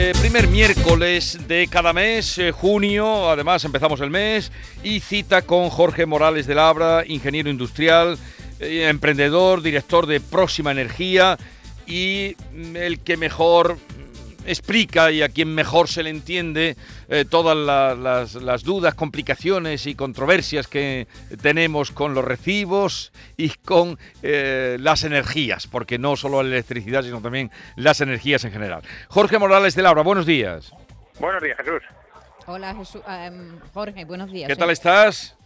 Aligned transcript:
Eh, 0.00 0.12
primer 0.20 0.46
miércoles 0.46 1.36
de 1.48 1.66
cada 1.66 1.92
mes, 1.92 2.38
eh, 2.38 2.52
junio, 2.52 3.28
además 3.28 3.64
empezamos 3.64 4.00
el 4.00 4.10
mes, 4.10 4.52
y 4.84 5.00
cita 5.00 5.42
con 5.42 5.70
Jorge 5.70 6.06
Morales 6.06 6.46
de 6.46 6.54
Labra, 6.54 7.02
ingeniero 7.04 7.50
industrial, 7.50 8.16
eh, 8.60 8.86
emprendedor, 8.88 9.60
director 9.60 10.06
de 10.06 10.20
Próxima 10.20 10.70
Energía 10.70 11.36
y 11.84 12.36
mm, 12.52 12.76
el 12.76 13.00
que 13.00 13.16
mejor 13.16 13.76
explica 14.48 15.10
y 15.10 15.22
a 15.22 15.28
quien 15.28 15.54
mejor 15.54 15.88
se 15.88 16.02
le 16.02 16.10
entiende 16.10 16.76
eh, 17.08 17.24
todas 17.24 17.56
las, 17.56 18.62
dudas, 18.64 18.94
complicaciones 18.94 19.86
y 19.86 19.94
controversias 19.94 20.66
que 20.66 21.06
tenemos 21.40 21.90
con 21.90 22.14
los 22.14 22.24
recibos 22.24 23.12
y 23.36 23.50
con 23.50 23.98
eh, 24.22 24.76
las 24.80 25.04
energías, 25.04 25.66
porque 25.66 25.98
no 25.98 26.16
solo 26.16 26.42
la 26.42 26.48
electricidad, 26.48 27.02
sino 27.02 27.20
también 27.20 27.50
las 27.76 28.00
energías 28.00 28.44
en 28.44 28.52
general. 28.52 28.82
Jorge 29.08 29.38
Morales 29.38 29.74
de 29.74 29.82
Laura, 29.82 30.02
buenos 30.02 30.26
días. 30.26 30.72
Buenos 31.20 31.42
días, 31.42 31.56
Jesús. 31.58 31.82
Hola, 32.46 32.74
Jesús, 32.74 33.02
em, 33.06 33.58
Jorge, 33.74 34.04
buenos 34.04 34.30
días. 34.32 34.48
¿Qué 34.48 34.56
tal 34.56 34.70
estás? 34.70 35.37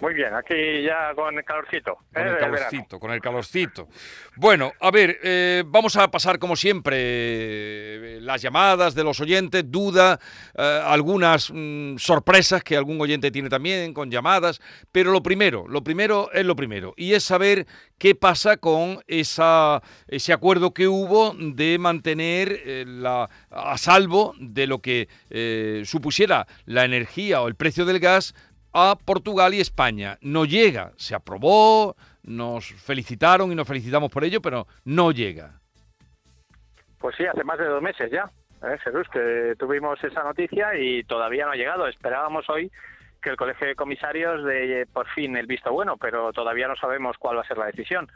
Muy 0.00 0.14
bien, 0.14 0.32
aquí 0.32 0.82
ya 0.82 1.12
con 1.16 1.36
el 1.36 1.44
calorcito. 1.44 1.98
Con 2.14 2.22
el 2.24 2.34
¿eh? 2.34 2.38
calorcito, 2.38 3.00
con 3.00 3.10
el 3.10 3.20
calorcito. 3.20 3.88
Bueno, 4.36 4.72
a 4.78 4.92
ver, 4.92 5.18
eh, 5.24 5.64
vamos 5.66 5.96
a 5.96 6.08
pasar 6.08 6.38
como 6.38 6.54
siempre 6.54 6.96
eh, 6.96 8.18
las 8.20 8.40
llamadas 8.40 8.94
de 8.94 9.02
los 9.02 9.18
oyentes, 9.20 9.64
duda, 9.68 10.20
algunas 10.54 11.50
mm, 11.52 11.96
sorpresas 11.96 12.62
que 12.62 12.76
algún 12.76 13.00
oyente 13.00 13.32
tiene 13.32 13.48
también 13.48 13.92
con 13.92 14.08
llamadas, 14.08 14.60
pero 14.92 15.10
lo 15.10 15.20
primero, 15.20 15.66
lo 15.66 15.82
primero 15.82 16.30
es 16.32 16.46
lo 16.46 16.54
primero, 16.54 16.94
y 16.96 17.14
es 17.14 17.24
saber 17.24 17.66
qué 17.98 18.14
pasa 18.14 18.56
con 18.56 19.02
esa, 19.08 19.82
ese 20.06 20.32
acuerdo 20.32 20.72
que 20.72 20.86
hubo 20.86 21.34
de 21.34 21.76
mantener 21.78 22.86
la, 22.86 23.28
a 23.50 23.78
salvo 23.78 24.34
de 24.38 24.66
lo 24.68 24.80
que 24.80 25.08
supusiera 25.84 26.46
la 26.66 26.84
energía 26.84 27.40
o 27.40 27.48
el 27.48 27.56
precio 27.56 27.84
del 27.84 27.98
gas 27.98 28.34
a 28.72 28.96
Portugal 29.04 29.54
y 29.54 29.60
España. 29.60 30.18
No 30.20 30.44
llega, 30.44 30.92
se 30.96 31.14
aprobó, 31.14 31.96
nos 32.22 32.66
felicitaron 32.74 33.50
y 33.52 33.54
nos 33.54 33.66
felicitamos 33.66 34.10
por 34.10 34.24
ello, 34.24 34.40
pero 34.40 34.66
no 34.84 35.12
llega. 35.12 35.60
Pues 36.98 37.16
sí, 37.16 37.24
hace 37.26 37.44
más 37.44 37.58
de 37.58 37.66
dos 37.66 37.82
meses 37.82 38.10
ya, 38.10 38.30
¿eh, 38.62 38.76
Jesús, 38.82 39.06
que 39.12 39.54
tuvimos 39.58 40.02
esa 40.02 40.22
noticia 40.24 40.76
y 40.78 41.04
todavía 41.04 41.46
no 41.46 41.52
ha 41.52 41.56
llegado. 41.56 41.86
Esperábamos 41.86 42.48
hoy 42.50 42.70
que 43.22 43.30
el 43.30 43.36
Colegio 43.36 43.66
de 43.66 43.74
Comisarios 43.74 44.44
de 44.44 44.86
por 44.92 45.08
fin 45.08 45.36
el 45.36 45.46
visto 45.46 45.72
bueno, 45.72 45.96
pero 45.96 46.32
todavía 46.32 46.68
no 46.68 46.76
sabemos 46.76 47.16
cuál 47.18 47.36
va 47.36 47.42
a 47.42 47.46
ser 47.46 47.58
la 47.58 47.66
decisión. 47.66 48.08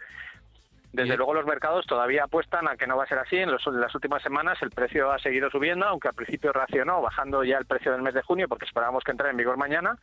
Desde 0.92 1.17
luego 1.17 1.33
los 1.33 1.47
mercados 1.47 1.86
todavía 1.86 2.25
apuestan 2.25 2.69
a 2.69 2.77
que 2.77 2.86
no 2.86 2.98
va 2.98 3.05
a 3.05 3.06
ser 3.06 3.19
así. 3.19 3.36
En, 3.36 3.48
en, 3.48 3.80
las 3.80 3.95
últimas 3.95 4.23
semanas 4.23 4.58
el 4.61 4.70
precio 4.70 5.11
ha 5.11 5.19
seguido 5.19 5.48
subiendo, 5.48 5.86
aunque 5.86 6.08
al 6.08 6.14
principio 6.14 6.53
reaccionó 6.53 7.00
bajando 7.00 7.42
ya 7.45 7.56
el 7.56 7.64
precio 7.64 7.92
del 7.92 8.03
mes 8.03 8.12
de 8.12 8.20
junio 8.20 8.47
porque 8.47 8.67
esperábamos 8.67 9.03
que 9.03 9.12
entrara 9.12 9.30
en 9.30 9.39
vigor 9.39 9.56
mañana 9.56 9.97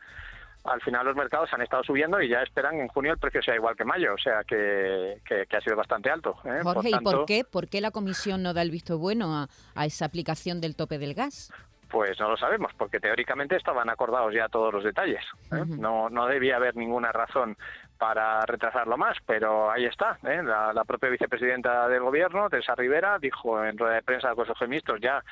al 0.64 0.80
final 0.82 1.06
los 1.06 1.16
mercados 1.16 1.52
han 1.52 1.62
estado 1.62 1.82
subiendo 1.82 2.20
y 2.20 2.28
ya 2.28 2.42
esperan 2.42 2.80
en 2.80 2.88
junio 2.88 3.12
el 3.12 3.18
precio 3.18 3.42
sea 3.42 3.54
igual 3.54 3.76
que 3.76 3.84
mayo, 3.84 4.14
o 4.14 4.18
sea 4.18 4.42
que, 4.44 5.20
ha 5.50 5.60
sido 5.60 5.76
bastante 5.76 6.10
alto. 6.10 6.36
¿eh? 6.44 6.60
Jorge, 6.62 6.90
¿y 6.90 6.98
por 7.00 7.24
qué? 7.24 7.44
¿Por 7.44 7.68
qué 7.68 7.80
la 7.80 7.90
Comisión 7.90 8.42
no 8.42 8.52
da 8.52 8.62
el 8.62 8.70
visto 8.70 8.98
bueno 8.98 9.46
a, 9.74 9.84
esa 9.84 10.04
aplicación 10.04 10.60
del 10.60 10.76
tope 10.76 10.98
del 10.98 11.14
gas? 11.14 11.52
Pues 11.88 12.20
no 12.20 12.30
lo 12.30 12.36
sabemos, 12.36 12.72
porque 12.76 13.00
teóricamente 13.00 13.56
estaban 13.56 13.90
acordados 13.90 14.32
ya 14.32 14.48
todos 14.48 14.72
los 14.72 14.84
detalles. 14.84 15.24
¿eh? 15.50 15.64
no, 15.66 16.08
no 16.08 16.26
debía 16.26 16.56
haber 16.56 16.76
ninguna 16.76 17.10
razón 17.10 17.56
para 17.98 18.40
retrasarlo 18.46 18.96
más, 18.96 19.16
pero 19.26 19.70
ahí 19.70 19.86
está. 19.86 20.18
¿eh? 20.22 20.40
La, 20.42 20.72
la, 20.72 20.84
propia 20.84 21.10
vicepresidenta 21.10 21.88
del 21.88 22.00
Gobierno, 22.00 22.48
Teresa 22.48 22.74
Rivera, 22.76 23.18
dijo 23.18 23.64
en 23.64 23.76
rueda 23.76 23.96
de 23.96 24.02
prensa 24.02 24.28
del 24.28 24.36
Consejo 24.36 24.64
de 24.64 24.68
Ministros 24.68 25.00
ya 25.00 25.22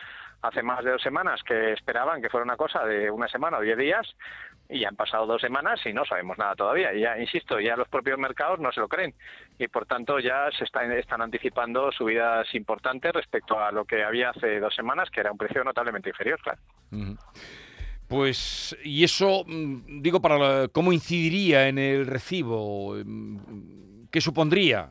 hace 0.42 0.62
más 0.62 0.84
de 0.84 0.92
dos 0.92 1.02
semanas 1.02 1.40
que 1.44 1.72
esperaban 1.72 2.22
que 2.22 2.28
fuera 2.28 2.44
una 2.44 2.56
cosa 2.56 2.84
de 2.84 3.10
una 3.10 3.28
semana 3.28 3.58
o 3.58 3.60
diez 3.60 3.76
días 3.76 4.06
y 4.68 4.80
ya 4.80 4.88
han 4.88 4.96
pasado 4.96 5.26
dos 5.26 5.40
semanas 5.40 5.80
y 5.86 5.92
no 5.92 6.04
sabemos 6.04 6.36
nada 6.36 6.54
todavía. 6.54 6.92
Y 6.92 7.00
ya, 7.00 7.18
insisto, 7.18 7.58
ya 7.58 7.76
los 7.76 7.88
propios 7.88 8.18
mercados 8.18 8.60
no 8.60 8.70
se 8.72 8.80
lo 8.80 8.88
creen 8.88 9.14
y 9.58 9.68
por 9.68 9.86
tanto 9.86 10.18
ya 10.18 10.50
se 10.56 10.64
están, 10.64 11.22
anticipando 11.22 11.90
subidas 11.90 12.46
importantes 12.54 13.12
respecto 13.12 13.58
a 13.58 13.72
lo 13.72 13.84
que 13.84 14.04
había 14.04 14.30
hace 14.30 14.60
dos 14.60 14.74
semanas, 14.74 15.10
que 15.10 15.20
era 15.20 15.32
un 15.32 15.38
precio 15.38 15.64
notablemente 15.64 16.10
inferior, 16.10 16.38
claro. 16.42 16.60
Pues, 18.08 18.76
y 18.84 19.04
eso, 19.04 19.44
mm, 19.46 20.00
digo, 20.02 20.20
para 20.20 20.68
cómo 20.68 20.92
incidiría 20.92 21.68
en 21.68 21.78
el 21.78 22.06
recibo, 22.06 22.94
mm, 23.04 24.06
¿qué 24.10 24.20
supondría? 24.20 24.90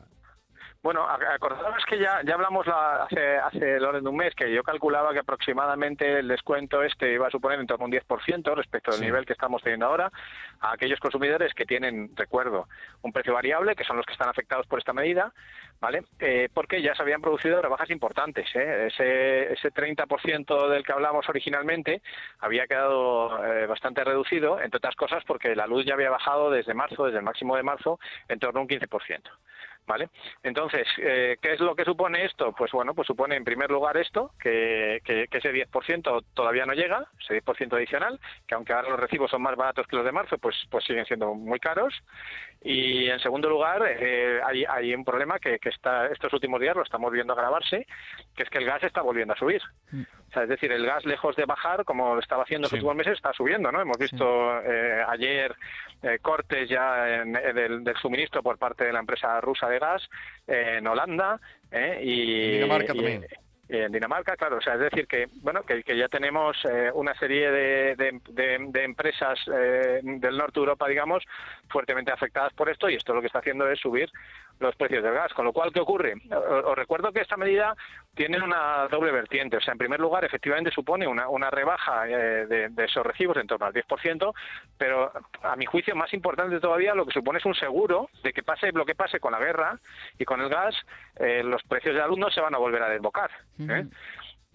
Bueno, 0.80 1.04
acordaros 1.08 1.84
que 1.86 1.98
ya, 1.98 2.22
ya 2.24 2.34
hablamos 2.34 2.64
hace, 2.68 3.36
hace 3.36 3.76
el 3.76 3.84
orden 3.84 4.04
de 4.04 4.10
un 4.10 4.16
mes 4.16 4.32
que 4.36 4.52
yo 4.52 4.62
calculaba 4.62 5.12
que 5.12 5.18
aproximadamente 5.18 6.20
el 6.20 6.28
descuento 6.28 6.84
este 6.84 7.14
iba 7.14 7.26
a 7.26 7.30
suponer 7.30 7.58
en 7.58 7.66
torno 7.66 7.84
a 7.84 7.88
un 7.88 7.92
10% 7.92 8.54
respecto 8.54 8.92
al 8.92 9.00
nivel 9.00 9.26
que 9.26 9.32
estamos 9.32 9.60
teniendo 9.60 9.86
ahora 9.86 10.12
a 10.60 10.72
aquellos 10.72 11.00
consumidores 11.00 11.52
que 11.52 11.66
tienen, 11.66 12.12
recuerdo, 12.14 12.68
un 13.02 13.12
precio 13.12 13.34
variable, 13.34 13.74
que 13.74 13.82
son 13.82 13.96
los 13.96 14.06
que 14.06 14.12
están 14.12 14.28
afectados 14.28 14.68
por 14.68 14.78
esta 14.78 14.92
medida, 14.92 15.32
¿vale? 15.80 16.04
Eh, 16.20 16.48
porque 16.54 16.80
ya 16.80 16.94
se 16.94 17.02
habían 17.02 17.22
producido 17.22 17.60
rebajas 17.60 17.90
importantes. 17.90 18.46
¿eh? 18.54 18.86
Ese, 18.86 19.52
ese 19.52 19.72
30% 19.72 20.68
del 20.68 20.84
que 20.84 20.92
hablamos 20.92 21.28
originalmente 21.28 22.02
había 22.38 22.68
quedado 22.68 23.44
eh, 23.44 23.66
bastante 23.66 24.04
reducido, 24.04 24.60
entre 24.60 24.78
otras 24.78 24.94
cosas 24.94 25.24
porque 25.24 25.56
la 25.56 25.66
luz 25.66 25.84
ya 25.84 25.94
había 25.94 26.10
bajado 26.10 26.52
desde 26.52 26.72
marzo, 26.72 27.06
desde 27.06 27.18
el 27.18 27.24
máximo 27.24 27.56
de 27.56 27.64
marzo, 27.64 27.98
en 28.28 28.38
torno 28.38 28.60
a 28.60 28.62
un 28.62 28.68
15%. 28.68 29.22
¿Vale? 29.88 30.10
Entonces, 30.42 30.86
eh, 30.98 31.38
¿qué 31.40 31.54
es 31.54 31.60
lo 31.60 31.74
que 31.74 31.86
supone 31.86 32.26
esto? 32.26 32.52
Pues 32.52 32.70
bueno, 32.72 32.94
pues 32.94 33.06
supone 33.06 33.36
en 33.36 33.44
primer 33.44 33.70
lugar 33.70 33.96
esto, 33.96 34.32
que, 34.38 35.00
que, 35.02 35.26
ese 35.32 35.50
10% 35.50 36.24
todavía 36.34 36.66
no 36.66 36.74
llega, 36.74 37.06
ese 37.18 37.42
10% 37.42 37.72
adicional, 37.74 38.20
que 38.46 38.54
aunque 38.54 38.74
ahora 38.74 38.90
los 38.90 39.00
recibos 39.00 39.30
son 39.30 39.40
más 39.40 39.56
baratos 39.56 39.86
que 39.86 39.96
los 39.96 40.04
de 40.04 40.12
marzo, 40.12 40.36
pues, 40.36 40.56
pues 40.70 40.84
siguen 40.84 41.06
siendo 41.06 41.32
muy 41.32 41.58
caros. 41.58 41.94
Y 42.62 43.08
en 43.08 43.20
segundo 43.20 43.48
lugar, 43.48 43.82
eh, 43.86 44.40
hay, 44.44 44.64
hay, 44.64 44.94
un 44.94 45.04
problema 45.04 45.38
que, 45.38 45.58
que 45.58 45.68
está, 45.68 46.06
estos 46.08 46.32
últimos 46.32 46.60
días 46.60 46.74
lo 46.74 46.82
estamos 46.82 47.12
viendo 47.12 47.32
agravarse, 47.32 47.86
que 48.34 48.42
es 48.42 48.50
que 48.50 48.58
el 48.58 48.64
gas 48.64 48.82
está 48.82 49.00
volviendo 49.00 49.34
a 49.34 49.38
subir. 49.38 49.62
Mm. 49.92 50.02
O 50.02 50.32
sea, 50.32 50.42
es 50.42 50.48
decir, 50.48 50.70
el 50.72 50.84
gas 50.84 51.04
lejos 51.06 51.36
de 51.36 51.44
bajar, 51.44 51.84
como 51.84 52.14
lo 52.14 52.20
estaba 52.20 52.42
haciendo 52.42 52.66
en 52.66 52.70
los 52.70 52.72
últimos 52.74 52.96
meses, 52.96 53.14
está 53.14 53.32
subiendo, 53.32 53.70
¿no? 53.70 53.80
Hemos 53.80 53.96
visto 53.96 54.60
eh, 54.62 55.02
ayer 55.08 55.54
eh, 56.02 56.18
cortes 56.20 56.68
ya 56.68 57.22
en, 57.22 57.32
del, 57.32 57.84
del, 57.84 57.96
suministro 57.96 58.42
por 58.42 58.58
parte 58.58 58.84
de 58.84 58.92
la 58.92 58.98
empresa 58.98 59.40
rusa 59.40 59.68
de 59.68 59.78
gas 59.78 60.08
en 60.46 60.86
Holanda 60.86 61.40
eh, 61.70 62.00
y, 62.02 62.52
Dinamarca 62.58 62.92
también 62.92 63.24
en 63.68 63.92
Dinamarca, 63.92 64.36
claro, 64.36 64.56
o 64.56 64.60
sea, 64.60 64.74
es 64.74 64.80
decir 64.80 65.06
que 65.06 65.28
bueno 65.42 65.62
que, 65.62 65.82
ya 65.96 66.08
tenemos 66.08 66.56
eh, 66.64 66.90
una 66.94 67.14
serie 67.18 67.50
de, 67.50 67.96
de, 67.96 68.20
de, 68.70 68.84
empresas 68.84 69.38
eh, 69.54 70.00
del 70.02 70.38
norte 70.38 70.54
de 70.54 70.60
Europa, 70.60 70.88
digamos, 70.88 71.24
fuertemente 71.68 72.10
afectadas 72.10 72.52
por 72.54 72.70
esto 72.70 72.88
y 72.88 72.94
esto 72.94 73.14
lo 73.14 73.20
que 73.20 73.26
está 73.26 73.40
haciendo 73.40 73.68
es 73.68 73.78
subir 73.78 74.10
los 74.60 74.74
precios 74.76 75.02
del 75.02 75.14
gas. 75.14 75.32
Con 75.32 75.44
lo 75.44 75.52
cual, 75.52 75.72
¿qué 75.72 75.80
ocurre? 75.80 76.14
Os 76.64 76.76
recuerdo 76.76 77.12
que 77.12 77.20
esta 77.20 77.36
medida 77.36 77.74
tiene 78.14 78.42
una 78.42 78.88
doble 78.88 79.12
vertiente. 79.12 79.56
O 79.56 79.60
sea, 79.60 79.72
en 79.72 79.78
primer 79.78 80.00
lugar, 80.00 80.24
efectivamente 80.24 80.70
supone 80.70 81.06
una, 81.06 81.28
una 81.28 81.50
rebaja 81.50 82.08
eh, 82.08 82.46
de, 82.46 82.84
esos 82.84 83.04
recibos 83.04 83.36
en 83.36 83.46
torno 83.46 83.66
al 83.66 83.72
10%, 83.72 84.34
pero 84.76 85.12
a 85.42 85.56
mi 85.56 85.66
juicio, 85.66 85.94
más 85.94 86.12
importante 86.12 86.60
todavía, 86.60 86.94
lo 86.94 87.06
que 87.06 87.12
supone 87.12 87.38
es 87.38 87.46
un 87.46 87.54
seguro 87.54 88.08
de 88.22 88.32
que 88.32 88.42
pase 88.42 88.72
lo 88.72 88.84
que 88.84 88.94
pase 88.94 89.20
con 89.20 89.32
la 89.32 89.38
guerra 89.38 89.78
y 90.18 90.24
con 90.24 90.40
el 90.40 90.48
gas, 90.48 90.74
eh, 91.16 91.42
los 91.44 91.62
precios 91.62 91.94
de 91.94 92.02
alumnos 92.02 92.34
se 92.34 92.40
van 92.40 92.54
a 92.54 92.58
volver 92.58 92.82
a 92.82 92.88
desbocar. 92.88 93.30
¿eh? 93.60 93.86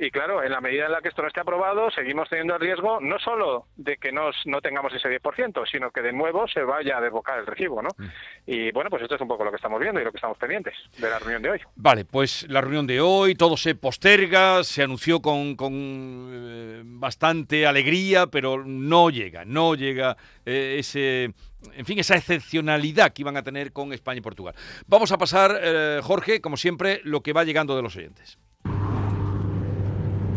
Y 0.03 0.11
claro, 0.11 0.43
en 0.43 0.51
la 0.51 0.59
medida 0.59 0.87
en 0.87 0.91
la 0.91 1.01
que 1.01 1.07
esto 1.07 1.21
no 1.21 1.29
esté 1.29 1.39
aprobado, 1.39 1.89
seguimos 1.89 2.27
teniendo 2.27 2.55
el 2.55 2.59
riesgo 2.59 2.99
no 2.99 3.17
solo 3.19 3.67
de 3.77 3.95
que 3.95 4.11
nos, 4.11 4.35
no 4.43 4.59
tengamos 4.59 4.93
ese 4.93 5.07
10%, 5.07 5.63
sino 5.71 5.91
que 5.91 6.01
de 6.01 6.11
nuevo 6.11 6.45
se 6.45 6.61
vaya 6.61 6.97
a 6.97 7.01
desbocar 7.01 7.39
el 7.39 7.45
recibo, 7.45 7.81
¿no? 7.81 7.87
Mm. 7.97 8.05
Y 8.45 8.71
bueno, 8.73 8.89
pues 8.89 9.03
esto 9.03 9.15
es 9.15 9.21
un 9.21 9.29
poco 9.29 9.45
lo 9.45 9.49
que 9.51 9.55
estamos 9.55 9.79
viendo 9.79 10.01
y 10.01 10.03
lo 10.03 10.11
que 10.11 10.17
estamos 10.17 10.37
pendientes 10.37 10.73
de 10.97 11.09
la 11.09 11.19
reunión 11.19 11.41
de 11.41 11.51
hoy. 11.51 11.61
Vale, 11.77 12.03
pues 12.03 12.45
la 12.49 12.59
reunión 12.59 12.85
de 12.85 12.99
hoy, 12.99 13.35
todo 13.35 13.55
se 13.55 13.75
posterga, 13.75 14.65
se 14.65 14.83
anunció 14.83 15.21
con, 15.21 15.55
con 15.55 15.71
eh, 15.73 16.81
bastante 16.83 17.65
alegría, 17.65 18.27
pero 18.27 18.61
no 18.65 19.09
llega, 19.09 19.45
no 19.45 19.73
llega 19.73 20.17
eh, 20.45 20.75
ese 20.79 21.33
en 21.75 21.85
fin, 21.85 21.97
esa 21.97 22.17
excepcionalidad 22.17 23.13
que 23.13 23.21
iban 23.21 23.37
a 23.37 23.43
tener 23.43 23.71
con 23.71 23.93
España 23.93 24.17
y 24.17 24.21
Portugal. 24.21 24.53
Vamos 24.85 25.13
a 25.13 25.17
pasar, 25.17 25.57
eh, 25.63 26.01
Jorge, 26.03 26.41
como 26.41 26.57
siempre, 26.57 26.99
lo 27.05 27.21
que 27.21 27.31
va 27.31 27.45
llegando 27.45 27.73
de 27.77 27.81
los 27.81 27.95
oyentes. 27.95 28.37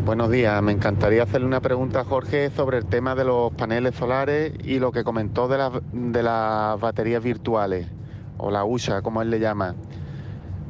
Buenos 0.07 0.31
días, 0.31 0.63
me 0.63 0.71
encantaría 0.71 1.25
hacerle 1.25 1.49
una 1.49 1.61
pregunta 1.61 2.03
a 2.03 2.05
Jorge 2.05 2.51
sobre 2.51 2.79
el 2.79 2.87
tema 2.87 3.17
de 3.17 3.25
los 3.25 3.53
paneles 3.53 3.97
solares 3.97 4.53
y 4.63 4.79
lo 4.79 4.93
que 4.93 5.03
comentó 5.03 5.49
de, 5.49 5.81
de 5.93 6.23
las 6.23 6.79
baterías 6.79 7.21
virtuales, 7.21 7.89
o 8.39 8.53
la 8.53 8.65
USA, 8.65 9.03
como 9.03 9.21
él 9.21 9.31
le 9.31 9.41
llama. 9.41 9.75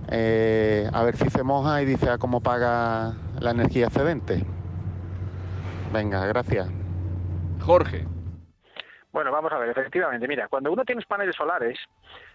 Eh, 0.08 0.88
a 0.90 1.02
ver 1.02 1.18
si 1.18 1.28
se 1.28 1.42
moja 1.42 1.82
y 1.82 1.84
dice 1.84 2.08
a 2.08 2.16
cómo 2.16 2.40
paga 2.40 3.12
la 3.38 3.50
energía 3.50 3.88
excedente. 3.88 4.42
Venga, 5.92 6.24
gracias. 6.24 6.68
Jorge. 7.60 8.15
Bueno, 9.16 9.32
vamos 9.32 9.50
a 9.50 9.56
ver, 9.56 9.70
efectivamente, 9.70 10.28
mira, 10.28 10.46
cuando 10.46 10.70
uno 10.70 10.84
tiene 10.84 11.00
paneles 11.08 11.34
solares, 11.34 11.78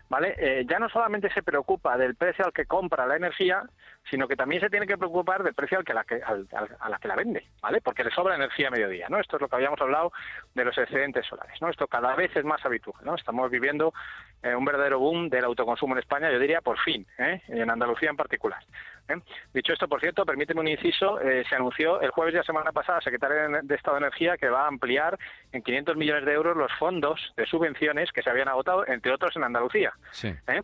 ¿vale? 0.10 0.34
Eh, 0.40 0.66
ya 0.68 0.80
no 0.80 0.90
solamente 0.90 1.32
se 1.32 1.44
preocupa 1.44 1.96
del 1.96 2.16
precio 2.16 2.44
al 2.44 2.54
que 2.54 2.66
compra 2.66 3.06
la 3.06 3.18
energía, 3.18 3.62
sino 4.10 4.28
que 4.28 4.36
también 4.36 4.64
se 4.64 4.70
tiene 4.72 4.88
que 4.88 4.98
preocupar 4.98 5.44
del 5.44 5.54
precio 5.54 5.78
al 5.78 5.86
que 5.86 5.94
la 5.94 6.04
que, 6.06 6.24
a 6.24 6.90
la 6.90 6.98
que 6.98 7.08
la 7.08 7.16
vende, 7.16 7.46
¿vale? 7.62 7.82
Porque 7.82 8.04
le 8.04 8.10
sobra 8.10 8.34
energía 8.34 8.70
a 8.70 8.72
mediodía, 8.72 9.06
¿no? 9.10 9.20
Esto 9.20 9.36
es 9.36 9.44
lo 9.44 9.48
que 9.48 9.58
habíamos 9.58 9.80
hablado 9.80 10.12
de 10.56 10.66
los 10.66 10.76
excedentes 10.76 11.24
solares, 11.28 11.62
¿no? 11.62 11.70
Esto 11.70 11.86
cada 11.86 12.16
vez 12.16 12.36
es 12.36 12.44
más 12.44 12.66
habitual, 12.66 13.06
¿no? 13.06 13.14
Estamos 13.14 13.52
viviendo 13.52 13.94
eh, 14.42 14.56
un 14.56 14.66
verdadero 14.66 14.98
boom 14.98 15.30
del 15.30 15.46
autoconsumo 15.46 15.94
en 15.94 16.00
España, 16.00 16.32
yo 16.32 16.40
diría 16.40 16.62
por 16.62 16.80
fin, 16.80 17.06
¿eh? 17.20 17.44
en 17.48 17.70
Andalucía 17.70 18.10
en 18.10 18.18
particular. 18.18 18.64
¿Eh? 19.12 19.22
Dicho 19.54 19.74
esto, 19.74 19.88
por 19.88 20.00
cierto, 20.00 20.26
permíteme 20.26 20.62
un 20.62 20.68
inciso, 20.68 21.20
se 21.20 21.56
anunció 21.56 22.02
el 22.02 22.12
jueves 22.12 22.34
de 22.34 22.40
la 22.40 22.44
semana 22.44 22.72
pasada, 22.72 23.02
secretario 23.02 23.62
de 23.64 23.76
Estado 23.76 23.98
de 23.98 24.06
Energía, 24.06 24.38
que 24.38 24.50
va 24.50 24.64
a 24.64 24.68
ampliar 24.68 25.18
en 25.52 25.62
500 25.62 25.96
millones 25.96 26.26
de 26.26 26.34
euros 26.34 26.56
los 26.56 26.72
fondos 26.80 27.34
de 27.36 27.46
subvenciones 27.46 28.12
que 28.12 28.22
se 28.22 28.30
habían 28.30 28.48
agotado, 28.48 28.88
entre 28.88 29.12
otros 29.14 29.36
en 29.36 29.44
Andalucía. 29.44 29.94
¿eh? 30.48 30.62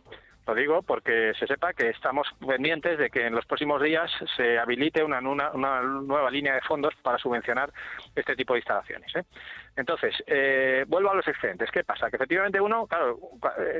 Lo 0.48 0.54
digo 0.54 0.80
porque 0.80 1.34
se 1.38 1.46
sepa 1.46 1.74
que 1.74 1.90
estamos 1.90 2.26
pendientes 2.40 2.98
de 2.98 3.10
que 3.10 3.26
en 3.26 3.34
los 3.34 3.44
próximos 3.44 3.82
días 3.82 4.10
se 4.34 4.58
habilite 4.58 5.04
una, 5.04 5.20
nueva 5.20 6.30
línea 6.30 6.54
de 6.54 6.62
fondos 6.62 6.94
para 7.02 7.18
subvencionar 7.18 7.70
este 8.16 8.34
tipo 8.34 8.54
de 8.54 8.60
instalaciones. 8.60 9.14
¿eh? 9.14 9.24
Entonces, 9.76 10.14
eh, 10.26 10.86
vuelvo 10.88 11.10
a 11.10 11.16
los 11.16 11.28
excedentes. 11.28 11.70
¿Qué 11.70 11.84
pasa? 11.84 12.08
Que 12.08 12.16
efectivamente 12.16 12.62
uno, 12.62 12.86
claro, 12.86 13.18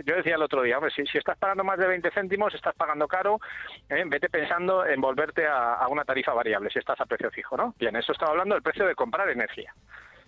yo 0.05 0.17
decía 0.17 0.35
el 0.35 0.43
otro 0.43 0.61
día, 0.61 0.76
hombre, 0.76 0.93
si, 0.94 1.05
estás 1.17 1.38
pagando 1.38 1.65
más 1.65 1.79
de 1.79 1.87
20 1.87 2.11
céntimos, 2.11 2.55
estás 2.55 2.75
pagando 2.75 3.09
caro, 3.09 3.41
vete 3.88 4.29
pensando 4.29 4.85
en 4.85 5.00
volverte 5.00 5.47
a, 5.47 5.73
a, 5.73 5.88
una 5.88 6.05
tarifa 6.05 6.35
variable 6.35 6.69
si 6.69 6.81
estás 6.81 7.00
a 7.00 7.06
precio 7.06 7.31
fijo, 7.31 7.56
¿no? 7.56 7.75
Bien, 7.79 7.97
eso 7.97 8.12
estaba 8.12 8.32
hablando 8.32 8.55
del 8.55 8.62
precio 8.62 8.87
de 8.87 8.94
comprar 8.94 9.31
energía 9.31 9.73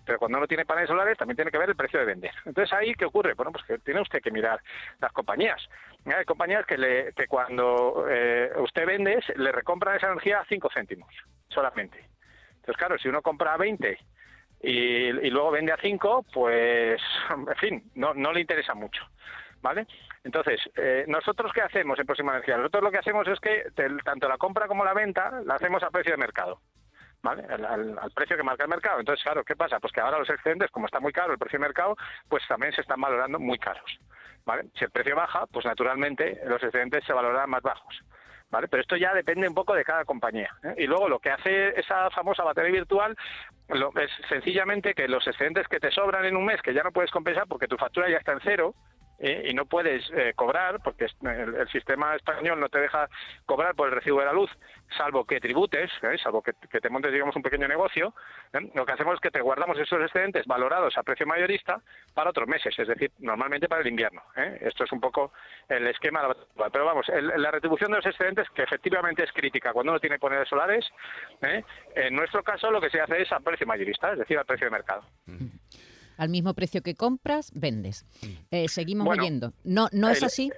pero 0.05 0.19
cuando 0.19 0.37
uno 0.37 0.47
tiene 0.47 0.65
paneles 0.65 0.89
solares 0.89 1.17
también 1.17 1.35
tiene 1.35 1.51
que 1.51 1.57
ver 1.57 1.69
el 1.69 1.75
precio 1.75 1.99
de 1.99 2.05
vender. 2.05 2.31
Entonces 2.45 2.73
ahí 2.73 2.93
qué 2.93 3.05
ocurre, 3.05 3.33
bueno 3.33 3.51
pues 3.51 3.63
que 3.65 3.77
tiene 3.79 4.01
usted 4.01 4.21
que 4.21 4.31
mirar 4.31 4.61
las 4.99 5.11
compañías. 5.11 5.61
Hay 6.05 6.25
compañías 6.25 6.65
que, 6.65 6.77
le, 6.77 7.13
que 7.13 7.27
cuando 7.27 8.05
eh, 8.09 8.51
usted 8.57 8.85
vende 8.85 9.19
le 9.35 9.51
recompran 9.51 9.95
esa 9.95 10.07
energía 10.07 10.39
a 10.39 10.45
5 10.45 10.69
céntimos 10.73 11.13
solamente. 11.49 11.97
Entonces 12.55 12.77
claro, 12.77 12.97
si 12.97 13.07
uno 13.07 13.21
compra 13.21 13.53
a 13.53 13.57
20 13.57 13.97
y, 14.63 15.29
luego 15.29 15.51
vende 15.51 15.71
a 15.71 15.77
5, 15.77 16.25
pues 16.33 17.01
en 17.29 17.55
fin, 17.57 17.91
no, 17.95 18.13
no 18.13 18.31
le 18.31 18.41
interesa 18.41 18.73
mucho. 18.73 19.03
¿Vale? 19.61 19.85
Entonces, 20.23 20.59
eh, 20.75 21.05
¿nosotros 21.07 21.51
qué 21.53 21.61
hacemos 21.61 21.99
en 21.99 22.05
Próxima 22.07 22.31
Energía? 22.31 22.57
Nosotros 22.57 22.83
lo 22.83 22.91
que 22.91 22.97
hacemos 22.97 23.27
es 23.27 23.39
que 23.39 23.65
tanto 24.03 24.27
la 24.27 24.37
compra 24.37 24.67
como 24.67 24.83
la 24.83 24.93
venta 24.93 25.41
la 25.45 25.55
hacemos 25.55 25.83
a 25.83 25.91
precio 25.91 26.13
de 26.13 26.17
mercado. 26.17 26.59
¿Vale? 27.21 27.43
Al, 27.43 28.11
precio 28.13 28.37
que 28.37 28.43
marca 28.43 28.63
el 28.63 28.69
mercado. 28.69 28.99
Entonces, 28.99 29.23
claro, 29.23 29.43
¿qué 29.43 29.55
pasa? 29.55 29.79
Pues 29.79 29.93
que 29.93 30.01
ahora 30.01 30.19
los 30.19 30.29
excedentes, 30.29 30.71
como 30.71 30.85
está 30.85 30.99
muy 30.99 31.11
caro 31.11 31.33
el 31.33 31.39
precio 31.39 31.59
de 31.59 31.65
mercado, 31.65 31.95
pues 32.27 32.43
también 32.47 32.73
se 32.73 32.81
están 32.81 33.01
valorando 33.01 33.39
muy 33.39 33.57
caros, 33.57 33.99
¿vale? 34.45 34.65
Si 34.75 34.85
el 34.85 34.91
precio 34.91 35.15
baja, 35.15 35.45
pues 35.47 35.65
naturalmente 35.65 36.41
los 36.45 36.61
excedentes 36.63 37.03
se 37.05 37.13
valorarán 37.13 37.49
más 37.49 37.61
bajos. 37.61 38.01
¿Vale? 38.49 38.67
Pero 38.67 38.81
esto 38.81 38.97
ya 38.97 39.13
depende 39.13 39.47
un 39.47 39.53
poco 39.53 39.73
de 39.73 39.85
cada 39.85 40.03
compañía. 40.03 40.53
¿eh? 40.61 40.75
Y 40.79 40.85
luego 40.85 41.07
lo 41.07 41.19
que 41.19 41.31
hace 41.31 41.79
esa 41.79 42.09
famosa 42.09 42.43
batería 42.43 42.73
virtual 42.73 43.15
es 43.69 44.11
sencillamente 44.27 44.93
que 44.93 45.07
los 45.07 45.25
excedentes 45.25 45.69
que 45.69 45.79
te 45.79 45.89
sobran 45.89 46.25
en 46.25 46.35
un 46.35 46.43
mes, 46.43 46.61
que 46.61 46.73
ya 46.73 46.83
no 46.83 46.91
puedes 46.91 47.11
compensar 47.11 47.47
porque 47.47 47.69
tu 47.69 47.77
factura 47.77 48.09
ya 48.09 48.17
está 48.17 48.33
en 48.33 48.41
cero, 48.43 48.75
¿eh? 49.21 49.49
y 49.49 49.53
no 49.53 49.65
puedes 49.65 50.03
eh, 50.11 50.33
cobrar, 50.35 50.79
porque 50.83 51.05
el, 51.05 51.69
sistema 51.69 52.15
español 52.15 52.59
no 52.59 52.69
te 52.69 52.79
deja 52.79 53.07
cobrar 53.45 53.75
por 53.75 53.87
el 53.87 53.95
recibo 53.95 54.19
de 54.19 54.25
la 54.25 54.33
luz, 54.33 54.49
salvo 54.97 55.25
que 55.25 55.39
tributes, 55.39 55.91
¿eh? 56.01 56.17
salvo 56.21 56.41
que, 56.41 56.53
te 56.53 56.89
montes, 56.89 57.13
digamos, 57.13 57.35
un 57.35 57.43
pequeño 57.43 57.67
negocio, 57.67 58.13
lo 58.73 58.85
que 58.85 58.93
hacemos 58.93 59.15
es 59.15 59.21
que 59.21 59.31
te 59.31 59.41
guardamos 59.41 59.77
esos 59.77 60.01
excedentes 60.01 60.45
valorados 60.45 60.97
a 60.97 61.03
precio 61.03 61.25
mayorista 61.25 61.79
para 62.13 62.31
otros 62.31 62.47
meses, 62.47 62.77
es 62.77 62.87
decir, 62.87 63.11
normalmente 63.19 63.69
para 63.69 63.81
el 63.81 63.87
invierno. 63.87 64.21
Esto 64.59 64.83
es 64.83 64.91
un 64.91 64.99
poco 64.99 65.31
el 65.69 65.87
esquema. 65.87 66.35
Pero 66.71 66.85
vamos, 66.85 67.05
la 67.09 67.51
retribución 67.51 67.91
de 67.91 67.97
los 67.97 68.05
excedentes, 68.05 68.49
que 68.49 68.63
efectivamente 68.63 69.23
es 69.23 69.31
crítica 69.31 69.71
cuando 69.71 69.93
uno 69.93 69.99
tiene 69.99 70.19
paneles 70.19 70.49
solares, 70.49 70.85
en 71.41 72.15
nuestro 72.15 72.43
caso 72.43 72.71
lo 72.71 72.81
que 72.81 72.89
se 72.89 72.99
hace 72.99 73.21
es 73.21 73.31
a 73.31 73.39
precio 73.39 73.67
mayorista, 73.67 74.11
es 74.11 74.19
decir, 74.19 74.37
a 74.37 74.43
precio 74.43 74.67
de 74.67 74.71
mercado 74.71 75.03
al 76.17 76.29
mismo 76.29 76.53
precio 76.53 76.81
que 76.81 76.95
compras, 76.95 77.51
vendes. 77.53 78.05
Eh, 78.51 78.67
seguimos 78.67 79.07
oyendo. 79.07 79.53
No, 79.63 79.87
no 79.91 80.09
es 80.09 80.23
así. 80.23 80.51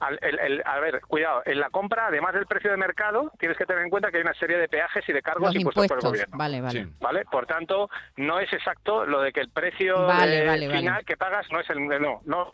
a 0.00 0.80
ver, 0.80 1.00
cuidado, 1.02 1.42
en 1.44 1.60
la 1.60 1.70
compra, 1.70 2.06
además 2.06 2.34
del 2.34 2.46
precio 2.46 2.70
de 2.70 2.76
mercado, 2.76 3.32
tienes 3.38 3.56
que 3.56 3.66
tener 3.66 3.84
en 3.84 3.90
cuenta 3.90 4.10
que 4.10 4.18
hay 4.18 4.22
una 4.22 4.34
serie 4.34 4.56
de 4.56 4.68
peajes 4.68 5.08
y 5.08 5.12
de 5.12 5.22
cargos 5.22 5.54
impuestos, 5.54 5.86
por 5.86 5.98
el 5.98 6.04
gobierno. 6.04 6.36
Vale, 6.36 6.60
vale. 6.60 6.88
¿Vale? 7.00 7.24
Por 7.24 7.46
tanto, 7.46 7.88
no 8.16 8.40
es 8.40 8.52
exacto 8.52 9.04
lo 9.04 9.20
de 9.20 9.32
que 9.32 9.40
el 9.40 9.50
precio 9.50 10.08
final 10.08 11.04
que 11.04 11.16
pagas 11.16 11.46
no 11.50 11.60
es 11.60 11.70
el... 11.70 11.86
No, 11.86 12.20
no, 12.24 12.50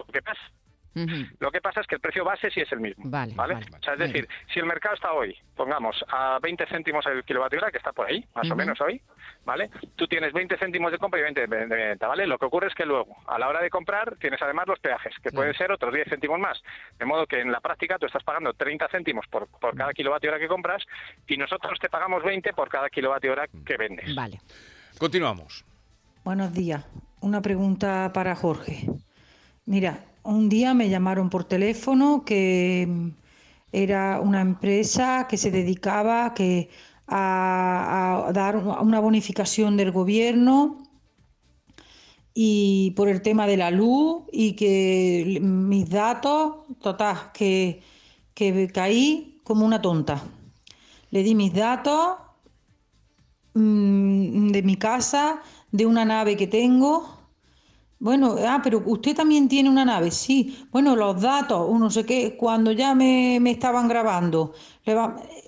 Lo 1.41 1.51
que 1.51 1.61
pasa 1.61 1.81
es 1.81 1.87
que 1.87 1.97
el 1.97 2.01
precio 2.01 2.25
base 2.25 2.51
sí 2.51 2.61
es 2.61 2.73
el 2.73 2.81
mismo. 2.81 3.05
Vale, 3.09 3.35
O 3.35 3.83
sea, 3.83 3.95
es 3.95 3.99
decir, 3.99 4.29
si 4.53 4.61
el 4.61 4.67
mercado 4.67 4.95
está 4.95 5.13
hoy, 5.13 5.37
pongamos, 5.55 6.05
a 6.09 6.39
20 6.41 6.67
céntimos 6.67 7.05
el 7.07 7.25
kilovatio 7.25 7.59
hora, 7.59 7.71
que 7.71 7.79
está 7.79 7.93
por 7.93 8.07
ahí, 8.07 8.25
más 8.35 8.51
o 8.51 8.57
menos 8.57 8.81
hoy, 8.81 9.01
¿vale? 9.45 9.71
Tú 9.95 10.07
tienes 10.07 10.33
20 10.33 10.57
céntimos 10.59 10.93
de 10.93 10.99
compra 10.99 11.21
y 11.21 11.25
20 11.25 11.47
de, 11.47 11.67
venta, 11.67 12.09
¿vale? 12.09 12.27
Lo 12.27 12.39
que 12.39 12.47
ocurre 12.47 12.69
es 12.69 12.75
que 12.75 12.87
luego, 12.87 13.17
a 13.27 13.39
la 13.39 13.49
hora 13.49 13.61
de 13.61 13.71
comprar, 13.71 14.17
tienes 14.17 14.41
además 14.41 14.67
los 14.69 14.79
peajes, 14.81 15.15
que 15.23 15.31
pueden 15.31 15.55
ser 15.55 15.71
otros 15.73 15.93
10 15.93 16.09
céntimos 16.09 16.41
más. 16.41 16.63
De 16.99 17.05
modo 17.05 17.27
que 17.27 17.41
en 17.41 17.53
la 17.53 17.61
práctica 17.61 17.99
tú 17.99 18.07
estás 18.07 18.25
pagando 18.25 18.53
30 18.55 18.89
céntimos 18.89 19.27
por, 19.29 19.49
por 19.49 19.77
cada 19.77 19.93
kilovatio 19.93 20.31
hora 20.31 20.39
que 20.39 20.49
compras 20.49 20.83
y 21.27 21.37
nosotros 21.37 21.79
te 21.79 21.89
pagamos 21.89 22.23
20 22.23 22.53
por 22.53 22.69
cada 22.69 22.89
kilovatio 22.89 23.33
hora 23.33 23.47
que 23.49 23.77
vendes. 23.77 24.15
Vale. 24.15 24.41
Continuamos. 24.99 25.65
Buenos 26.25 26.53
días. 26.53 26.85
Una 27.21 27.41
pregunta 27.41 28.11
para 28.13 28.35
Jorge. 28.35 28.87
Mira, 29.65 29.99
un 30.27 30.49
día 30.49 30.75
me 30.75 30.89
llamaron 30.89 31.31
por 31.31 31.45
teléfono 31.45 32.25
que 32.25 32.87
mm, 32.89 33.09
era 33.73 34.21
una 34.21 34.41
empresa 34.41 35.27
que 35.29 35.37
se 35.37 35.51
dedicaba 35.51 36.35
que 36.35 36.69
a, 37.09 38.31
dar 38.35 38.57
una 38.57 39.01
bonificación 39.01 39.77
del 39.77 39.93
gobierno 39.93 40.79
y 42.35 42.93
por 42.97 43.09
el 43.09 43.23
tema 43.23 43.47
de 43.47 43.57
la 43.57 43.71
luz 43.71 44.25
y 44.33 44.53
que 44.55 45.39
mis 45.41 45.89
datos, 45.89 46.57
total, 46.81 47.31
que, 47.33 47.83
que 48.35 48.69
caí 48.69 49.41
como 49.45 49.65
una 49.65 49.81
tonta. 49.81 50.23
Le 51.11 51.23
di 51.23 51.35
mis 51.35 51.55
datos 51.55 52.17
mm, 53.55 54.49
de 54.49 54.63
mi 54.63 54.77
casa, 54.77 55.41
de 55.71 55.87
una 55.87 56.05
nave 56.05 56.37
que 56.37 56.47
tengo 56.47 57.16
bueno, 57.99 58.37
ah, 58.47 58.61
pero 58.63 58.83
usted 58.85 59.17
también 59.17 59.49
tiene 59.49 59.71
una 59.71 59.85
nave, 59.85 60.11
sí. 60.11 60.67
Bueno, 60.71 60.95
los 60.97 61.21
datos, 61.21 61.69
no 61.79 61.91
sé 61.91 62.05
qué, 62.05 62.37
cuando 62.37 62.73
ya 62.73 62.95
me, 62.95 63.37
estaban 63.51 63.89
grabando, 63.89 64.53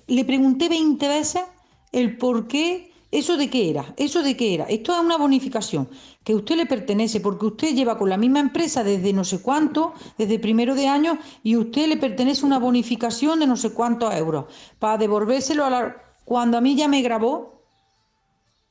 le, 0.07 0.25
pregunté 0.25 0.67
20 0.67 1.07
veces 1.07 1.43
el 1.91 2.17
por 2.17 2.47
qué, 2.47 2.91
eso 3.11 3.37
de 3.37 3.49
qué 3.49 3.69
era, 3.69 3.93
eso 3.97 4.23
de 4.23 4.35
qué 4.35 4.55
era. 4.55 4.65
Esto 4.65 4.93
es 4.93 4.99
una 4.99 5.17
bonificación 5.17 5.89
que 6.23 6.35
usted 6.35 6.57
le 6.57 6.65
pertenece 6.65 7.19
porque 7.19 7.45
usted 7.45 7.75
lleva 7.75 7.97
con 7.97 8.09
la 8.09 8.17
misma 8.17 8.39
empresa 8.39 8.83
desde 8.83 9.13
no 9.13 9.23
sé 9.23 9.41
cuánto, 9.41 9.93
desde 10.17 10.39
primero 10.39 10.73
de 10.73 10.87
año, 10.87 11.19
y 11.43 11.55
usted 11.55 11.87
le 11.87 11.97
pertenece 11.97 12.45
una 12.45 12.57
bonificación 12.57 13.39
de 13.39 13.47
no 13.47 13.57
sé 13.57 13.73
cuántos 13.73 14.13
euros 14.15 14.45
para 14.79 14.97
devolvérselo 14.97 15.65
a 15.65 15.69
la... 15.69 15.95
Cuando 16.25 16.57
a 16.57 16.61
mí 16.61 16.75
ya 16.75 16.87
me 16.87 17.01
grabó, 17.01 17.58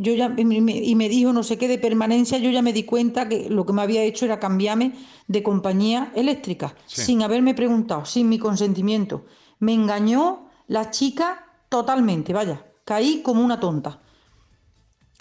yo 0.00 0.14
ya, 0.14 0.32
y 0.36 0.94
me 0.94 1.08
dijo 1.08 1.32
no 1.32 1.42
sé 1.42 1.58
qué 1.58 1.66
de 1.66 1.76
permanencia, 1.76 2.38
yo 2.38 2.50
ya 2.50 2.62
me 2.62 2.72
di 2.72 2.84
cuenta 2.84 3.28
que 3.28 3.50
lo 3.50 3.66
que 3.66 3.72
me 3.72 3.82
había 3.82 4.04
hecho 4.04 4.24
era 4.24 4.38
cambiarme 4.38 4.92
de 5.26 5.42
compañía 5.42 6.12
eléctrica, 6.14 6.76
sin 6.86 7.22
haberme 7.22 7.52
preguntado, 7.54 8.04
sin 8.04 8.28
mi 8.28 8.38
consentimiento. 8.38 9.26
Me 9.58 9.74
engañó 9.74 10.50
la 10.68 10.90
chica 10.90 11.44
totalmente, 11.68 12.32
vaya, 12.32 12.64
caí 12.84 13.22
como 13.22 13.44
una 13.44 13.58
tonta. 13.58 14.00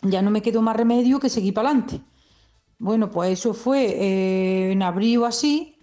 Ya 0.03 0.21
no 0.21 0.29
me 0.29 0.43
quedó 0.43 0.61
más 0.61 0.77
remedio 0.77 1.19
que 1.19 1.29
seguir 1.29 1.55
para 1.55 1.69
adelante. 1.69 2.01
Bueno, 2.77 3.09
pues 3.09 3.31
eso 3.31 3.55
fue 3.55 3.85
eh, 3.85 4.71
en 4.73 4.83
abril 4.83 5.19
o 5.19 5.25
así, 5.25 5.79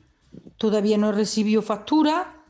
todavía 0.56 0.96
no 0.98 1.08
he 1.08 1.12
recibido 1.12 1.62
factura 1.62 2.44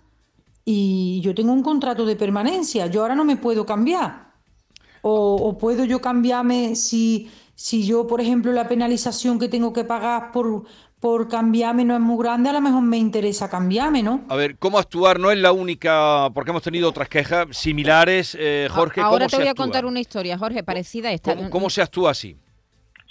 y 0.62 1.22
yo 1.22 1.34
tengo 1.34 1.52
un 1.52 1.62
contrato 1.62 2.04
de 2.04 2.16
permanencia, 2.16 2.86
yo 2.86 3.00
ahora 3.00 3.14
no 3.14 3.24
me 3.24 3.38
puedo 3.38 3.64
cambiar. 3.64 4.23
O, 5.06 5.58
puedo 5.58 5.84
yo 5.84 6.00
cambiarme 6.00 6.76
si, 6.76 7.30
si 7.54 7.86
yo, 7.86 8.06
por 8.06 8.22
ejemplo, 8.22 8.52
la 8.52 8.66
penalización 8.68 9.38
que 9.38 9.48
tengo 9.48 9.74
que 9.74 9.84
pagar 9.84 10.32
por, 10.32 10.64
por 10.98 11.28
cambiarme 11.28 11.84
no 11.84 11.94
es 11.94 12.00
muy 12.00 12.16
grande, 12.16 12.48
a 12.48 12.54
lo 12.54 12.62
mejor 12.62 12.80
me 12.80 12.96
interesa 12.96 13.50
cambiarme, 13.50 14.02
¿no? 14.02 14.24
A 14.30 14.36
ver, 14.36 14.56
¿cómo 14.56 14.78
actuar? 14.78 15.20
No 15.20 15.30
es 15.30 15.36
la 15.36 15.52
única, 15.52 16.30
porque 16.32 16.52
hemos 16.52 16.62
tenido 16.62 16.88
otras 16.88 17.10
quejas 17.10 17.48
similares, 17.50 18.34
eh, 18.40 18.66
Jorge. 18.70 19.02
Ahora 19.02 19.26
te 19.26 19.36
voy 19.36 19.48
a 19.48 19.54
contar 19.54 19.84
una 19.84 20.00
historia, 20.00 20.38
Jorge, 20.38 20.62
parecida 20.64 21.10
a 21.10 21.12
esta. 21.12 21.50
¿Cómo, 21.50 21.68
se 21.68 21.82
actúa 21.82 22.12
así? 22.12 22.34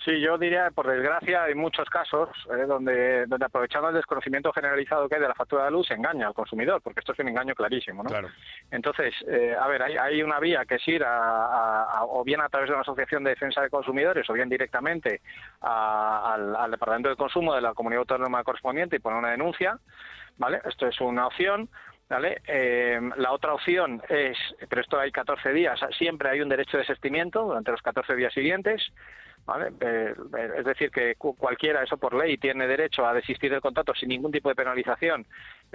Sí, 0.03 0.19
yo 0.19 0.38
diría, 0.38 0.69
por 0.72 0.88
desgracia, 0.88 1.43
hay 1.43 1.55
muchos 1.55 1.89
casos 1.89 2.29
eh, 2.51 2.65
donde, 2.67 3.25
donde 3.25 3.45
aprovechando 3.45 3.88
el 3.88 3.95
desconocimiento 3.95 4.51
generalizado 4.51 5.07
que 5.07 5.15
hay 5.15 5.22
de 5.22 5.29
la 5.29 5.33
factura 5.33 5.65
de 5.65 5.72
luz 5.72 5.88
se 5.88 5.93
engaña 5.93 6.27
al 6.27 6.33
consumidor, 6.33 6.81
porque 6.81 7.00
esto 7.00 7.13
es 7.13 7.19
un 7.19 7.29
engaño 7.29 7.55
clarísimo, 7.55 8.03
¿no? 8.03 8.10
Claro. 8.10 8.27
Entonces, 8.69 9.13
eh, 9.27 9.55
a 9.57 9.65
ver, 9.67 9.81
hay, 9.81 9.95
hay, 9.95 10.22
una 10.22 10.39
vía 10.39 10.65
que 10.65 10.75
es 10.75 10.88
ir 10.89 11.05
a, 11.05 11.83
a, 11.83 12.05
o 12.05 12.22
bien 12.25 12.41
a 12.41 12.50
través 12.50 12.67
de 12.67 12.74
una 12.74 12.81
asociación 12.81 13.24
de 13.24 13.29
defensa 13.29 13.62
de 13.62 13.69
consumidores 13.69 14.29
o 14.29 14.33
bien 14.33 14.50
directamente 14.50 15.22
al, 15.62 16.53
al 16.53 16.72
Departamento 16.72 17.07
de 17.07 17.15
Consumo 17.15 17.55
de 17.55 17.62
la 17.62 17.74
comunidad 17.74 18.01
autónoma 18.01 18.43
correspondiente 18.43 18.98
y 18.98 19.00
poner 19.00 19.19
una 19.19 19.31
denuncia, 19.31 19.79
¿vale? 20.38 20.60
Esto 20.65 20.88
es 20.88 21.00
una 21.00 21.27
opción. 21.27 21.69
¿Vale? 22.10 22.41
Eh, 22.45 23.00
la 23.15 23.31
otra 23.31 23.53
opción 23.53 24.01
es, 24.07 24.38
pero 24.69 24.81
esto 24.81 25.00
hay 25.00 25.12
14 25.12 25.51
días, 25.51 25.79
siempre 25.98 26.29
hay 26.29 26.41
un 26.41 26.50
derecho 26.50 26.77
de 26.77 26.83
desistimiento 26.83 27.43
durante 27.43 27.72
los 27.72 27.81
14 27.81 28.15
días 28.15 28.31
siguientes. 28.33 28.91
¿Vale? 29.45 29.73
Eh, 29.81 30.15
es 30.57 30.65
decir, 30.65 30.89
que 30.89 31.15
cualquiera, 31.15 31.83
eso 31.83 31.97
por 31.97 32.13
ley, 32.13 32.38
tiene 32.38 32.65
derecho 32.65 33.05
a 33.05 33.13
desistir 33.13 33.51
del 33.51 33.59
contrato 33.59 33.93
sin 33.93 34.09
ningún 34.09 34.31
tipo 34.31 34.47
de 34.47 34.55
penalización, 34.55 35.25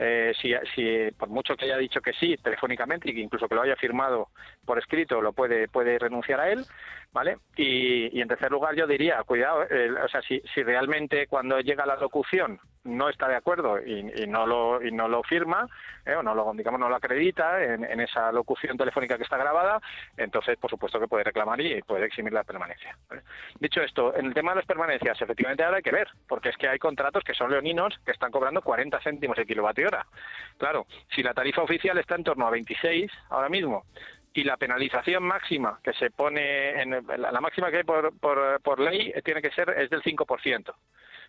eh, 0.01 0.33
si, 0.41 0.55
si, 0.75 1.11
por 1.19 1.29
mucho 1.29 1.57
que 1.57 1.65
haya 1.65 1.77
dicho 1.77 2.01
que 2.01 2.13
sí 2.13 2.37
telefónicamente 2.37 3.11
y 3.11 3.21
incluso 3.21 3.49
que 3.49 3.57
lo 3.57 3.63
haya 3.63 3.75
firmado 3.75 4.29
por 4.65 4.79
escrito, 4.79 5.21
lo 5.21 5.33
puede, 5.33 5.67
puede 5.69 5.99
renunciar 5.99 6.41
a 6.41 6.51
él. 6.51 6.65
¿Vale? 7.11 7.39
Y, 7.57 8.21
en 8.21 8.29
tercer 8.29 8.51
lugar, 8.51 8.75
yo 8.77 8.87
diría, 8.87 9.23
cuidado, 9.25 9.65
eh, 9.71 9.91
o 9.91 10.09
sea, 10.09 10.21
si, 10.21 10.43
si 10.55 10.63
realmente 10.63 11.27
cuando 11.27 11.59
llega 11.59 11.87
la 11.87 11.97
locución 11.97 12.61
no 12.85 13.09
está 13.09 13.29
de 13.29 13.37
acuerdo 13.37 13.79
y, 13.85 14.27
no 14.27 14.47
lo 14.47 14.83
y 14.83 14.91
no 14.91 15.09
lo 15.09 15.23
firma 15.23 15.69
eh, 16.07 16.15
o 16.15 16.23
no 16.23 16.35
lo 16.35 16.53
digamos 16.55 16.81
no 16.81 16.89
lo 16.89 16.97
acredita 16.97 17.63
en, 17.63 18.01
esa 18.01 18.33
locución 18.33 18.77
telefónica 18.77 19.17
que 19.17 19.25
está 19.25 19.37
grabada 19.37 19.81
entonces 20.17 20.57
por 20.59 20.71
supuesto 20.71 20.99
que 20.99 21.09
puede 21.09 21.25
reclamar 21.25 21.61
y 21.61 21.83
puede 21.83 22.07
eximir 22.07 22.33
la 22.33 22.45
permanencia 22.45 22.97
dicho 23.61 23.83
esto 23.83 24.17
en 24.17 24.27
el 24.27 24.35
tema 24.35 24.53
de 24.53 24.57
las 24.57 24.67
permanencias 24.67 25.21
efectivamente 25.21 25.63
ahora 25.65 25.79
hay 25.79 25.83
que 25.83 25.91
ver 25.91 26.09
porque 26.27 26.49
es 26.49 26.57
que 26.57 26.69
hay 26.69 26.79
contratos 26.79 27.25
que 27.25 27.35
son 27.35 27.51
leoninos 27.51 27.99
que 28.05 28.13
están 28.13 28.31
cobrando 28.31 28.63
40 28.63 29.01
céntimos 29.01 29.37
el 29.39 29.47
kilovatio 29.47 29.88
claro 30.57 30.87
si 31.15 31.23
la 31.23 31.35
tarifa 31.35 31.63
oficial 31.63 31.99
está 31.99 32.15
en 32.15 32.25
torno 32.25 32.47
a 32.47 32.51
26 32.51 33.11
ahora 33.31 33.49
mismo 33.49 33.85
y 34.39 34.45
la 34.45 34.57
penalización 34.57 35.25
máxima 35.25 35.81
que 35.83 35.93
se 35.95 36.11
pone 36.11 36.81
en 36.81 36.91
la 37.07 37.41
máxima 37.41 37.71
que 37.71 37.79
hay 37.79 37.85
por, 37.85 38.13
por, 38.19 38.81
ley 38.81 39.13
tiene 39.25 39.43
que 39.43 39.51
ser 39.51 39.71
es 39.71 39.91
del 39.91 40.03
5%. 40.03 40.75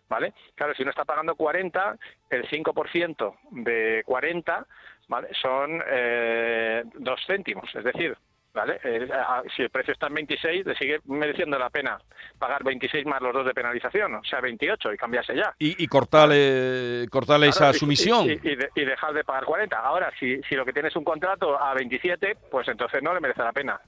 ¿Vale? 0.08 0.34
Claro, 0.56 0.74
si 0.74 0.82
uno 0.82 0.90
está 0.90 1.06
pagando 1.06 1.36
40, 1.36 1.98
el 2.32 2.48
5% 2.48 3.36
de 3.64 4.04
40 4.06 4.66
¿vale? 5.08 5.28
son 5.40 5.84
eh, 5.88 6.84
dos 6.96 7.20
céntimos, 7.28 7.74
es 7.76 7.84
decir, 7.84 8.18
¿vale? 8.60 8.80
Eh, 8.84 9.08
si 9.56 9.62
el 9.62 9.70
precio 9.70 9.94
está 9.94 10.08
en 10.08 10.16
26, 10.16 10.66
le 10.66 10.76
sigue 10.76 11.00
mereciendo 11.06 11.58
la 11.58 11.70
pena 11.70 11.98
pagar 12.38 12.64
26 12.64 13.06
más 13.06 13.22
los 13.22 13.34
dos 13.34 13.46
de 13.46 13.54
penalización, 13.54 14.16
o 14.16 14.24
sea, 14.24 14.42
28 14.42 14.94
y 14.94 14.98
cambiarse 14.98 15.36
ya. 15.36 15.54
Y, 15.58 15.82
y 15.82 15.88
cortarle, 15.88 17.08
cortarle 17.10 17.50
claro, 17.50 17.68
esa 17.68 17.76
y, 17.76 17.80
sumisión. 17.80 18.26
Y, 18.26 18.34
y, 18.34 18.56
de, 18.56 18.70
y, 18.76 18.86
dejar 18.86 19.14
de 19.14 19.24
pagar 19.24 19.46
40. 19.46 19.78
Ahora, 19.78 20.12
si, 20.20 20.42
si 20.44 20.56
lo 20.56 20.66
que 20.66 20.74
tienes 20.74 20.92
es 20.92 20.96
un 20.98 21.04
contrato 21.04 21.62
a 21.62 21.74
27, 21.74 22.36
pues 22.52 22.68
entonces 22.68 23.02
no 23.02 23.14
le 23.14 23.22
merece 23.22 23.42
la 23.42 23.54
pena. 23.54 23.80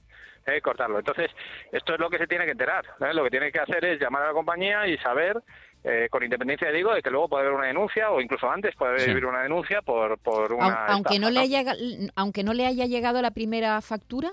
Eh, 0.44 0.60
cortarlo. 0.60 0.98
Entonces, 0.98 1.30
esto 1.70 1.94
es 1.94 2.00
lo 2.00 2.10
que 2.10 2.18
se 2.18 2.26
tiene 2.26 2.44
que 2.44 2.50
enterar. 2.50 2.84
¿eh? 3.00 3.14
Lo 3.14 3.22
que 3.22 3.30
tiene 3.30 3.52
que 3.52 3.60
hacer 3.60 3.84
es 3.84 4.00
llamar 4.00 4.24
a 4.24 4.26
la 4.28 4.32
compañía 4.32 4.88
y 4.88 4.98
saber 4.98 5.40
eh, 5.84 6.08
con 6.10 6.24
independencia, 6.24 6.70
digo, 6.72 6.92
de 6.92 7.00
que 7.00 7.10
luego 7.10 7.28
puede 7.28 7.44
haber 7.44 7.56
una 7.56 7.66
denuncia 7.68 8.10
o 8.10 8.20
incluso 8.20 8.50
antes 8.50 8.74
puede 8.74 8.92
haber 8.92 9.20
sí. 9.20 9.24
una 9.24 9.42
denuncia 9.42 9.82
por, 9.82 10.18
por 10.18 10.52
una. 10.52 10.86
Aunque, 10.86 11.14
estafa, 11.14 11.18
no, 11.20 11.26
¿no? 11.26 11.30
Le 11.30 11.40
haya, 11.40 11.74
aunque 12.16 12.42
no 12.42 12.54
le 12.54 12.66
haya 12.66 12.86
llegado 12.86 13.22
la 13.22 13.30
primera 13.30 13.80
factura. 13.82 14.30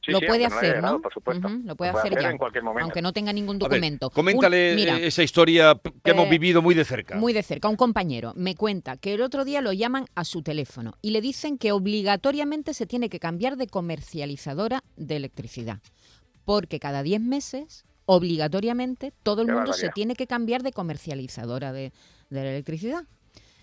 Sí, 0.00 0.12
lo 0.12 0.20
sí, 0.20 0.26
puede 0.26 0.48
no 0.48 0.54
hacer, 0.56 0.80
¿no? 0.82 1.00
Por 1.00 1.12
supuesto. 1.12 1.48
Uh 1.48 1.50
-huh, 1.50 1.64
lo 1.64 1.76
puede, 1.76 1.92
lo 1.92 1.98
hacer, 1.98 2.12
hacer, 2.12 2.22
ya, 2.22 2.30
en 2.30 2.38
cualquier 2.38 2.62
momento. 2.64 2.84
aunque 2.84 3.02
no 3.02 3.12
tenga 3.12 3.32
ningún 3.32 3.58
documento. 3.58 4.08
Ver, 4.08 4.14
coméntale 4.14 4.70
Un, 4.70 4.76
mira, 4.76 4.98
esa 4.98 5.22
historia 5.22 5.78
que 6.04 6.10
hemos 6.12 6.26
eh, 6.26 6.30
vivido 6.30 6.62
muy 6.62 6.74
de 6.74 6.84
cerca. 6.84 7.16
Muy 7.16 7.32
de 7.32 7.42
cerca. 7.42 7.68
Un 7.68 7.76
compañero 7.76 8.32
me 8.36 8.54
cuenta 8.54 8.96
que 8.96 9.14
el 9.14 9.20
otro 9.22 9.44
día 9.44 9.60
lo 9.60 9.72
llaman 9.72 10.06
a 10.14 10.24
su 10.24 10.42
teléfono 10.42 10.94
y 11.02 11.10
le 11.10 11.20
dicen 11.20 11.58
que 11.58 11.72
obligatoriamente 11.72 12.74
se 12.74 12.86
tiene 12.86 13.08
que 13.08 13.18
cambiar 13.18 13.56
de 13.56 13.66
comercializadora 13.66 14.82
de 14.96 15.16
electricidad, 15.16 15.80
porque 16.44 16.78
cada 16.78 17.02
10 17.02 17.20
meses 17.20 17.84
obligatoriamente 18.06 19.12
todo 19.22 19.42
el 19.42 19.48
Qué 19.48 19.52
mundo 19.52 19.70
barbaridad. 19.70 19.88
se 19.88 19.92
tiene 19.92 20.14
que 20.14 20.26
cambiar 20.26 20.62
de 20.62 20.72
comercializadora 20.72 21.72
de, 21.72 21.92
de 22.30 22.42
la 22.44 22.50
electricidad. 22.50 23.04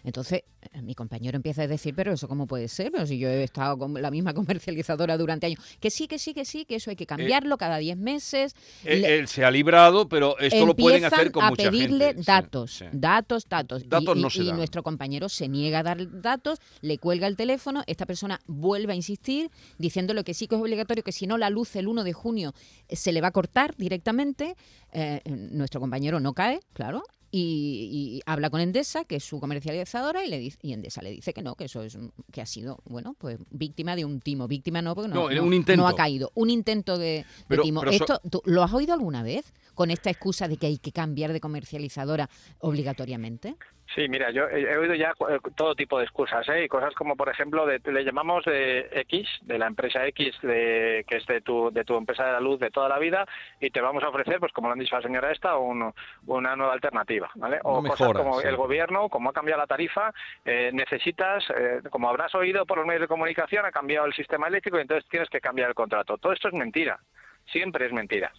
Entonces, 0.05 0.43
eh, 0.71 0.81
mi 0.81 0.93
compañero 0.95 1.35
empieza 1.35 1.63
a 1.63 1.67
decir, 1.67 1.93
pero 1.95 2.13
eso 2.13 2.27
cómo 2.27 2.45
puede 2.47 2.67
ser, 2.67 2.91
pero 2.91 3.05
si 3.07 3.17
yo 3.17 3.27
he 3.27 3.43
estado 3.43 3.77
con 3.77 3.99
la 4.01 4.11
misma 4.11 4.33
comercializadora 4.35 5.17
durante 5.17 5.47
años. 5.47 5.59
Que 5.79 5.89
sí, 5.89 6.07
que 6.07 6.19
sí, 6.19 6.33
que 6.33 6.45
sí, 6.45 6.63
que 6.65 6.75
eso 6.75 6.89
hay 6.91 6.95
que 6.95 7.05
cambiarlo 7.05 7.57
cada 7.57 7.77
10 7.77 7.97
meses. 7.97 8.55
Él, 8.83 9.03
él, 9.03 9.27
se 9.27 9.43
ha 9.43 9.51
librado, 9.51 10.07
pero 10.07 10.37
esto 10.39 10.65
lo 10.65 10.75
pueden 10.75 11.03
hacer 11.05 11.31
con 11.31 11.43
a 11.43 11.49
mucha 11.49 11.71
pedirle 11.71 12.07
gente. 12.13 12.23
datos, 12.23 12.71
Sí, 12.71 12.85
sí. 12.85 12.85
datos, 12.93 13.49
datos. 13.49 13.89
Datos 13.89 14.15
y, 14.17 14.21
no 14.21 14.27
y- 14.27 14.31
se 14.31 14.43
y 14.43 14.47
dan. 14.47 14.57
nuestro 14.57 14.83
compañero 14.83 15.27
se 15.27 15.47
niega 15.47 15.79
a 15.79 15.83
dar 15.83 16.21
datos, 16.21 16.59
le 16.81 16.97
cuelga 16.99 17.27
el 17.27 17.35
teléfono, 17.35 17.83
esta 17.87 18.05
persona 18.05 18.39
vuelve 18.45 18.93
a 18.93 18.95
insistir 18.95 19.49
diciéndole 19.79 20.23
que 20.23 20.33
sí 20.35 20.47
que 20.47 20.55
es 20.55 20.61
obligatorio, 20.61 21.03
que 21.03 21.11
si 21.11 21.25
no 21.27 21.37
la 21.37 21.49
luz 21.49 21.75
el 21.75 21.87
1 21.87 22.03
de 22.03 22.13
junio 22.13 22.53
eh, 22.87 22.95
se 22.95 23.11
le 23.11 23.21
va 23.21 23.29
a 23.29 23.31
cortar 23.31 23.75
directamente. 23.77 24.55
Eh, 24.93 25.21
nuestro 25.25 25.81
compañero 25.81 26.19
no 26.19 26.33
cae, 26.33 26.59
claro, 26.73 27.03
y, 27.37 27.89
y 28.17 28.21
habla 28.25 28.49
con 28.49 28.61
Endesa, 28.61 29.03
que 29.03 29.17
es 29.17 29.23
su 29.23 29.39
comercializadora, 29.39 30.23
y 30.25 30.29
le 30.29 30.39
dice, 30.39 30.57
y 30.61 30.71
Endesa 30.73 31.01
le 31.01 31.11
dice 31.11 31.33
que 31.33 31.41
no, 31.41 31.55
que 31.55 31.65
eso 31.65 31.83
es 31.83 31.97
que 32.31 32.41
ha 32.41 32.45
sido, 32.45 32.79
bueno, 32.85 33.15
pues 33.17 33.37
víctima 33.49 33.95
de 33.95 34.05
un 34.05 34.21
timo, 34.21 34.47
víctima 34.47 34.81
no, 34.81 34.95
porque 34.95 35.09
no, 35.09 35.29
No, 35.29 35.43
un 35.43 35.53
intento. 35.53 35.81
no 35.81 35.87
ha 35.87 35.95
caído, 35.95 36.31
un 36.35 36.49
intento 36.49 36.97
de, 36.97 37.05
de 37.07 37.25
Pero- 37.47 37.63
timo. 37.63 37.83
Esto, 37.85 38.21
¿tú 38.29 38.41
¿Lo 38.45 38.63
has 38.63 38.73
oído 38.73 38.93
alguna 38.93 39.21
vez 39.23 39.51
con 39.73 39.91
esta 39.91 40.09
excusa 40.09 40.47
de 40.47 40.55
que 40.57 40.67
hay 40.67 40.77
que 40.77 40.91
cambiar 40.93 41.33
de 41.33 41.41
comercializadora 41.41 42.29
obligatoriamente? 42.59 43.55
Sí, 43.93 44.09
mira, 44.09 44.31
yo 44.31 44.49
he, 44.49 44.77
oído 44.77 44.95
ya 44.95 45.13
eh, 45.29 45.39
todo 45.55 45.75
tipo 45.75 45.99
de 45.99 46.05
excusas, 46.05 46.47
¿eh? 46.49 46.63
Y 46.63 46.67
cosas 46.67 46.93
como, 46.95 47.15
por 47.15 47.29
ejemplo, 47.29 47.65
de, 47.67 47.79
le 47.91 48.03
llamamos 48.03 48.43
de 48.45 48.89
X, 48.91 49.27
de 49.41 49.59
la 49.59 49.67
empresa 49.67 50.05
X, 50.07 50.35
de, 50.41 51.05
que 51.07 51.17
es 51.17 51.25
de 51.27 51.41
tu, 51.41 51.69
de 51.71 51.85
tu 51.85 51.95
empresa 51.95 52.25
de 52.25 52.31
la 52.33 52.39
luz 52.39 52.59
de 52.59 52.71
toda 52.71 52.89
la 52.89 52.97
vida, 52.97 53.25
y 53.59 53.69
te 53.69 53.81
vamos 53.81 54.03
a 54.03 54.09
ofrecer, 54.09 54.39
pues 54.39 54.51
como 54.53 54.67
lo 54.67 54.73
han 54.73 54.79
dicho 54.79 54.95
la 54.95 55.03
señora 55.03 55.31
esta, 55.31 55.57
un- 55.57 55.93
una 56.25 56.55
nueva 56.55 56.73
alternativa, 56.73 57.29
¿vale? 57.35 57.59
O 57.63 57.79
Una 57.79 57.89
cosas 57.89 58.11
como 58.13 58.41
sí. 58.41 58.47
el 58.47 58.55
gobierno, 58.55 59.07
como 59.07 59.29
ha 59.29 59.33
cambiado 59.33 59.61
la 59.61 59.67
tarifa, 59.67 60.11
eh, 60.43 60.71
necesitas, 60.73 61.43
eh, 61.55 61.81
como 61.91 62.09
habrás 62.09 62.33
oído 62.33 62.65
por 62.65 62.79
los 62.79 62.87
medios 62.87 63.01
de 63.01 63.07
comunicación, 63.07 63.65
ha 63.65 63.71
cambiado 63.71 64.07
el 64.07 64.13
sistema 64.13 64.47
eléctrico 64.47 64.77
y 64.79 64.81
entonces 64.81 65.07
tienes 65.09 65.29
que 65.29 65.39
cambiar 65.39 65.69
el 65.69 65.75
contrato. 65.75 66.17
Todo 66.17 66.33
esto 66.33 66.47
es 66.47 66.53
mentira, 66.55 66.99
siempre 67.45 67.85
es 67.85 67.93
mentira. 67.93 68.31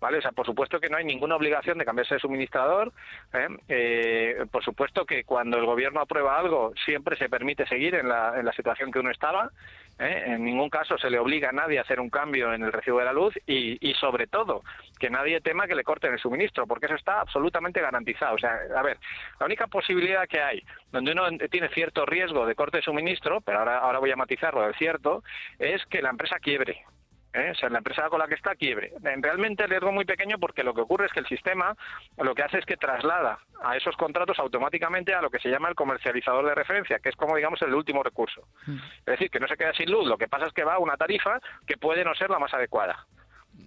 ¿Vale? 0.00 0.18
O 0.18 0.22
sea, 0.22 0.32
por 0.32 0.46
supuesto 0.46 0.80
que 0.80 0.88
no 0.88 0.96
hay 0.96 1.04
ninguna 1.04 1.36
obligación 1.36 1.76
de 1.76 1.84
cambiarse 1.84 2.14
de 2.14 2.20
suministrador. 2.20 2.92
¿eh? 3.34 3.48
Eh, 3.68 4.46
por 4.50 4.64
supuesto 4.64 5.04
que 5.04 5.24
cuando 5.24 5.58
el 5.58 5.66
gobierno 5.66 6.00
aprueba 6.00 6.38
algo, 6.38 6.72
siempre 6.86 7.16
se 7.16 7.28
permite 7.28 7.66
seguir 7.66 7.94
en 7.94 8.08
la, 8.08 8.52
situación 8.56 8.90
que 8.90 8.98
uno 8.98 9.10
estaba. 9.10 9.50
¿eh? 9.98 10.24
En 10.26 10.44
ningún 10.44 10.70
caso 10.70 10.96
se 10.96 11.10
le 11.10 11.18
obliga 11.18 11.50
a 11.50 11.52
nadie 11.52 11.78
a 11.78 11.82
hacer 11.82 12.00
un 12.00 12.08
cambio 12.08 12.52
en 12.54 12.62
el 12.62 12.72
recibo 12.72 12.98
de 12.98 13.04
la 13.04 13.12
luz 13.12 13.34
y, 13.46 13.76
y, 13.86 13.94
sobre 13.94 14.26
todo, 14.26 14.62
que 14.98 15.10
nadie 15.10 15.40
tema 15.40 15.66
que 15.66 15.74
le 15.74 15.84
corten 15.84 16.14
el 16.14 16.18
suministro, 16.18 16.66
porque 16.66 16.86
eso 16.86 16.94
está 16.94 17.20
absolutamente 17.20 17.80
garantizado. 17.80 18.34
O 18.34 18.38
sea, 18.38 18.58
a 18.74 18.82
ver, 18.82 18.98
la 19.38 19.46
única 19.46 19.66
posibilidad 19.66 20.26
que 20.26 20.40
hay 20.40 20.64
donde 20.90 21.12
uno 21.12 21.28
tiene 21.50 21.68
cierto 21.68 22.06
riesgo 22.06 22.46
de 22.46 22.54
corte 22.54 22.78
de 22.78 22.82
suministro, 22.82 23.40
pero 23.42 23.58
ahora, 23.58 23.78
ahora 23.78 23.98
voy 23.98 24.10
a 24.10 24.16
matizarlo 24.16 24.62
del 24.62 24.74
cierto, 24.74 25.22
es 25.58 25.84
que 25.86 26.02
la 26.02 26.10
empresa 26.10 26.38
quiebre. 26.40 26.84
¿Eh? 27.32 27.50
O 27.50 27.54
sea, 27.54 27.68
la 27.68 27.78
empresa 27.78 28.08
con 28.08 28.18
la 28.18 28.26
que 28.26 28.34
está 28.34 28.54
quiebre. 28.54 28.92
Realmente 29.00 29.64
el 29.64 29.70
riesgo 29.70 29.88
es 29.88 29.94
muy 29.94 30.04
pequeño 30.04 30.38
porque 30.38 30.64
lo 30.64 30.74
que 30.74 30.82
ocurre 30.82 31.06
es 31.06 31.12
que 31.12 31.20
el 31.20 31.26
sistema 31.26 31.76
lo 32.18 32.34
que 32.34 32.42
hace 32.42 32.58
es 32.58 32.66
que 32.66 32.76
traslada 32.76 33.38
a 33.62 33.76
esos 33.76 33.96
contratos 33.96 34.38
automáticamente 34.38 35.14
a 35.14 35.22
lo 35.22 35.30
que 35.30 35.38
se 35.38 35.50
llama 35.50 35.68
el 35.68 35.74
comercializador 35.74 36.46
de 36.46 36.54
referencia, 36.54 36.98
que 36.98 37.10
es 37.10 37.16
como 37.16 37.36
digamos 37.36 37.60
el 37.62 37.74
último 37.74 38.02
recurso. 38.02 38.42
Mm. 38.66 38.76
Es 38.76 39.06
decir, 39.06 39.30
que 39.30 39.40
no 39.40 39.48
se 39.48 39.56
queda 39.56 39.72
sin 39.74 39.90
luz, 39.90 40.06
lo 40.06 40.18
que 40.18 40.28
pasa 40.28 40.46
es 40.46 40.52
que 40.52 40.64
va 40.64 40.74
a 40.74 40.78
una 40.78 40.96
tarifa 40.96 41.40
que 41.66 41.76
puede 41.76 42.04
no 42.04 42.14
ser 42.14 42.30
la 42.30 42.38
más 42.38 42.52
adecuada. 42.54 43.06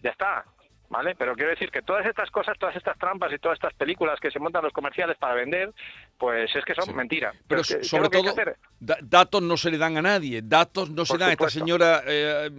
Ya 0.02 0.12
está. 0.12 0.46
¿Vale? 0.94 1.16
Pero 1.18 1.34
quiero 1.34 1.50
decir 1.50 1.72
que 1.72 1.82
todas 1.82 2.06
estas 2.06 2.30
cosas, 2.30 2.56
todas 2.60 2.76
estas 2.76 2.96
trampas 3.00 3.34
y 3.34 3.40
todas 3.40 3.56
estas 3.58 3.74
películas 3.74 4.20
que 4.20 4.30
se 4.30 4.38
montan 4.40 4.64
los 4.64 4.72
comerciales 4.72 5.18
para 5.18 5.34
vender, 5.34 5.72
pues 6.20 6.56
es 6.56 6.64
que 6.64 6.76
son 6.76 6.86
Sí. 6.86 6.94
mentira. 6.94 7.34
Pero, 7.48 7.64
que- 7.64 7.76
¿qué 7.76 7.82
es 7.82 7.88
sobre 7.88 8.10
todo, 8.10 8.34
da- 8.80 8.98
datos 9.02 9.42
no 9.42 9.58
se 9.58 9.72
le 9.72 9.80
dan 9.80 9.98
a 9.98 10.02
nadie, 10.04 10.42
datos 10.44 10.92
no 10.92 11.04
se 11.04 11.18
dan 11.18 11.30
a 11.30 11.32
esta 11.34 11.50
señora. 11.50 12.02
eh, 12.06 12.50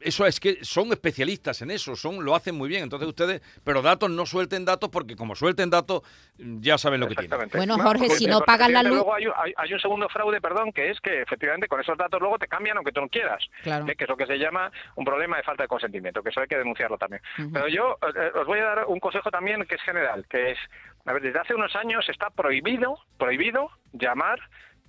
eso 0.00 0.26
es 0.26 0.38
que 0.38 0.64
son 0.64 0.92
especialistas 0.92 1.60
en 1.62 1.70
eso, 1.72 1.96
son 1.96 2.24
lo 2.24 2.34
hacen 2.36 2.54
muy 2.54 2.68
bien. 2.68 2.84
Entonces 2.84 3.08
ustedes, 3.08 3.42
pero 3.64 3.82
datos 3.82 4.10
no 4.10 4.26
suelten 4.26 4.64
datos 4.64 4.88
porque 4.90 5.16
como 5.16 5.34
suelten 5.34 5.68
datos 5.68 6.02
ya 6.38 6.78
saben 6.78 7.00
lo 7.00 7.08
que 7.08 7.16
tienen. 7.16 7.48
Bueno, 7.52 7.76
No, 7.76 7.82
Jorge, 7.82 8.04
porque- 8.06 8.16
si 8.16 8.26
no 8.26 8.40
pagan 8.42 8.72
la 8.72 8.82
luz- 8.82 8.92
Luego 8.94 9.14
hay, 9.14 9.26
un- 9.26 9.34
hay- 9.36 9.54
hay 9.56 9.72
un 9.74 9.80
segundo 9.80 10.08
fraude, 10.08 10.40
perdón, 10.40 10.72
que 10.72 10.90
es 10.90 11.00
que 11.00 11.22
efectivamente 11.22 11.66
con 11.66 11.80
esos 11.80 11.98
datos 11.98 12.20
luego 12.20 12.38
te 12.38 12.46
cambian 12.46 12.76
aunque 12.76 12.92
tú 12.92 13.00
no 13.00 13.08
quieras. 13.08 13.42
Claro. 13.62 13.86
¿eh? 13.88 13.96
Que 13.96 14.04
es 14.04 14.10
lo 14.10 14.16
que 14.16 14.26
se 14.26 14.38
llama 14.38 14.70
un 14.94 15.04
problema 15.04 15.36
de 15.36 15.42
falta 15.42 15.64
de 15.64 15.68
consentimiento, 15.68 16.22
que 16.22 16.28
eso 16.30 16.40
hay 16.40 16.46
que 16.46 16.58
denunciarlo 16.58 16.96
también. 16.98 17.22
Ujú. 17.38 17.52
Pero 17.52 17.68
yo 17.72 17.98
eh, 18.02 18.30
os 18.34 18.46
voy 18.46 18.60
a 18.60 18.64
dar 18.64 18.84
un 18.86 19.00
consejo 19.00 19.30
también 19.30 19.64
que 19.64 19.74
es 19.74 19.82
general, 19.82 20.26
que 20.28 20.52
es, 20.52 20.58
a 21.04 21.12
ver, 21.12 21.22
desde 21.22 21.40
hace 21.40 21.54
unos 21.54 21.74
años 21.76 22.08
está 22.08 22.30
prohibido, 22.30 22.98
prohibido 23.18 23.70
llamar 23.92 24.40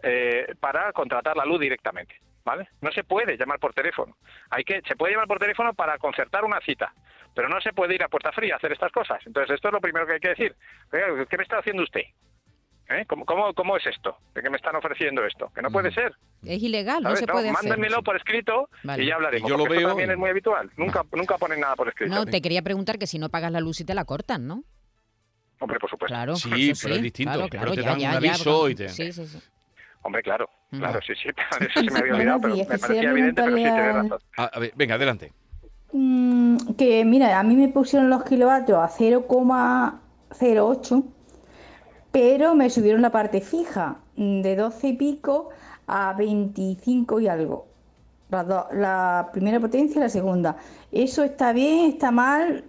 eh, 0.02 0.54
para 0.60 0.92
contratar 0.94 1.38
la 1.38 1.46
luz 1.46 1.60
directamente. 1.60 2.16
¿vale? 2.46 2.68
No 2.82 2.92
se 2.92 3.04
puede 3.04 3.38
llamar 3.38 3.60
por 3.60 3.74
teléfono. 3.74 4.18
Hay 4.50 4.64
que, 4.64 4.82
se 4.82 4.96
puede 4.96 5.14
llamar 5.14 5.28
por 5.28 5.40
teléfono 5.40 5.74
para 5.74 5.98
concertar 5.98 6.44
una 6.44 6.60
cita, 6.62 6.94
pero 7.34 7.50
no 7.50 7.60
se 7.62 7.74
puede 7.74 7.96
ir 7.96 8.04
a 8.04 8.10
puerta 8.10 8.32
fría 8.32 8.56
a 8.56 8.58
hacer 8.58 8.72
estas 8.72 8.92
cosas. 8.92 9.26
Entonces, 9.26 9.56
esto 9.56 9.70
es 9.70 9.74
lo 9.74 9.82
primero 9.82 10.06
que 10.06 10.14
hay 10.14 10.20
que 10.20 10.30
decir. 10.30 10.56
¿Qué 10.92 11.38
me 11.38 11.44
está 11.44 11.60
haciendo 11.60 11.84
usted? 11.84 12.04
¿Eh? 12.90 13.06
¿Cómo, 13.08 13.24
cómo, 13.26 13.54
cómo 13.54 13.78
es 13.78 13.86
esto? 13.88 14.18
¿De 14.36 14.42
qué 14.42 14.50
me 14.50 14.58
están 14.58 14.76
ofreciendo 14.76 15.26
esto? 15.26 15.50
Que 15.56 15.62
no 15.62 15.72
puede 15.72 15.92
ser. 15.94 16.14
Es 16.46 16.62
ilegal, 16.62 17.02
no 17.02 17.16
se 17.16 17.26
No, 17.26 17.34
puede 17.34 17.50
hacer. 17.50 17.70
mándenmelo 17.70 18.04
por 18.04 18.18
escrito 18.18 18.70
Vale. 18.84 19.04
y 19.04 19.08
ya 19.08 19.16
hablaremos. 19.16 19.50
Y 19.50 19.52
yo 19.52 19.58
lo 19.58 19.66
veo 19.66 19.88
también 19.88 20.10
y- 20.10 20.14
es 20.14 20.20
muy 20.20 20.30
habitual. 20.30 20.70
Nunca, 20.76 21.04
nunca 21.14 21.38
ponen 21.38 21.62
nada 21.62 21.76
por 21.78 21.88
escrito. 21.88 22.14
No, 22.14 22.26
te 22.26 22.42
quería 22.42 22.62
preguntar 22.62 23.00
que 23.00 23.08
si 23.08 23.18
no 23.20 23.30
pagas 23.30 23.52
la 23.52 23.62
luz 23.62 23.80
y 23.80 23.86
te 23.86 23.94
la 23.96 24.04
cortan, 24.04 24.46
¿no? 24.48 24.64
Hombre, 25.60 25.80
por 25.80 25.90
supuesto. 25.90 26.14
Claro, 26.14 26.36
Sí, 26.36 26.74
pero 26.82 26.96
es 26.96 27.02
distinto, 27.02 27.32
Claro, 27.34 27.48
pero 27.50 27.72
te 27.74 27.82
ya, 27.84 27.90
dan 27.92 28.00
ya, 28.00 28.08
un 28.08 28.12
ya, 28.12 28.18
aviso 28.18 28.60
porque- 28.60 28.72
y 28.72 28.76
te- 28.76 28.90
Sí, 28.90 29.14
sí, 29.14 29.26
sí. 29.28 29.40
Hombre, 30.02 30.22
claro. 30.22 30.50
Mm. 30.72 30.80
Claro, 30.80 31.00
sí, 31.08 31.14
sí. 31.16 31.30
Eso 31.62 31.80
se 31.80 31.90
me 31.92 32.00
había 32.00 32.14
olvidado, 32.16 32.42
pero 32.42 32.56
me 32.58 32.66
parecía 32.66 33.10
evidente, 33.10 33.42
pero 33.44 33.56
sí, 33.56 33.64
tienes 33.64 33.96
razón. 33.96 34.20
Ah, 34.38 34.52
a 34.54 34.60
ver, 34.60 34.74
venga, 34.76 34.96
adelante. 34.96 35.32
Mm, 35.94 36.58
que 36.78 37.06
mira, 37.06 37.40
a 37.40 37.44
mí 37.44 37.56
me 37.56 37.70
pusieron 37.70 38.10
los 38.10 38.24
kilovatios 38.26 38.78
a 38.78 38.90
0,08, 38.90 41.04
pero 42.14 42.54
me 42.56 42.70
subieron 42.70 43.02
la 43.02 43.12
parte 43.12 43.42
fija 43.42 43.98
mm, 44.16 44.42
de 44.42 44.56
12 44.56 44.88
y 44.88 44.94
pico 44.94 45.50
a 45.88 46.14
25 46.14 47.20
y 47.20 47.28
algo. 47.28 47.68
Las 48.30 48.48
dos- 48.48 48.66
la 48.72 49.30
primera 49.34 49.60
potencia 49.60 49.98
y 50.00 50.02
la 50.02 50.10
segunda. 50.10 50.56
¿Eso 50.92 51.24
está 51.24 51.52
bien? 51.54 51.90
¿Está 51.90 52.12
mal? 52.12 52.64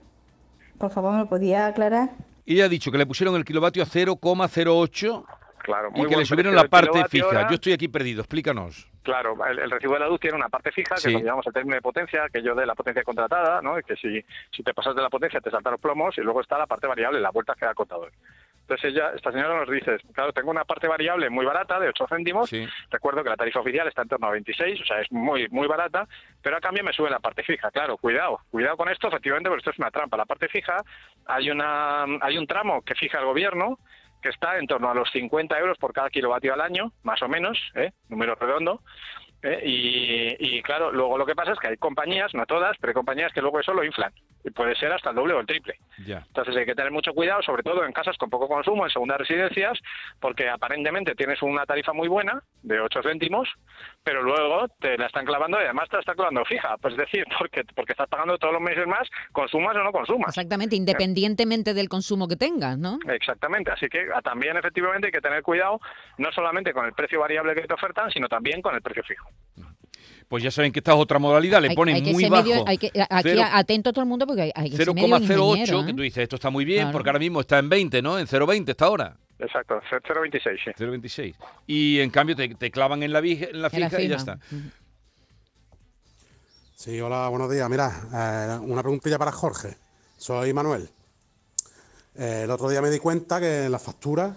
Por 0.78 0.90
favor, 0.90 1.12
¿me 1.12 1.18
lo 1.20 1.26
podía 1.28 1.66
aclarar? 1.66 2.10
Ella 2.46 2.64
ha 2.64 2.68
dicho 2.68 2.90
que 2.90 2.98
le 2.98 3.06
pusieron 3.06 3.36
el 3.36 3.44
kilovatio 3.44 3.82
a 3.82 3.86
0,08 3.86 5.24
Claro, 5.62 5.90
y 5.94 6.04
que 6.06 6.16
le 6.16 6.26
subieron 6.26 6.54
la 6.54 6.64
parte 6.68 7.04
fija. 7.08 7.26
hora. 7.26 7.48
Yo 7.48 7.54
estoy 7.54 7.72
aquí 7.72 7.88
perdido, 7.88 8.20
explícanos. 8.20 8.90
Claro, 9.02 9.34
el, 9.46 9.58
el 9.60 9.70
recibo 9.70 9.94
de 9.94 10.00
la 10.00 10.08
luz 10.08 10.20
tiene 10.20 10.36
una 10.36 10.48
parte 10.50 10.70
fija, 10.72 10.94
que 10.96 11.00
Sí. 11.00 11.16
que 11.16 11.22
llamamos 11.22 11.46
el 11.46 11.52
término 11.54 11.74
de 11.76 11.80
potencia, 11.82 12.26
que 12.32 12.42
yo 12.42 12.54
de 12.54 12.66
la 12.66 12.74
potencia 12.74 13.02
contratada, 13.02 13.62
¿no? 13.62 13.78
Y 13.78 13.82
que 13.82 13.96
si, 13.96 14.22
si 14.54 14.62
te 14.62 14.74
pasas 14.74 14.94
de 14.94 15.00
la 15.02 15.08
potencia 15.08 15.40
te 15.40 15.50
saltan 15.50 15.72
los 15.72 15.80
plomos 15.80 16.16
y 16.18 16.20
luego 16.20 16.40
está 16.42 16.58
la 16.58 16.66
parte 16.66 16.86
variable, 16.86 17.20
la 17.20 17.30
vuelta 17.30 17.54
que 17.54 17.64
da 17.64 17.70
el 17.70 17.76
contador. 17.76 18.12
Entonces 18.64 18.92
ella, 18.92 19.12
esta 19.14 19.30
señora 19.30 19.58
nos 19.58 19.68
dice, 19.70 19.98
claro, 20.14 20.32
tengo 20.32 20.50
una 20.50 20.64
parte 20.64 20.88
variable 20.88 21.28
muy 21.28 21.44
barata, 21.44 21.78
de 21.78 21.88
8 21.90 22.06
céntimos, 22.08 22.48
Sí. 22.48 22.66
recuerdo 22.90 23.22
que 23.22 23.28
la 23.28 23.36
tarifa 23.36 23.60
oficial 23.60 23.86
está 23.88 24.02
en 24.02 24.08
torno 24.08 24.26
a 24.26 24.30
26, 24.30 24.80
o 24.80 24.84
sea, 24.86 25.00
es 25.02 25.12
muy 25.12 25.48
muy 25.50 25.66
barata, 25.68 26.08
pero 26.42 26.56
a 26.56 26.60
cambio 26.60 26.82
me 26.82 26.92
sube 26.94 27.10
la 27.10 27.20
parte 27.20 27.42
fija. 27.42 27.70
Claro, 27.70 27.98
cuidado, 27.98 28.40
cuidado 28.50 28.76
con 28.78 28.88
esto, 28.88 29.08
efectivamente, 29.08 29.50
porque 29.50 29.60
esto 29.60 29.70
es 29.72 29.78
una 29.78 29.90
trampa. 29.90 30.16
La 30.16 30.24
parte 30.24 30.48
fija, 30.48 30.76
hay, 31.26 31.50
una, 31.50 32.04
hay 32.22 32.38
un 32.38 32.46
tramo 32.46 32.80
que 32.82 32.94
fija 32.94 33.18
el 33.18 33.26
gobierno, 33.26 33.78
que 34.22 34.30
está 34.30 34.56
en 34.58 34.66
torno 34.66 34.90
a 34.90 34.94
los 34.94 35.10
50 35.10 35.58
euros 35.58 35.76
por 35.76 35.92
cada 35.92 36.08
kilovatio 36.08 36.54
al 36.54 36.62
año, 36.62 36.92
más 37.02 37.20
o 37.20 37.28
menos, 37.28 37.58
¿eh? 37.74 37.92
número 38.08 38.34
redondo. 38.34 38.80
¿Eh? 39.44 39.60
Y, 39.64 40.56
y, 40.56 40.62
claro, 40.62 40.90
luego 40.90 41.18
lo 41.18 41.26
que 41.26 41.34
pasa 41.34 41.52
es 41.52 41.58
que 41.58 41.68
hay 41.68 41.76
compañías, 41.76 42.34
no 42.34 42.46
todas, 42.46 42.76
pero 42.80 42.90
hay 42.90 42.94
compañías 42.94 43.32
que 43.32 43.40
luego 43.40 43.60
eso 43.60 43.72
lo 43.72 43.84
inflan. 43.84 44.12
Y 44.42 44.50
puede 44.50 44.74
ser 44.74 44.92
hasta 44.92 45.10
el 45.10 45.16
doble 45.16 45.34
o 45.34 45.40
el 45.40 45.46
triple. 45.46 45.78
Ya. 46.04 46.24
Entonces 46.26 46.56
hay 46.56 46.66
que 46.66 46.74
tener 46.74 46.90
mucho 46.90 47.12
cuidado, 47.12 47.42
sobre 47.42 47.62
todo 47.62 47.84
en 47.84 47.92
casas 47.92 48.16
con 48.18 48.28
poco 48.28 48.48
consumo, 48.48 48.84
en 48.84 48.90
segundas 48.90 49.18
residencias, 49.18 49.78
porque 50.20 50.48
aparentemente 50.48 51.14
tienes 51.14 51.40
una 51.42 51.64
tarifa 51.64 51.92
muy 51.92 52.08
buena, 52.08 52.42
de 52.62 52.80
8 52.80 53.02
céntimos, 53.02 53.48
pero 54.02 54.22
luego 54.22 54.68
te 54.80 54.98
la 54.98 55.06
están 55.06 55.24
clavando 55.24 55.58
y 55.58 55.64
además 55.64 55.88
te 55.88 55.96
la 55.96 56.00
están 56.00 56.16
clavando 56.16 56.44
fija. 56.44 56.76
Pues 56.78 56.92
es 56.92 56.98
decir, 56.98 57.24
porque, 57.38 57.64
porque 57.74 57.92
estás 57.92 58.08
pagando 58.08 58.36
todos 58.38 58.52
los 58.52 58.62
meses 58.62 58.86
más, 58.86 59.08
consumas 59.32 59.76
o 59.76 59.82
no 59.82 59.92
consumas. 59.92 60.28
Exactamente, 60.28 60.76
independientemente 60.76 61.72
del 61.74 61.88
consumo 61.88 62.28
que 62.28 62.36
tengas, 62.36 62.78
¿no? 62.78 62.98
Exactamente, 63.08 63.70
así 63.70 63.88
que 63.88 64.06
ah, 64.14 64.22
también 64.22 64.56
efectivamente 64.56 65.06
hay 65.06 65.12
que 65.12 65.20
tener 65.20 65.42
cuidado 65.42 65.80
no 66.18 66.30
solamente 66.32 66.72
con 66.72 66.86
el 66.86 66.92
precio 66.92 67.20
variable 67.20 67.54
que 67.54 67.66
te 67.66 67.74
ofertan, 67.74 68.10
sino 68.10 68.28
también 68.28 68.60
con 68.62 68.74
el 68.74 68.82
precio 68.82 69.02
fijo. 69.04 69.28
Pues 70.28 70.42
ya 70.42 70.50
saben 70.50 70.72
que 70.72 70.80
esta 70.80 70.92
es 70.94 70.98
otra 70.98 71.18
modalidad, 71.18 71.60
le 71.60 71.68
Hay- 71.68 71.76
ponen 71.76 71.96
hay 71.96 72.02
que 72.02 72.12
muy 72.12 72.22
ser 72.24 72.30
bajo. 72.32 72.42
medio- 72.48 72.64
hay 72.66 72.78
que- 72.78 72.90
aquí 73.08 73.28
Cero- 73.28 73.42
atento 73.52 73.92
todo 73.92 74.02
el 74.02 74.08
mundo 74.08 74.26
porque 74.26 74.42
hay, 74.42 74.52
hay 74.54 74.70
que 74.70 74.76
ser 74.78 74.92
medio 74.92 75.06
0,08, 75.18 75.22
ingeniero, 75.22 75.84
que 75.84 75.90
¿eh? 75.90 75.94
tú 75.94 76.02
dices, 76.02 76.22
esto 76.24 76.36
está 76.36 76.50
muy 76.50 76.64
bien, 76.64 76.80
Claro. 76.84 76.92
porque 76.92 77.08
ahora 77.10 77.18
mismo 77.18 77.40
está 77.40 77.58
en 77.58 77.68
20, 77.68 78.00
¿no? 78.02 78.18
En 78.18 78.26
0,20 78.26 78.70
está 78.72 78.86
ahora. 78.86 79.16
Exacto, 79.38 79.80
0,26, 79.90 80.58
sí. 80.64 80.70
0,26. 80.76 81.36
Y 81.66 82.00
en 82.00 82.10
cambio 82.10 82.34
te, 82.34 82.48
te 82.54 82.70
clavan 82.70 83.02
en 83.02 83.12
la, 83.12 83.20
vige- 83.20 83.50
en 83.50 83.60
la 83.62 83.68
En 83.70 83.80
la 83.80 83.90
fija 83.90 84.00
y 84.02 84.08
ya 84.08 84.16
está. 84.16 84.38
Sí, 86.74 87.00
hola, 87.00 87.28
buenos 87.28 87.50
días. 87.50 87.68
Mira, 87.70 87.92
eh, 88.12 88.58
una 88.62 88.82
preguntilla 88.82 89.18
para 89.18 89.32
Jorge. 89.32 89.76
Soy 90.16 90.52
Manuel. 90.52 90.88
Eh, 92.16 92.42
el 92.44 92.50
otro 92.50 92.68
día 92.68 92.80
me 92.82 92.90
di 92.90 92.98
cuenta 92.98 93.40
que 93.40 93.66
en 93.66 93.72
las 93.72 93.82
facturas 93.82 94.36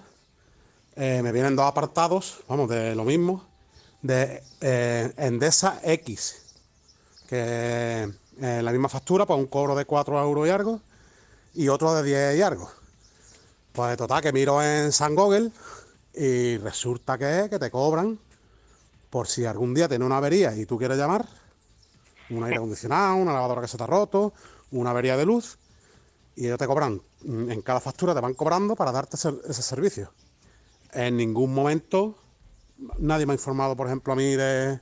eh, 0.95 1.21
me 1.23 1.31
vienen 1.31 1.55
dos 1.55 1.65
apartados, 1.65 2.39
vamos, 2.47 2.69
de 2.69 2.95
lo 2.95 3.03
mismo, 3.03 3.47
de 4.01 4.43
eh, 4.61 5.13
Endesa 5.17 5.79
X, 5.83 6.55
que 7.27 8.09
en 8.39 8.65
la 8.65 8.71
misma 8.71 8.89
factura, 8.89 9.25
pues 9.25 9.39
un 9.39 9.47
cobro 9.47 9.75
de 9.75 9.85
4 9.85 10.21
euros 10.21 10.47
y 10.47 10.51
algo, 10.51 10.81
y 11.53 11.67
otro 11.69 11.93
de 11.95 12.03
10 12.03 12.37
y 12.37 12.41
algo. 12.41 12.69
Pues 13.73 13.97
total, 13.97 14.21
que 14.21 14.31
miro 14.31 14.61
en 14.61 14.91
San 14.91 15.15
Google 15.15 15.51
y 16.13 16.57
resulta 16.57 17.17
que 17.17 17.47
que 17.49 17.59
te 17.59 17.69
cobran 17.69 18.19
por 19.09 19.27
si 19.27 19.45
algún 19.45 19.73
día 19.73 19.87
tiene 19.87 20.05
una 20.05 20.17
avería 20.17 20.55
y 20.55 20.65
tú 20.65 20.77
quieres 20.77 20.97
llamar, 20.97 21.25
un 22.29 22.43
aire 22.43 22.57
acondicionado, 22.57 23.15
una 23.15 23.33
lavadora 23.33 23.61
que 23.61 23.67
se 23.67 23.77
te 23.77 23.83
ha 23.83 23.87
roto, 23.87 24.33
una 24.71 24.91
avería 24.91 25.15
de 25.15 25.25
luz, 25.25 25.57
y 26.35 26.45
ellos 26.45 26.59
te 26.59 26.67
cobran, 26.67 27.01
mm, 27.23 27.51
en 27.51 27.61
cada 27.61 27.79
factura 27.79 28.13
te 28.13 28.21
van 28.21 28.33
cobrando 28.33 28.75
para 28.75 28.91
darte 28.91 29.15
ese 29.15 29.61
servicio. 29.61 30.11
En 30.91 31.17
ningún 31.17 31.53
momento 31.53 32.17
nadie 32.99 33.25
me 33.25 33.33
ha 33.33 33.35
informado, 33.35 33.75
por 33.75 33.87
ejemplo, 33.87 34.13
a 34.13 34.15
mí 34.15 34.35
de, 34.35 34.79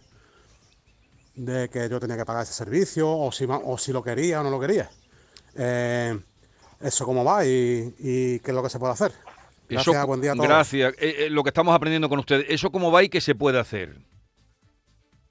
de 1.36 1.69
que 1.69 1.89
yo 1.89 1.99
tenía 1.99 2.17
que 2.17 2.25
pagar 2.25 2.43
ese 2.43 2.53
servicio, 2.53 3.10
o 3.10 3.31
si, 3.31 3.45
o 3.49 3.77
si 3.77 3.91
lo 3.91 4.03
quería 4.03 4.41
o 4.41 4.43
no 4.43 4.49
lo 4.49 4.60
quería. 4.60 4.89
Eh, 5.58 6.19
eso 6.81 7.05
cómo 7.05 7.23
va 7.23 7.45
y, 7.45 7.93
y 7.99 8.39
qué 8.39 8.51
es 8.51 8.55
lo 8.55 8.62
que 8.63 8.69
se 8.69 8.79
puede 8.79 8.93
hacer. 8.93 9.12
Gracias, 9.67 9.95
Eso, 9.95 10.08
buen 10.08 10.21
día 10.21 10.34
a 10.34 10.36
todos. 10.36 10.47
gracias. 10.47 10.93
Eh, 10.99 11.25
eh, 11.25 11.29
lo 11.29 11.41
que 11.43 11.49
estamos 11.49 11.73
aprendiendo 11.73 12.08
con 12.10 12.19
ustedes, 12.19 12.45
¿eso 12.49 12.71
cómo 12.71 12.91
va 12.91 13.01
y 13.03 13.10
qué 13.10 13.19
se 13.21 13.34
puede 13.36 13.60
hacer? 13.60 13.95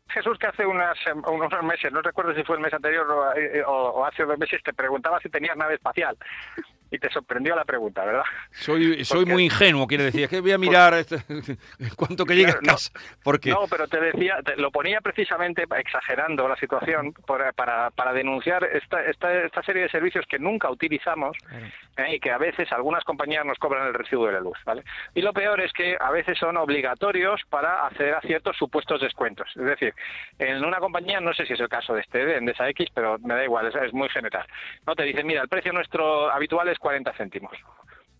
Jesús, 0.08 0.38
que 0.38 0.46
hace 0.46 0.64
unas, 0.64 0.96
sem- 0.98 1.28
unos 1.28 1.50
meses, 1.64 1.92
no 1.92 2.00
recuerdo 2.00 2.34
si 2.34 2.44
fue 2.44 2.56
el 2.56 2.62
mes 2.62 2.72
anterior 2.72 3.08
o, 3.10 3.32
eh, 3.36 3.62
o- 3.66 3.90
o 3.90 4.04
hace 4.04 4.24
dos 4.24 4.38
meses, 4.38 4.60
te 4.64 4.72
preguntaba 4.72 5.18
si 5.20 5.28
tenías 5.28 5.56
nave 5.56 5.74
espacial. 5.74 6.16
Y 6.94 6.98
te 7.00 7.10
sorprendió 7.10 7.56
la 7.56 7.64
pregunta, 7.64 8.04
¿verdad? 8.04 8.22
Soy, 8.52 9.04
soy 9.04 9.20
Porque- 9.20 9.32
muy 9.32 9.44
ingenuo, 9.46 9.86
quiere 9.88 10.04
decir. 10.04 10.22
Es 10.24 10.28
que 10.30 10.40
voy 10.40 10.52
a 10.52 10.58
mirar 10.58 10.94
esto, 10.94 11.16
cuanto 11.96 12.24
que 12.24 12.34
llegue 12.36 12.50
a 12.50 12.52
Claro, 12.52 12.66
no. 12.66 12.72
casa. 12.74 12.92
Porque 13.24 13.50
No, 13.50 13.66
pero 13.68 13.88
te 13.88 14.00
decía, 14.00 14.38
te- 14.44 14.56
lo 14.56 14.70
ponía 14.70 15.00
precisamente 15.00 15.64
exagerando 15.76 16.46
la 16.48 16.56
situación 16.56 17.12
por- 17.12 17.52
para, 17.54 17.90
para 17.90 18.12
denunciar 18.12 18.62
esta, 18.64 19.04
esta, 19.04 19.32
esta 19.44 19.62
serie 19.64 19.82
de 19.82 19.88
servicios 19.88 20.24
que 20.28 20.38
nunca 20.38 20.70
utilizamos 20.70 21.36
eh, 21.96 22.14
y 22.14 22.20
que 22.20 22.30
a 22.30 22.38
veces 22.38 22.70
algunas 22.70 23.02
compañías 23.02 23.44
nos 23.44 23.58
cobran 23.58 23.88
el 23.88 23.94
recibo 23.94 24.26
de 24.26 24.32
la 24.34 24.40
luz, 24.40 24.56
¿vale? 24.64 24.84
Y 25.14 25.20
lo 25.22 25.32
peor 25.32 25.60
es 25.60 25.72
que 25.72 25.96
a 25.98 26.10
veces 26.12 26.38
son 26.38 26.56
obligatorios 26.56 27.40
para 27.50 27.86
acceder 27.86 28.14
a 28.14 28.20
ciertos 28.20 28.56
supuestos 28.56 29.00
descuentos. 29.00 29.48
Es 29.56 29.64
decir, 29.64 29.94
en 30.38 30.64
una 30.64 30.78
compañía, 30.78 31.20
no 31.20 31.34
sé 31.34 31.44
si 31.46 31.54
es 31.54 31.60
el 31.60 31.68
caso 31.68 31.94
de 31.94 32.02
este, 32.02 32.24
de 32.24 32.36
Endesa 32.36 32.68
X, 32.68 32.88
pero 32.94 33.18
me 33.18 33.34
da 33.34 33.42
igual, 33.42 33.66
es, 33.66 33.74
es 33.74 33.92
muy 33.92 34.08
general. 34.10 34.46
No 34.86 34.94
te 34.94 35.02
dicen, 35.02 35.26
mira, 35.26 35.42
el 35.42 35.48
precio 35.48 35.72
nuestro 35.72 36.30
habitual 36.30 36.68
es 36.68 36.78
40 36.84 37.14
céntimos. 37.14 37.52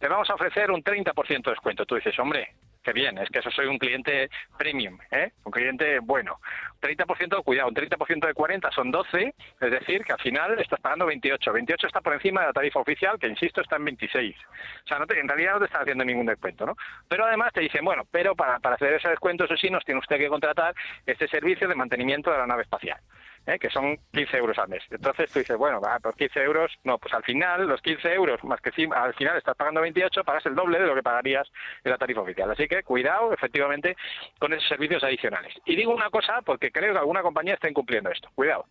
Te 0.01 0.09
vamos 0.09 0.29
a 0.31 0.35
ofrecer 0.35 0.71
un 0.71 0.83
30% 0.83 1.45
de 1.45 1.51
descuento. 1.51 1.85
Tú 1.85 1.97
dices, 1.97 2.19
hombre, 2.19 2.55
qué 2.83 2.93
bien, 2.95 3.19
es 3.19 3.29
que 3.29 3.41
eso 3.41 3.51
soy 3.51 3.67
un 3.67 3.79
cliente 3.79 4.31
premium, 4.59 4.99
¿eh? 5.11 5.33
un 5.45 5.53
cliente 5.53 5.99
bueno. 6.01 6.41
30% 6.81 7.43
cuidado, 7.45 7.69
un 7.69 7.75
30% 7.75 8.27
de 8.27 8.33
40 8.35 8.71
son 8.73 8.91
12, 8.91 9.35
es 9.61 9.71
decir, 9.71 10.03
que 10.05 10.13
al 10.13 10.21
final 10.21 10.59
estás 10.59 10.81
pagando 10.81 11.05
28. 11.07 11.53
28 11.53 11.87
está 11.87 12.01
por 12.01 12.15
encima 12.15 12.41
de 12.41 12.47
la 12.49 12.53
tarifa 12.55 12.81
oficial, 12.81 13.19
que 13.19 13.29
insisto, 13.29 13.61
está 13.61 13.77
en 13.77 13.85
26. 13.85 14.35
O 14.37 14.89
sea, 14.89 14.99
no 14.99 15.07
te- 15.07 15.19
en 15.21 15.29
realidad 15.29 15.53
no 15.55 15.59
te 15.61 15.67
están 15.67 15.83
haciendo 15.83 16.05
ningún 16.05 16.27
descuento, 16.27 16.65
¿no? 16.67 16.75
Pero 17.09 17.25
además 17.27 17.53
te 17.53 17.61
dicen, 17.61 17.85
bueno, 17.85 18.05
pero 18.11 18.35
para, 18.35 18.59
para 18.61 18.77
hacer 18.77 18.95
ese 18.95 19.09
descuento, 19.11 19.45
eso 19.45 19.57
sí, 19.57 19.69
nos 19.71 19.85
tiene 19.85 20.01
usted 20.01 20.17
que 20.17 20.29
contratar 20.29 20.75
este 21.07 21.29
servicio 21.29 21.69
de 21.69 21.75
mantenimiento 21.75 22.31
de 22.31 22.39
la 22.39 22.47
nave 22.47 22.63
espacial. 22.63 22.99
¿Eh? 23.47 23.59
que 23.59 23.71
son 23.71 23.97
15 24.13 24.37
euros 24.37 24.59
al 24.59 24.69
mes. 24.69 24.83
Entonces 24.91 25.31
tú 25.31 25.39
dices, 25.39 25.57
bueno, 25.57 25.81
va, 25.81 25.99
pues 26.01 26.17
15 26.17 26.41
euros, 26.43 26.73
no, 26.85 26.99
pues 26.99 27.13
al 27.15 27.23
final 27.23 27.67
los 27.67 27.81
15 27.83 28.13
euros, 28.13 28.43
más 28.45 28.61
que 28.61 28.71
si 28.73 28.89
al 28.95 29.15
final 29.15 29.37
estás 29.37 29.57
pagando 29.57 29.81
28, 29.81 30.25
pagas 30.25 30.47
el 30.47 30.55
doble 30.55 30.79
de 30.79 30.87
lo 30.87 30.95
que 30.95 31.03
pagarías 31.03 31.49
en 31.83 31.91
la 31.91 31.99
tarifa 31.99 32.21
oficial. 32.21 32.51
Así 32.51 32.67
que 32.69 32.83
cuidado, 32.83 33.33
efectivamente, 33.33 33.97
con 34.39 34.53
esos 34.53 34.69
servicios 34.69 35.03
adicionales. 35.03 35.55
Y 35.65 35.77
digo 35.77 35.95
una 35.95 36.11
cosa 36.11 36.43
porque 36.43 36.71
creo 36.71 36.93
que 36.93 36.99
alguna 36.99 37.23
compañía 37.23 37.55
está 37.55 37.69
incumpliendo 37.69 38.11
esto. 38.11 38.29
Cuidado. 38.35 38.67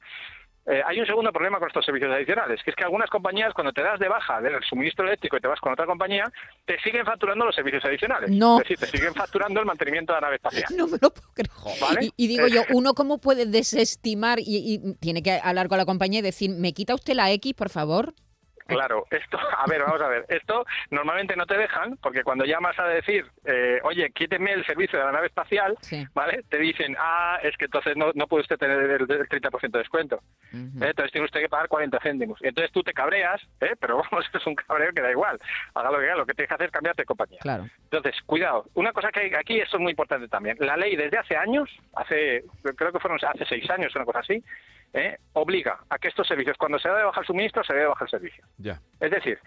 Eh, 0.66 0.82
hay 0.86 1.00
un 1.00 1.06
segundo 1.06 1.32
problema 1.32 1.60
con 1.60 1.68
estos 1.68 1.86
servicios 1.86 2.12
adicionales, 2.12 2.62
que 2.64 2.70
es 2.72 2.76
que 2.76 2.84
algunas 2.86 3.10
compañías, 3.10 3.54
cuando 3.54 3.74
te 3.74 3.82
das 3.82 4.00
de 4.00 4.08
baja 4.08 4.40
del 4.40 4.64
suministro 4.64 5.06
eléctrico 5.06 5.36
y 5.36 5.42
te 5.42 5.48
vas 5.48 5.60
con 5.60 5.74
otra 5.74 5.86
compañía, 5.86 6.24
te 6.66 6.80
siguen 6.80 7.06
facturando 7.06 7.46
los 7.46 7.54
servicios 7.54 7.84
adicionales. 7.84 8.30
No. 8.30 8.62
Es 8.62 8.70
decir, 8.70 8.78
te 8.78 8.98
siguen 8.98 9.14
facturando 9.14 9.60
el 9.60 9.66
mantenimiento 9.66 10.14
de 10.14 10.18
la 10.18 10.28
nave 10.28 10.36
espacial. 10.36 10.64
No 10.78 10.88
me 10.88 10.98
lo 11.02 11.12
puedo 11.12 11.30
creer. 11.34 11.52
¿Vale? 11.82 12.06
Y, 12.06 12.26
y 12.26 12.28
digo 12.28 12.48
yo, 12.48 12.62
¿uno 12.74 12.94
cómo 12.94 13.20
puede 13.20 13.46
desestimar 13.46 14.40
y, 14.40 14.46
y 14.46 14.96
tiene 14.96 15.22
que 15.22 15.40
hablar 15.44 15.68
con 15.68 15.78
la 15.78 15.86
compañía 15.86 16.20
y 16.20 16.24
decir, 16.24 16.50
¿me 16.50 16.74
quita 16.74 16.96
usted 16.96 17.14
la 17.14 17.32
X, 17.32 17.54
por 17.54 17.70
favor? 17.70 18.14
Claro, 18.68 19.06
esto, 19.10 19.38
a 19.58 19.66
ver, 19.68 19.82
vamos 19.82 20.02
a 20.02 20.08
ver, 20.08 20.26
esto 20.30 20.66
normalmente 20.92 21.36
no 21.36 21.46
te 21.46 21.58
dejan, 21.58 21.98
porque 21.98 22.24
cuando 22.24 22.46
llamas 22.46 22.78
a 22.80 22.86
decir, 22.86 23.26
eh, 23.46 23.80
oye, 23.84 24.12
quíteme 24.12 24.54
el 24.54 24.66
servicio 24.66 25.00
de 25.00 25.06
la 25.06 25.12
nave 25.12 25.28
espacial, 25.28 25.78
¿vale? 26.14 26.44
Te 26.50 26.58
dicen, 26.58 26.96
ah, 27.00 27.40
es 27.44 27.56
que 27.58 27.66
entonces 27.66 27.96
no, 27.98 28.12
no 28.16 28.28
puede 28.28 28.42
usted 28.42 28.58
tener 28.58 28.80
el, 28.80 29.08
30% 29.08 29.72
de 29.72 29.80
descuento. 29.80 30.22
¿eh? 30.54 30.70
Entonces 30.82 31.12
tiene 31.12 31.26
usted 31.26 31.42
que 31.42 31.50
pagar 31.50 31.68
40 31.68 32.00
céntimos. 32.02 32.40
Y 32.42 32.48
entonces 32.48 32.72
tú 32.72 32.84
te 32.84 32.94
cabreas, 32.94 33.42
¿eh? 33.62 33.76
pero 33.80 33.98
vamos, 34.12 34.26
es 34.34 34.48
un 34.48 34.56
cabreo 34.56 34.92
que 34.94 35.02
da 35.02 35.12
igual. 35.12 35.40
Haga 35.74 35.92
lo 35.92 36.00
que 36.00 36.06
haga, 36.06 36.16
lo 36.18 36.26
que 36.26 36.34
tienes 36.34 36.50
que 36.50 36.56
hacer 36.56 36.66
es 36.68 36.72
cambiarte 36.72 37.02
de 37.02 37.06
compañía. 37.06 37.40
Claro. 37.42 37.68
Entonces, 37.84 38.16
cuidado. 38.26 38.66
Una 38.74 38.92
cosa 38.94 39.12
que 39.12 39.22
hay 39.22 39.34
aquí, 39.34 39.60
esto 39.60 39.78
es 39.78 39.82
muy 39.82 39.92
importante 39.92 40.28
también. 40.28 40.58
La 40.60 40.78
ley 40.78 40.96
desde 40.96 41.18
hace 41.18 41.36
años, 41.36 41.70
hace, 41.96 42.44
creo 42.76 42.92
que 42.92 43.00
fueron 43.00 43.20
hace 43.24 43.46
seis 43.46 43.70
años, 43.70 43.96
una 43.96 44.06
cosa 44.06 44.20
así, 44.20 44.44
¿eh? 44.94 45.18
obliga 45.34 45.80
a 45.90 45.98
que 45.98 46.08
estos 46.08 46.28
servicios, 46.28 46.58
cuando 46.58 46.80
se 46.80 46.90
debe 46.90 47.04
bajar 47.04 47.24
el 47.24 47.28
suministro, 47.28 47.64
se 47.64 47.74
debe 47.74 47.88
bajar 47.88 48.08
el 48.08 48.12
servicio. 48.12 48.46
Ya. 48.58 48.80
Es 49.00 49.12
decir, 49.12 49.40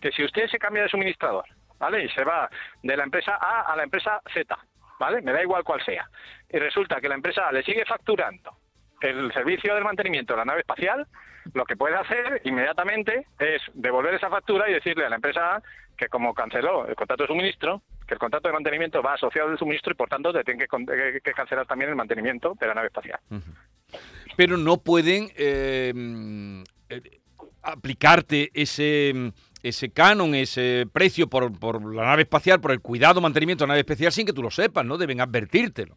que 0.00 0.12
si 0.12 0.24
usted 0.24 0.48
se 0.48 0.58
cambia 0.58 0.82
de 0.82 0.88
suministrador, 0.88 1.44
¿vale? 1.78 2.04
Y 2.04 2.08
se 2.10 2.24
va 2.24 2.48
de 2.82 2.96
la 2.96 3.04
empresa 3.04 3.36
A 3.40 3.72
a 3.72 3.76
la 3.76 3.84
empresa 3.84 4.20
Z, 4.32 4.56
¿vale? 4.98 5.22
Me 5.22 5.32
da 5.32 5.42
igual 5.42 5.64
cuál 5.64 5.82
sea. 5.84 6.08
Y 6.48 6.58
resulta 6.58 7.00
que 7.00 7.08
la 7.08 7.14
empresa 7.14 7.48
A 7.48 7.52
le 7.52 7.62
sigue 7.62 7.84
facturando 7.84 8.50
el 9.00 9.32
servicio 9.32 9.74
del 9.74 9.84
mantenimiento 9.84 10.34
de 10.34 10.38
la 10.38 10.44
nave 10.44 10.60
espacial, 10.60 11.06
lo 11.54 11.64
que 11.64 11.76
puede 11.76 11.96
hacer 11.96 12.42
inmediatamente 12.44 13.26
es 13.38 13.62
devolver 13.72 14.14
esa 14.14 14.28
factura 14.28 14.68
y 14.68 14.74
decirle 14.74 15.06
a 15.06 15.08
la 15.08 15.16
empresa 15.16 15.56
A 15.56 15.62
que 15.96 16.08
como 16.08 16.32
canceló 16.34 16.86
el 16.86 16.94
contrato 16.94 17.24
de 17.24 17.28
suministro, 17.28 17.82
que 18.06 18.14
el 18.14 18.20
contrato 18.20 18.48
de 18.48 18.54
mantenimiento 18.54 19.02
va 19.02 19.14
asociado 19.14 19.50
al 19.50 19.58
suministro 19.58 19.92
y 19.92 19.96
por 19.96 20.08
tanto 20.08 20.32
te 20.32 20.44
tiene 20.44 20.66
que, 20.66 21.32
cancelar 21.32 21.66
también 21.66 21.90
el 21.90 21.96
mantenimiento 21.96 22.54
de 22.58 22.66
la 22.66 22.74
nave 22.74 22.88
espacial. 22.88 23.20
Pero 24.36 24.56
no 24.56 24.78
pueden 24.78 25.30
eh, 25.36 25.92
eh, 26.88 27.20
aplicarte 27.62 28.50
ese 28.54 29.32
ese 29.62 29.92
canon, 29.92 30.34
ese 30.34 30.86
precio 30.92 31.28
por, 31.28 31.58
por 31.58 31.94
la 31.94 32.04
nave 32.04 32.22
espacial, 32.22 32.60
por 32.60 32.70
el 32.70 32.80
cuidado, 32.80 33.20
mantenimiento 33.20 33.64
de 33.64 33.68
la 33.68 33.72
nave 33.72 33.80
espacial, 33.80 34.12
sin 34.12 34.26
que 34.26 34.32
tú 34.32 34.42
lo 34.42 34.50
sepas, 34.50 34.84
¿no? 34.84 34.96
Deben 34.96 35.20
advertírtelo. 35.20 35.96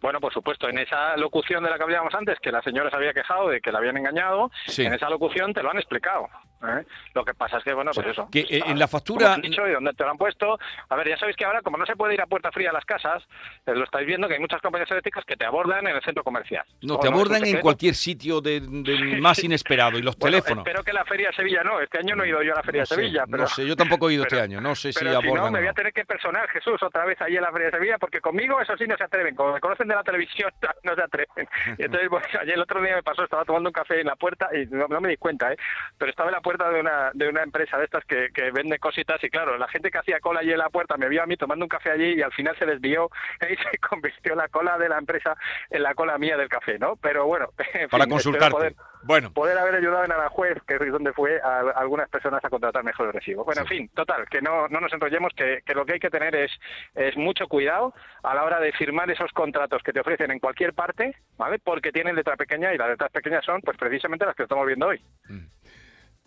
Bueno, 0.00 0.20
por 0.20 0.32
supuesto, 0.32 0.68
en 0.68 0.78
esa 0.78 1.16
locución 1.16 1.62
de 1.62 1.70
la 1.70 1.76
que 1.76 1.84
hablábamos 1.84 2.14
antes, 2.14 2.38
que 2.40 2.50
la 2.50 2.60
señora 2.62 2.90
se 2.90 2.96
había 2.96 3.12
quejado 3.12 3.48
de 3.48 3.60
que 3.60 3.70
la 3.70 3.78
habían 3.78 3.96
engañado, 3.96 4.50
en 4.76 4.92
esa 4.92 5.08
locución 5.08 5.54
te 5.54 5.62
lo 5.62 5.70
han 5.70 5.78
explicado. 5.78 6.28
¿Eh? 6.68 6.84
Lo 7.14 7.24
que 7.24 7.34
pasa 7.34 7.58
es 7.58 7.64
que, 7.64 7.72
bueno, 7.72 7.90
pues 7.94 8.06
eso. 8.06 8.28
Que 8.30 8.40
eh, 8.40 8.62
en 8.66 8.78
la 8.78 8.88
factura. 8.88 9.36
Dicho, 9.36 9.66
¿Y 9.66 9.72
dónde 9.72 9.92
te 9.94 10.04
lo 10.04 10.10
han 10.10 10.18
puesto? 10.18 10.58
A 10.88 10.96
ver, 10.96 11.08
ya 11.08 11.16
sabéis 11.16 11.36
que 11.36 11.44
ahora, 11.44 11.62
como 11.62 11.76
no 11.76 11.86
se 11.86 11.96
puede 11.96 12.14
ir 12.14 12.20
a 12.20 12.26
puerta 12.26 12.50
fría 12.52 12.70
a 12.70 12.72
las 12.72 12.84
casas, 12.84 13.22
eh, 13.66 13.74
lo 13.74 13.84
estáis 13.84 14.06
viendo 14.06 14.28
que 14.28 14.34
hay 14.34 14.40
muchas 14.40 14.60
compañías 14.60 14.90
eléctricas 14.90 15.24
que 15.24 15.36
te 15.36 15.44
abordan 15.44 15.86
en 15.86 15.96
el 15.96 16.02
centro 16.02 16.24
comercial. 16.24 16.64
No, 16.82 16.98
te 16.98 17.08
abordan 17.08 17.44
en 17.44 17.60
cualquier 17.60 17.94
sitio 17.94 18.40
de, 18.40 18.60
más 19.20 19.42
inesperado. 19.42 19.98
Y 19.98 20.02
los 20.02 20.16
teléfonos. 20.16 20.66
Espero 20.66 20.82
que 20.82 20.92
la 20.92 21.04
Feria 21.04 21.28
de 21.28 21.34
Sevilla 21.34 21.62
no. 21.62 21.80
Este 21.80 21.98
año 21.98 22.16
no 22.16 22.24
he 22.24 22.28
ido 22.28 22.42
yo 22.42 22.52
a 22.52 22.56
la 22.56 22.62
Feria 22.62 22.82
de 22.82 22.86
Sevilla. 22.86 23.24
Pero, 23.26 23.42
no 23.42 23.48
sé, 23.48 23.66
yo 23.66 23.76
tampoco 23.76 24.10
he 24.10 24.14
ido 24.14 24.24
este 24.24 24.40
año. 24.40 24.60
No 24.60 24.74
sé 24.74 24.92
si 24.92 25.06
abordan. 25.06 25.22
Si 25.22 25.34
no, 25.34 25.50
me 25.50 25.60
voy 25.60 25.68
a 25.68 25.72
tener 25.72 25.92
que 25.92 26.04
personar, 26.04 26.48
Jesús, 26.48 26.82
otra 26.82 27.04
vez 27.04 27.20
ahí 27.20 27.36
en 27.36 27.42
la 27.42 27.52
Feria 27.52 27.66
de 27.66 27.78
Sevilla, 27.78 27.98
porque 27.98 28.20
conmigo 28.20 28.60
eso 28.60 28.76
sí 28.76 28.86
no 28.86 28.96
se 28.96 29.04
atreven. 29.04 29.34
Como 29.34 29.52
me 29.52 29.60
conocen 29.60 29.88
de 29.88 29.94
la 29.94 30.02
televisión, 30.02 30.50
no 30.82 30.94
se 30.94 31.02
atreven. 31.02 31.48
Y 31.78 31.82
entonces, 31.84 32.08
bueno, 32.08 32.26
ayer 32.40 32.54
el 32.54 32.60
otro 32.60 32.80
día 32.80 32.96
me 32.96 33.02
pasó, 33.02 33.24
estaba 33.24 33.44
tomando 33.44 33.68
un 33.68 33.72
café 33.72 34.00
en 34.00 34.06
la 34.06 34.16
puerta 34.16 34.48
y 34.52 34.66
no, 34.66 35.00
me 35.00 35.08
di 35.08 35.16
cuenta, 35.16 35.52
¿eh? 35.52 35.56
Pero 35.98 36.10
estaba 36.10 36.28
en 36.28 36.34
la 36.34 36.40
puerta 36.40 36.51
de 36.58 36.80
una, 36.80 37.10
de 37.14 37.28
una 37.28 37.42
empresa 37.42 37.78
de 37.78 37.84
estas 37.84 38.04
que, 38.04 38.28
que, 38.32 38.50
vende 38.50 38.78
cositas 38.78 39.22
y 39.22 39.30
claro, 39.30 39.56
la 39.56 39.68
gente 39.68 39.90
que 39.90 39.98
hacía 39.98 40.20
cola 40.20 40.40
allí 40.40 40.52
en 40.52 40.58
la 40.58 40.70
puerta 40.70 40.96
me 40.96 41.08
vio 41.08 41.22
a 41.22 41.26
mí 41.26 41.36
tomando 41.36 41.64
un 41.64 41.68
café 41.68 41.90
allí 41.90 42.14
y 42.14 42.22
al 42.22 42.32
final 42.32 42.56
se 42.58 42.66
desvió 42.66 43.10
y 43.50 43.56
se 43.56 43.78
convirtió 43.78 44.34
la 44.34 44.48
cola 44.48 44.78
de 44.78 44.88
la 44.88 44.98
empresa 44.98 45.36
en 45.70 45.82
la 45.82 45.94
cola 45.94 46.18
mía 46.18 46.36
del 46.36 46.48
café, 46.48 46.78
¿no? 46.78 46.96
Pero 46.96 47.26
bueno, 47.26 47.48
para 47.90 48.06
consultarte. 48.06 48.74
bueno. 49.02 49.32
Poder 49.32 49.58
haber 49.58 49.76
ayudado 49.76 50.04
en 50.04 50.12
Aranjuez, 50.12 50.58
que 50.66 50.74
es 50.74 50.92
donde 50.92 51.12
fue, 51.12 51.40
a, 51.40 51.60
algunas 51.76 52.08
personas 52.08 52.44
a 52.44 52.50
contratar 52.50 52.84
mejor 52.84 53.06
el 53.06 53.12
recibo. 53.12 53.44
Bueno, 53.44 53.62
en 53.62 53.66
fin, 53.66 53.88
total, 53.94 54.28
que 54.28 54.42
no, 54.42 54.68
no 54.68 54.80
nos 54.80 54.92
enrollemos, 54.92 55.32
que, 55.34 55.60
que 55.64 55.74
lo 55.74 55.84
que 55.84 55.94
hay 55.94 56.00
que 56.00 56.10
tener 56.10 56.34
es, 56.34 56.50
es 56.94 57.16
mucho 57.16 57.46
cuidado 57.48 57.94
a 58.22 58.34
la 58.34 58.44
hora 58.44 58.60
de 58.60 58.72
firmar 58.72 59.10
esos 59.10 59.32
contratos 59.32 59.82
que 59.82 59.92
te 59.92 60.00
ofrecen 60.00 60.30
en 60.30 60.38
cualquier 60.38 60.74
parte, 60.74 61.16
¿vale? 61.36 61.58
Porque 61.58 61.92
tienen 61.92 62.16
letra 62.16 62.36
pequeña 62.36 62.72
y 62.74 62.78
las 62.78 62.90
letras 62.90 63.10
pequeñas 63.10 63.44
son, 63.44 63.60
pues 63.62 63.76
precisamente 63.76 64.26
las 64.26 64.36
que 64.36 64.44
estamos 64.44 64.66
viendo 64.66 64.86
hoy. 64.86 65.02
Mm. 65.28 65.46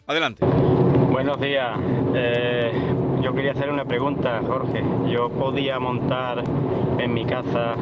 Adelante. 0.08 0.46
Buenos 0.46 1.42
días. 1.42 1.80
Eh, 2.14 2.72
yo 3.24 3.34
quería 3.34 3.54
hacer 3.54 3.72
una 3.72 3.86
pregunta, 3.86 4.40
Jorge. 4.46 4.84
Yo 5.08 5.30
podía 5.30 5.80
montar 5.80 6.44
en 7.00 7.12
mi 7.12 7.26
casa 7.26 7.74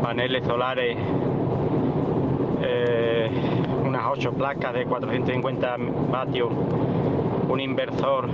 paneles 0.00 0.44
solares, 0.44 0.96
eh, 2.62 3.30
unas 3.84 4.02
8 4.12 4.32
placas 4.34 4.74
de 4.74 4.84
450 4.84 5.76
vatios, 6.08 6.52
un 7.48 7.58
inversor 7.60 8.28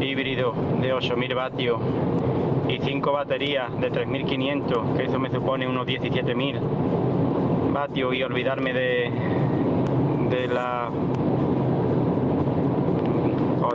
híbrido 0.00 0.52
de 0.80 0.92
8000 0.92 1.34
vatios 1.36 1.80
y 2.66 2.80
5 2.80 3.12
baterías 3.12 3.80
de 3.80 3.90
3500, 3.92 4.96
que 4.96 5.04
eso 5.04 5.20
me 5.20 5.30
supone 5.30 5.68
unos 5.68 5.86
17000 5.86 6.58
vatios 7.72 8.12
y 8.12 8.24
olvidarme 8.24 8.72
de, 8.72 9.12
de 10.30 10.48
la 10.48 10.90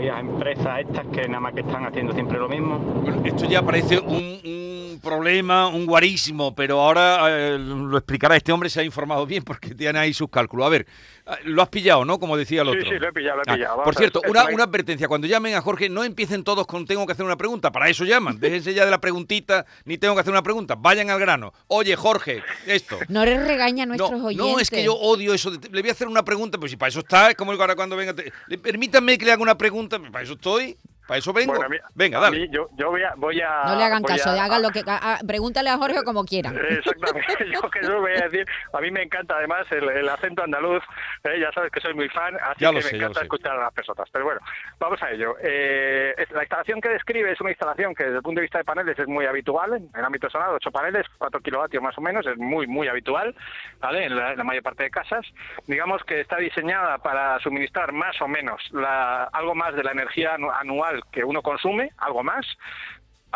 las 0.06 0.20
empresas 0.20 0.80
estas 0.80 1.06
que 1.08 1.28
nada 1.28 1.40
más 1.40 1.54
que 1.54 1.62
están 1.62 1.86
haciendo 1.86 2.14
siempre 2.14 2.38
lo 2.38 2.48
mismo. 2.48 2.78
Bueno, 2.78 3.22
esto 3.24 3.46
ya 3.46 3.62
parece 3.62 4.00
un, 4.00 4.40
problema, 5.00 5.68
un 5.68 5.86
guarísimo, 5.86 6.56
pero 6.56 6.82
ahora 6.82 7.28
eh, 7.30 7.58
lo 7.60 7.98
explicará. 7.98 8.36
Este 8.36 8.52
hombre 8.52 8.70
se 8.70 8.82
ha 8.82 8.84
informado 8.84 9.26
bien 9.26 9.44
porque 9.44 9.76
tiene 9.76 10.00
ahí 10.00 10.14
sus 10.14 10.30
cálculos. 10.30 10.66
A 10.66 10.70
ver, 10.70 10.88
Ah, 11.28 11.40
lo 11.44 11.64
has 11.64 11.70
pillado, 11.70 12.06
¿no? 12.06 12.20
Como 12.20 12.38
decía 12.38 12.62
el 12.62 12.68
otro. 12.68 12.82
Sí, 12.82 12.90
sí, 12.90 13.00
lo 13.00 13.10
he 13.10 13.12
pillado, 13.12 13.38
lo 13.38 13.42
he 13.42 13.52
ah, 13.52 13.56
pillado. 13.56 13.84
por 13.84 13.96
cierto, 13.96 14.22
una, 14.28 14.46
una, 14.46 14.66
advertencia. 14.66 15.08
Cuando 15.08 15.26
llamen 15.26 15.56
a 15.56 15.62
Jorge, 15.62 15.90
no 15.90 16.04
empiecen 16.04 16.44
todos 16.44 16.68
con 16.68 16.86
tengo 16.86 17.04
que 17.08 17.14
hacer 17.14 17.26
una 17.26 17.36
pregunta. 17.36 17.72
Para 17.72 17.90
eso 17.90 18.06
llaman. 18.06 18.40
Déjense 18.40 18.76
ya 18.76 18.86
de 18.86 18.92
la 18.92 19.02
preguntita, 19.02 19.66
ni 19.86 19.98
tengo 19.98 20.14
que 20.14 20.22
hacer 20.22 20.32
una 20.32 20.44
pregunta. 20.44 20.76
Vayan 20.76 21.10
al 21.10 21.20
grano. 21.20 21.52
Oye, 21.66 21.96
Jorge, 21.96 22.44
esto. 22.68 23.00
No 23.10 23.26
les 23.26 23.44
regaña 23.44 23.84
a 23.84 23.86
nuestros 23.88 24.12
no, 24.12 24.28
oyentes. 24.28 24.54
No, 24.54 24.60
es 24.60 24.70
que 24.70 24.84
yo 24.84 24.94
odio 24.94 25.34
eso. 25.34 25.50
le 25.50 25.82
voy 25.82 25.90
a 25.90 25.94
hacer 25.94 26.08
una 26.08 26.24
pregunta, 26.24 26.60
pues 26.60 26.70
si 26.70 26.78
para 26.78 26.90
eso 26.90 27.00
está, 27.00 27.32
es 27.32 27.36
como 27.36 27.54
ahora 27.54 27.76
cuando 27.76 27.96
venga. 27.96 28.14
permítanme 28.62 29.18
que 29.18 29.26
le 29.26 29.32
haga 29.32 29.42
una 29.42 29.58
pregunta, 29.58 30.00
para 30.00 30.24
eso 30.24 30.34
estoy. 30.34 30.78
Para 31.08 31.20
eso 31.20 31.32
vengo. 31.32 31.54
Venga, 31.94 32.20
dale. 32.20 32.50
yo, 32.50 32.68
yo 32.78 32.90
voy, 32.90 33.04
a, 33.04 33.14
voy, 33.16 33.40
a, 33.40 33.64
No 33.66 33.76
le 33.76 33.84
hagan 33.84 34.02
caso, 34.04 34.30
hagan 34.30 34.62
lo 34.62 34.70
que. 34.72 34.84
pregúntale 35.28 35.70
a 35.70 35.78
Jorge 35.78 36.04
como 36.04 36.26
quiera. 36.26 36.50
Exactamente. 36.50 37.46
yo 37.54 37.70
que 37.70 37.82
yo 37.84 38.02
voy 38.02 38.14
a 38.14 38.28
decir. 38.28 38.46
A 38.74 38.82
mí 38.82 38.90
me 38.90 39.04
encanta 39.04 39.38
además 39.38 39.68
el, 39.72 40.10
acento 40.10 40.44
andaluz. 40.44 40.84
Eh, 41.24 41.40
ya 41.40 41.52
sabes 41.52 41.72
que 41.72 41.80
soy 41.80 41.94
muy 41.94 42.10
fan, 42.10 42.36
así 42.42 42.66
que 42.66 42.72
me 42.72 42.98
encanta 42.98 43.22
escuchar 43.22 43.54
a 43.54 43.64
las 43.64 43.74
personas. 43.74 44.10
Pero 44.12 44.26
bueno, 44.26 44.42
vamos 44.80 45.02
a 45.04 45.12
ello. 45.12 45.36
Eh, 45.42 46.14
la 46.32 46.42
instalación 46.42 46.82
que 46.82 46.90
describe 46.90 47.32
es 47.32 47.40
una 47.40 47.52
instalación 47.52 47.94
que 47.94 48.06
desde 48.06 48.18
el 48.18 48.24
punto 48.24 48.40
de 48.40 48.44
vista 48.44 48.58
de 48.58 48.64
paneles 48.64 48.98
es 48.98 49.08
muy 49.08 49.26
habitual. 49.26 49.74
En 49.76 49.90
el 49.94 50.06
ámbito 50.06 50.30
sonado, 50.30 50.56
8 50.56 50.72
paneles, 50.72 51.06
4 51.20 51.40
kilovatios 51.42 51.84
más 51.84 51.96
o 51.98 52.02
menos. 52.02 52.26
Es 52.26 52.38
muy, 52.38 52.66
muy 52.66 52.88
habitual. 52.88 53.36
¿vale? 53.80 54.06
En 54.06 54.16
la, 54.16 54.44
mayor 54.44 54.64
parte 54.64 54.84
de 54.84 54.90
casas. 54.90 55.26
Digamos 55.68 56.04
que 56.04 56.22
está 56.22 56.38
diseñada 56.38 56.98
para 56.98 57.40
suministrar 57.40 57.92
más 57.92 58.20
o 58.22 58.28
menos 58.28 58.62
la, 58.72 59.26
algo 59.26 59.54
más 59.54 59.76
de 59.76 59.84
la 59.84 59.92
energía 59.92 60.36
anual 60.60 60.95
que 61.12 61.24
uno 61.24 61.42
consume, 61.42 61.92
algo 61.98 62.24
más, 62.24 62.46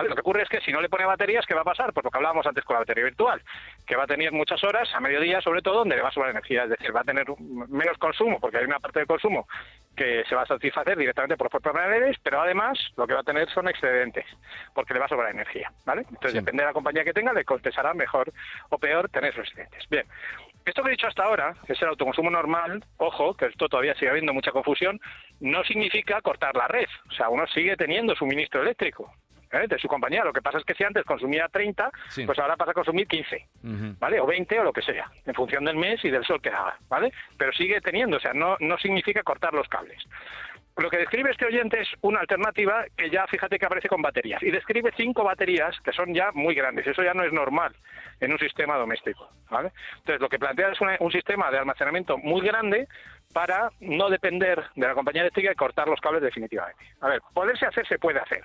lo 0.08 0.16
que 0.16 0.22
ocurre 0.22 0.44
es 0.44 0.50
que 0.50 0.62
si 0.62 0.72
no 0.72 0.82
le 0.82 0.90
pone 0.90 1.06
baterías, 1.06 1.46
¿qué 1.46 1.54
va 1.54 1.62
a 1.62 1.66
pasar? 1.66 1.94
Pues 1.94 2.04
lo 2.04 2.12
que 2.12 2.18
hablábamos 2.18 2.46
antes 2.46 2.64
con 2.64 2.76
la 2.76 2.82
batería 2.82 3.04
virtual, 3.04 3.42
que 3.86 3.96
va 3.96 4.04
a 4.04 4.08
tener 4.08 4.32
muchas 4.32 4.64
horas, 4.64 4.90
a 4.94 5.00
mediodía 5.00 5.42
sobre 5.42 5.62
todo, 5.62 5.80
donde 5.80 5.96
le 5.96 6.02
va 6.02 6.10
a 6.10 6.12
sobrar 6.12 6.32
energía, 6.32 6.64
es 6.64 6.70
decir, 6.70 6.96
va 6.96 7.02
a 7.02 7.04
tener 7.04 7.26
menos 7.40 7.98
consumo, 7.98 8.40
porque 8.40 8.58
hay 8.58 8.66
una 8.66 8.80
parte 8.80 9.00
de 9.00 9.06
consumo 9.06 9.48
que 9.96 10.24
se 10.30 10.36
va 10.36 10.44
a 10.44 10.46
satisfacer 10.46 10.98
directamente 10.98 11.36
por 11.36 11.46
los 11.46 11.62
propios 11.62 11.70
pero 12.24 12.42
además 12.42 12.80
lo 12.96 13.06
que 13.06 13.14
va 13.14 13.20
a 13.20 13.24
tener 13.24 13.50
son 13.50 13.68
excedentes, 13.68 14.26
porque 14.74 14.94
le 14.94 15.00
va 15.00 15.08
a 15.08 15.10
sobrar 15.10 15.32
energía, 15.32 15.72
¿vale? 15.86 16.02
Entonces, 16.10 16.34
depende 16.34 16.64
de 16.64 16.68
la 16.68 16.74
compañía 16.74 17.04
que 17.04 17.14
tenga, 17.14 17.34
le 17.34 17.44
contestará 17.44 17.94
mejor 17.94 18.32
o 18.70 18.78
peor 18.78 19.10
tener 19.10 19.34
esos 19.34 19.48
excedentes. 19.48 19.88
Bien, 19.90 20.06
esto 20.66 20.84
que 20.84 20.90
he 20.90 20.92
dicho 20.92 21.08
hasta 21.08 21.24
ahora, 21.24 21.56
que 21.66 21.74
es 21.74 21.82
el 21.82 21.90
autoconsumo 21.90 22.30
normal, 22.30 22.84
ojo, 22.98 23.36
que 23.36 23.48
esto 23.48 23.68
todavía 23.68 23.96
sigue 23.96 24.10
habiendo 24.10 24.34
mucha 24.34 24.52
confusión, 24.52 25.00
no 25.40 25.64
significa 25.64 26.22
cortar 26.22 26.56
la 26.56 26.68
red. 26.68 26.88
O 27.10 27.14
sea, 27.14 27.30
uno 27.30 27.48
sigue 27.48 27.76
teniendo 27.76 28.16
suministro 28.16 28.62
eléctrico. 28.62 29.12
¿eh? 29.52 29.68
de 29.68 29.80
su 29.80 29.88
compañía. 29.88 30.24
Lo 30.24 30.34
que 30.34 30.42
pasa 30.42 30.58
es 30.58 30.64
que 30.64 30.74
si 30.74 30.84
antes 30.84 31.04
consumía 31.06 31.48
30, 31.48 31.90
pues 32.26 32.40
ahora 32.40 32.56
pasa 32.56 32.72
a 32.72 32.74
consumir 32.74 33.08
15, 33.08 33.48
¿vale? 34.00 34.20
O 34.20 34.26
20 34.26 34.60
o 34.60 34.64
lo 34.64 34.74
que 34.74 34.82
sea, 34.82 35.10
en 35.26 35.34
función 35.34 35.66
del 35.66 35.76
mes 35.76 36.04
y 36.04 36.10
del 36.10 36.26
sol 36.26 36.42
que 36.42 36.50
haga, 36.50 36.78
¿vale? 36.88 37.12
Pero 37.38 37.52
sigue 37.54 37.82
teniendo, 37.82 38.18
o 38.18 38.20
sea, 38.20 38.34
no, 38.34 38.58
no 38.60 38.78
significa 38.78 39.24
cortar 39.24 39.54
los 39.54 39.68
cables. 39.68 40.02
Lo 40.80 40.90
que 40.90 40.98
describe 40.98 41.32
este 41.32 41.46
oyente 41.46 41.82
es 41.82 41.90
una 42.02 42.22
alternativa 42.22 42.86
que 42.96 43.10
ya 43.10 43.28
fíjate 43.28 43.60
que 43.60 43.66
aparece 43.66 43.90
con 43.90 44.02
baterías 44.02 44.42
y 44.42 44.50
describe 44.50 44.94
cinco 44.96 45.26
baterías 45.26 45.78
que 45.82 45.92
son 45.92 46.14
ya 46.14 46.32
muy 46.34 46.56
grandes. 46.56 46.88
Eso 46.88 47.04
ya 47.04 47.14
no 47.14 47.24
es 47.24 47.34
normal 47.34 47.76
en 48.22 48.32
un 48.32 48.40
sistema 48.40 48.78
doméstico. 48.78 49.30
¿vale? 49.50 49.72
Entonces 49.98 50.22
lo 50.22 50.30
que 50.30 50.40
plantea 50.40 50.70
es 50.70 50.80
un 51.00 51.12
sistema 51.12 51.52
de 51.52 51.58
almacenamiento 51.58 52.18
muy 52.18 52.42
grande 52.42 52.88
para 53.34 53.70
no 53.82 54.10
depender 54.10 54.64
de 54.76 54.88
la 54.88 54.94
compañía 54.94 55.24
eléctrica 55.24 55.52
y 55.52 55.56
cortar 55.56 55.90
los 55.90 56.00
cables 56.00 56.22
definitivamente. 56.22 56.84
A 57.02 57.10
ver, 57.10 57.22
poderse 57.34 57.66
hacer 57.66 57.86
se 57.86 58.00
puede 58.00 58.20
hacer. 58.20 58.44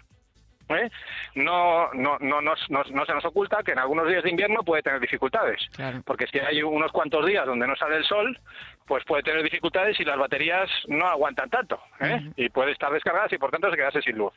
¿Eh? 0.70 0.90
no, 1.35 1.92
no, 1.92 2.18
no, 2.20 2.40
no, 2.40 2.55
no, 2.68 2.83
no 2.90 3.07
se 3.07 3.14
nos 3.14 3.24
oculta 3.24 3.62
que 3.62 3.72
en 3.72 3.79
algunos 3.79 4.09
días 4.09 4.22
de 4.22 4.31
invierno 4.31 4.62
puede 4.62 4.83
tener 4.83 5.00
dificultades. 5.00 5.61
Claro. 5.74 6.03
Porque 6.05 6.27
si 6.27 6.38
hay 6.38 6.62
unos 6.62 6.92
cuantos 6.92 7.27
días 7.27 7.46
donde 7.46 7.66
no 7.66 7.77
sale 7.77 7.96
el 7.96 8.05
sol, 8.05 8.38
pues 8.87 9.05
puede 9.05 9.22
tener 9.22 9.42
dificultades 9.42 9.98
y 10.00 10.05
las 10.05 10.18
baterías 10.18 10.70
no 10.88 11.07
aguantan 11.07 11.50
tanto. 11.50 11.81
¿eh? 12.00 12.20
Y 12.37 12.48
puede 12.48 12.72
estar 12.72 12.92
descargadas 12.92 13.33
y 13.33 13.38
por 13.38 13.50
tanto 13.50 13.70
se 13.70 13.77
quedarse 13.77 14.03
sin 14.03 14.16
luz. 14.16 14.33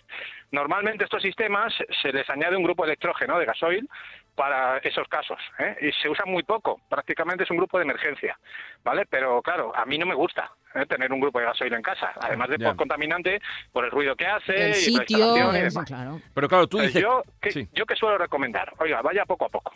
Normalmente 0.51 1.03
estos 1.03 1.21
sistemas 1.21 1.73
se 2.01 2.11
les 2.11 2.29
añade 2.29 2.55
un 2.55 2.63
grupo 2.63 2.85
electrógeno 2.85 3.37
de 3.39 3.45
gasoil 3.45 3.89
para 4.37 4.77
esos 4.77 5.07
casos 5.07 5.39
¿eh? 5.57 5.75
y 5.81 5.91
se 5.99 6.07
usa 6.07 6.23
muy 6.25 6.43
poco 6.43 6.79
prácticamente 6.87 7.43
es 7.43 7.49
un 7.49 7.57
grupo 7.57 7.79
de 7.79 7.85
emergencia 7.85 8.37
vale 8.83 9.07
pero 9.09 9.41
claro 9.41 9.75
a 9.75 9.83
mí 9.85 9.97
no 9.97 10.05
me 10.05 10.13
gusta 10.13 10.51
¿eh? 10.75 10.85
tener 10.85 11.11
un 11.11 11.19
grupo 11.19 11.39
de 11.39 11.45
gasoil 11.45 11.73
en 11.73 11.81
casa 11.81 12.11
además 12.21 12.49
de 12.49 12.57
Ya. 12.57 12.67
por 12.69 12.77
contaminante 12.77 13.39
por 13.71 13.85
el 13.85 13.91
ruido 13.91 14.15
que 14.15 14.25
hace 14.27 14.53
El 14.53 14.59
y 14.59 14.63
por 14.63 14.71
la 14.71 14.75
sitio, 14.75 15.17
instalación 15.17 15.55
y 15.55 15.59
demás. 15.59 15.85
claro. 15.87 16.21
Pero 16.33 16.47
claro, 16.47 16.67
tú 16.67 16.79
dices... 16.79 17.01
yo, 17.01 17.23
que, 17.41 17.51
Sí. 17.51 17.67
yo 17.73 17.85
que 17.85 17.95
suelo 17.95 18.17
recomendar, 18.17 18.73
oiga, 18.79 19.01
vaya 19.01 19.25
poco 19.25 19.45
a 19.45 19.49
poco. 19.49 19.71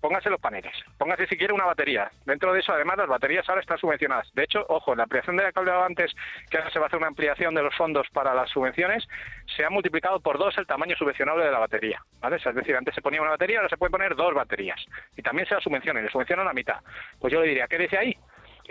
Póngase 0.00 0.30
los 0.30 0.40
paneles, 0.40 0.72
póngase 0.96 1.26
si 1.26 1.36
quiere 1.36 1.52
una 1.52 1.66
batería. 1.66 2.10
Dentro 2.24 2.54
de 2.54 2.60
eso, 2.60 2.72
además, 2.72 2.96
las 2.96 3.06
baterías 3.06 3.46
ahora 3.50 3.60
están 3.60 3.76
subvencionadas. 3.76 4.32
De 4.32 4.44
hecho, 4.44 4.64
ojo, 4.70 4.94
la 4.94 5.02
ampliación 5.02 5.36
de 5.36 5.42
la 5.42 5.52
que 5.52 5.58
hablaba 5.58 5.84
antes, 5.84 6.10
que 6.48 6.56
ahora 6.56 6.70
se 6.70 6.78
va 6.78 6.86
a 6.86 6.88
hacer 6.88 6.96
una 6.96 7.08
ampliación 7.08 7.54
de 7.54 7.62
los 7.62 7.74
fondos 7.76 8.06
para 8.14 8.32
las 8.32 8.48
subvenciones, 8.48 9.06
se 9.54 9.62
ha 9.62 9.68
multiplicado 9.68 10.18
por 10.20 10.38
dos 10.38 10.56
el 10.56 10.66
tamaño 10.66 10.96
subvencionable 10.96 11.44
de 11.44 11.50
la 11.52 11.58
batería. 11.58 12.02
¿vale? 12.18 12.36
Es 12.36 12.54
decir, 12.54 12.74
antes 12.76 12.94
se 12.94 13.02
ponía 13.02 13.20
una 13.20 13.32
batería, 13.32 13.58
ahora 13.58 13.68
se 13.68 13.76
puede 13.76 13.90
poner 13.90 14.16
dos 14.16 14.32
baterías. 14.32 14.82
Y 15.18 15.22
también 15.22 15.46
se 15.46 15.54
la 15.56 15.60
subvencionan, 15.60 16.02
le 16.02 16.10
subvencionan 16.10 16.46
la 16.46 16.54
mitad. 16.54 16.78
Pues 17.18 17.30
yo 17.30 17.42
le 17.42 17.48
diría, 17.48 17.68
quédese 17.68 17.98
ahí. 17.98 18.16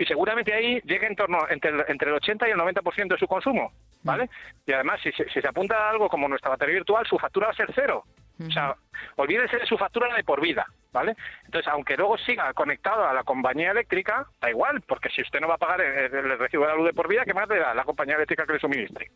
Y 0.00 0.06
seguramente 0.06 0.54
ahí 0.54 0.80
llegue 0.86 1.06
en 1.06 1.14
torno 1.14 1.38
entre 1.50 1.70
el, 1.70 1.84
entre 1.88 2.08
el 2.08 2.16
80 2.16 2.48
y 2.48 2.52
el 2.52 2.56
90% 2.58 3.08
de 3.08 3.18
su 3.18 3.26
consumo. 3.26 3.70
¿Vale? 4.02 4.30
Y 4.66 4.72
además, 4.72 4.98
si, 5.02 5.12
se- 5.12 5.28
si 5.28 5.42
se 5.42 5.46
apunta 5.48 5.76
a 5.76 5.90
algo 5.90 6.08
como 6.08 6.26
nuestra 6.26 6.48
batería 6.50 6.76
virtual, 6.76 7.04
su 7.06 7.18
factura 7.18 7.48
va 7.48 7.52
a 7.52 7.56
ser 7.56 7.70
cero. 7.74 8.04
O 8.48 8.50
sea, 8.50 8.74
olvídese 9.16 9.58
de 9.58 9.66
su 9.66 9.76
factura 9.78 10.14
de 10.14 10.24
por 10.24 10.40
vida, 10.40 10.66
¿vale? 10.92 11.16
Entonces, 11.44 11.70
aunque 11.72 11.96
luego 11.96 12.16
siga 12.18 12.52
conectado 12.52 13.04
a 13.06 13.12
la 13.12 13.24
compañía 13.24 13.70
eléctrica, 13.72 14.26
da 14.40 14.50
igual, 14.50 14.80
porque 14.82 15.08
si 15.10 15.22
usted 15.22 15.40
no 15.40 15.48
va 15.48 15.54
a 15.54 15.58
pagar 15.58 15.80
el, 15.80 16.14
el 16.14 16.38
recibo 16.38 16.62
de 16.64 16.68
la 16.70 16.76
luz 16.76 16.86
de 16.86 16.92
por 16.92 17.08
vida, 17.08 17.22
¿qué 17.24 17.34
más 17.34 17.48
le 17.48 17.58
da 17.58 17.74
la 17.74 17.84
compañía 17.84 18.14
eléctrica 18.16 18.46
que 18.46 18.52
le 18.54 18.58
suministre? 18.60 19.10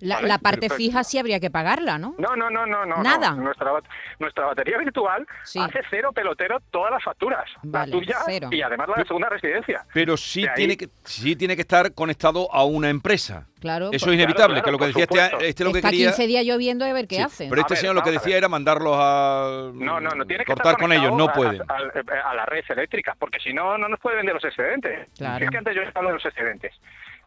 La, 0.00 0.16
Vale, 0.16 0.28
la 0.28 0.38
parte 0.38 0.68
fija 0.70 1.02
sí 1.04 1.18
habría 1.18 1.40
que 1.40 1.50
pagarla, 1.50 1.98
¿no? 1.98 2.14
No, 2.18 2.36
no, 2.36 2.50
no, 2.50 2.66
no, 2.66 2.84
no. 2.86 3.02
Nada. 3.02 3.30
no. 3.32 3.42
Nuestra, 3.42 3.72
bat- 3.72 3.84
nuestra 4.18 4.46
batería 4.46 4.78
virtual 4.78 5.26
Sí. 5.44 5.58
hace 5.58 5.80
cero 5.90 6.12
pelotero 6.12 6.58
todas 6.70 6.90
las 6.92 7.02
facturas. 7.02 7.44
Vale, 7.62 7.90
la 7.92 7.98
tuya 7.98 8.16
cero. 8.26 8.48
y 8.52 8.62
además 8.62 8.88
la 8.88 8.96
de 8.96 9.04
segunda 9.06 9.28
residencia. 9.28 9.84
Pero 9.94 10.16
sí 10.16 10.42
ahí- 10.46 10.54
tiene, 10.56 10.76
que, 10.76 10.88
sí 11.04 11.36
tiene 11.36 11.56
que 11.56 11.62
estar 11.62 11.92
conectado 11.94 12.52
a 12.52 12.64
una 12.64 12.90
empresa. 12.90 13.46
Claro. 13.60 13.90
Eso 13.92 14.06
por- 14.06 14.14
es 14.14 14.20
inevitable, 14.20 14.62
claro, 14.62 14.64
que 14.64 14.70
lo 14.72 14.78
que 14.94 15.00
decía 15.02 15.26
este, 15.26 15.48
este 15.48 15.64
lo 15.64 15.72
que 15.72 15.78
Está 15.78 15.90
quería... 15.90 16.06
15 16.08 16.26
días 16.28 16.44
lloviendo 16.44 16.86
y 16.86 16.90
a 16.90 16.92
ver 16.92 17.08
qué 17.08 17.16
Sí, 17.16 17.22
hace. 17.22 17.48
Pero 17.48 17.60
este 17.60 17.74
ver, 17.74 17.80
señor 17.80 17.94
lo 17.96 18.02
que 18.02 18.12
decía 18.12 18.36
era 18.36 18.48
mandarlos 18.48 18.94
a 18.96 19.27
No, 19.74 20.00
no, 20.00 20.10
no 20.10 20.24
tiene 20.24 20.44
que 20.44 20.52
cortar 20.52 20.76
con 20.76 20.92
ellos, 20.92 21.12
no 21.16 21.32
pueden. 21.32 21.62
A, 21.68 21.74
a- 21.74 22.30
a 22.30 22.34
la 22.34 22.46
red 22.46 22.64
eléctrica, 22.68 23.14
porque 23.18 23.38
si 23.40 23.52
no, 23.52 23.76
no 23.78 23.88
nos 23.88 24.00
puede 24.00 24.16
vender 24.16 24.34
los 24.34 24.44
excedentes. 24.44 25.08
Claro. 25.16 25.44
Es 25.44 25.50
que 25.50 25.56
antes 25.58 25.74
yo 25.74 25.82
hablo 25.94 26.08
de 26.10 26.14
los 26.14 26.26
excedentes. 26.26 26.74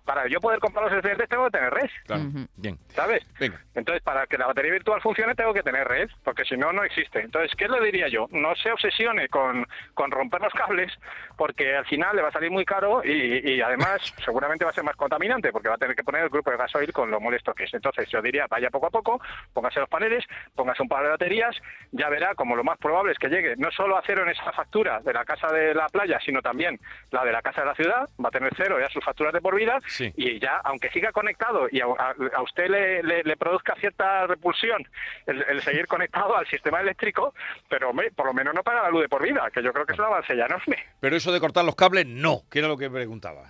Para 0.06 0.28
yo 0.28 0.40
poder 0.40 0.60
comprar 0.60 0.86
los 0.86 0.94
excedentes 0.94 1.30
tengo 1.30 1.46
que 1.46 1.52
tener 1.52 1.74
red, 1.74 1.90
Claro, 2.06 2.24
Ujú. 2.24 2.46
bien. 2.58 2.78
¿sabes? 2.96 3.24
Venga. 3.40 3.60
Entonces, 3.76 4.04
para 4.04 4.26
que 4.28 4.38
la 4.38 4.48
batería 4.48 4.72
virtual 4.72 5.02
funcione, 5.02 5.36
tengo 5.36 5.54
que 5.54 5.64
tener 5.64 5.88
red, 5.88 6.10
porque 6.24 6.44
si 6.44 6.58
no, 6.58 6.74
no 6.74 6.84
existe. 6.84 7.20
Entonces, 7.22 7.52
¿qué 7.56 7.68
le 7.68 7.80
diría 7.82 8.08
yo? 8.08 8.28
No 8.32 8.56
se 8.56 8.72
obsesione 8.72 9.30
con, 9.30 9.66
con 9.94 10.12
romper 10.12 10.42
los 10.42 10.54
cables, 10.54 10.92
porque 11.38 11.76
al 11.76 11.86
final 11.86 12.16
le 12.16 12.22
va 12.22 12.30
a 12.30 12.32
salir 12.32 12.52
muy 12.52 12.66
caro 12.66 13.02
y, 13.04 13.52
y 13.54 13.62
además 13.62 14.02
seguramente 14.26 14.66
va 14.66 14.72
a 14.72 14.74
ser 14.74 14.84
más 14.84 14.96
contaminante, 14.96 15.52
porque 15.52 15.70
va 15.70 15.76
a 15.76 15.78
tener 15.78 15.96
que 15.96 16.04
poner 16.04 16.24
el 16.24 16.30
grupo 16.30 16.52
de 16.52 16.58
gasoil 16.58 16.92
con 16.92 17.10
lo 17.12 17.20
molesto 17.20 17.54
que 17.54 17.64
es. 17.66 17.74
Entonces, 17.74 18.10
yo 18.10 18.22
diría, 18.22 18.48
vaya 18.50 18.70
poco 18.70 18.88
a 18.88 18.92
poco, 18.92 19.22
póngase 19.54 19.80
los 19.80 19.90
paneles, 19.90 20.26
póngase 20.56 20.82
un 20.84 20.90
par 20.90 21.04
de 21.04 21.10
baterías, 21.10 21.56
ya 21.92 22.10
verá 22.10 22.36
como 22.36 22.56
lo 22.56 22.64
más 22.64 22.78
probable 22.78 23.12
es 23.14 23.20
que 23.20 23.30
llegue 23.30 23.56
no 23.58 23.72
solo 23.72 23.98
a 23.98 24.04
cero 24.06 24.24
en 24.24 24.30
esa 24.30 24.52
factura 24.52 25.00
de 25.02 25.14
la 25.14 25.24
casa 25.26 25.48
de 25.54 25.74
la 25.74 25.88
playa, 25.90 26.20
sino 26.26 26.42
también 26.42 26.80
la 27.12 27.24
de 27.24 27.32
la 27.32 27.42
casa 27.42 27.62
de 27.62 27.68
la 27.68 27.76
ciudad, 27.76 28.10
va 28.24 28.28
a 28.30 28.32
tener 28.32 28.52
cero 28.58 28.78
ya 28.80 28.90
sus 28.90 29.04
facturas 29.04 29.34
de 29.34 29.42
por 29.42 29.56
vida, 29.56 29.80
Sí. 29.92 30.12
y 30.16 30.40
ya, 30.40 30.58
aunque 30.64 30.90
siga 30.90 31.12
conectado 31.12 31.68
y 31.72 31.82
a, 31.82 31.86
a- 31.86 32.16
a 32.38 32.42
usted 32.42 32.68
le, 32.70 33.04
le- 33.04 33.24
le 33.24 33.38
produzca 33.38 33.76
cierta 33.76 34.26
repulsión 34.26 34.82
el, 35.28 35.44
el 35.50 35.62
seguir 35.62 35.86
conectado 35.88 36.36
al 36.38 36.48
sistema 36.48 36.80
eléctrico, 36.82 37.34
pero 37.70 37.90
hombre, 37.90 38.12
por 38.12 38.26
lo 38.26 38.34
menos 38.34 38.54
no 38.54 38.64
paga 38.64 38.84
la 38.84 38.90
luz 38.90 39.02
de 39.02 39.10
por 39.10 39.22
vida, 39.22 39.50
que 39.54 39.62
yo 39.62 39.74
creo 39.74 39.86
que 39.86 39.94
es 39.94 40.00
un 40.00 40.06
avance 40.06 40.36
ya 40.36 40.46
enorme. 40.46 40.78
Pero 41.00 41.16
eso 41.16 41.32
de 41.32 41.40
cortar 41.40 41.66
los 41.66 41.76
cables, 41.76 42.06
no, 42.08 42.42
que 42.50 42.60
era 42.60 42.68
lo 42.70 42.78
que 42.78 42.90
preguntaba. 42.90 43.44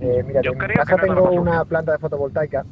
Eh, 0.00 0.22
mira, 0.26 0.40
Yo 0.42 0.52
en 0.52 0.58
creo 0.58 0.76
casa 0.76 0.96
que 0.96 1.06
no 1.06 1.14
tengo 1.14 1.30
una 1.30 1.64
planta 1.64 1.92
de 1.92 1.98
fotovoltaica 1.98 2.64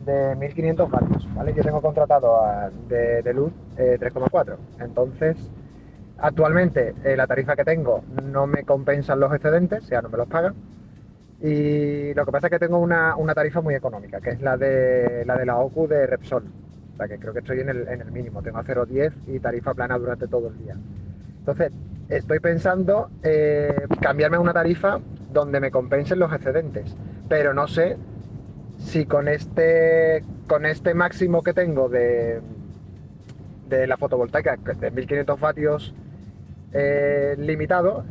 de 0.00 0.36
1500 0.36 0.88
vatios, 0.90 1.34
¿vale? 1.34 1.52
Yo 1.54 1.62
tengo 1.62 1.82
contratado 1.82 2.42
a- 2.44 2.70
de, 2.70 3.22
de 3.22 3.34
luz 3.34 3.52
eh, 3.76 3.98
3,4. 4.00 4.56
Entonces, 4.80 5.36
actualmente 6.18 6.94
eh, 7.04 7.16
la 7.16 7.26
tarifa 7.26 7.56
que 7.56 7.64
tengo 7.64 8.04
no 8.22 8.46
me 8.46 8.62
compensan 8.64 9.20
los 9.20 9.32
excedentes, 9.34 9.82
o 9.84 9.86
sea, 9.86 10.00
no 10.02 10.08
me 10.08 10.16
los 10.18 10.28
pagan. 10.28 10.54
Y 11.42 12.14
lo 12.14 12.24
que 12.24 12.32
pasa 12.32 12.46
es 12.46 12.50
que 12.50 12.58
tengo 12.58 12.78
una, 12.78 13.16
una 13.16 13.34
tarifa 13.34 13.60
muy 13.60 13.74
económica, 13.74 14.20
que 14.20 14.30
es 14.30 14.40
la 14.40 14.56
de 14.56 15.24
la 15.26 15.36
de 15.36 15.46
la 15.46 15.58
OCU 15.58 15.86
de 15.86 16.06
Repsol. 16.06 16.44
O 16.94 16.96
sea, 16.96 17.08
que 17.08 17.18
creo 17.18 17.32
que 17.32 17.40
estoy 17.40 17.60
en 17.60 17.68
el, 17.68 17.88
en 17.88 18.00
el 18.00 18.10
mínimo. 18.10 18.42
Tengo 18.42 18.58
a 18.58 18.64
0,10 18.64 19.12
y 19.26 19.38
tarifa 19.38 19.74
plana 19.74 19.98
durante 19.98 20.26
todo 20.28 20.48
el 20.48 20.58
día. 20.58 20.76
Entonces, 21.40 21.72
estoy 22.08 22.40
pensando 22.40 23.10
eh, 23.22 23.86
cambiarme 24.00 24.38
a 24.38 24.40
una 24.40 24.54
tarifa 24.54 24.98
donde 25.32 25.60
me 25.60 25.70
compensen 25.70 26.18
los 26.18 26.32
excedentes, 26.32 26.96
pero 27.28 27.52
no 27.52 27.68
sé 27.68 27.98
si 28.78 29.04
con 29.04 29.28
este, 29.28 30.24
con 30.48 30.64
este 30.64 30.94
máximo 30.94 31.42
que 31.42 31.52
tengo 31.52 31.88
de, 31.88 32.40
de 33.68 33.86
la 33.86 33.96
fotovoltaica, 33.96 34.56
de 34.56 34.90
1500 34.90 35.40
vatios 35.40 35.94
eh, 36.72 37.36
limitado, 37.38 38.04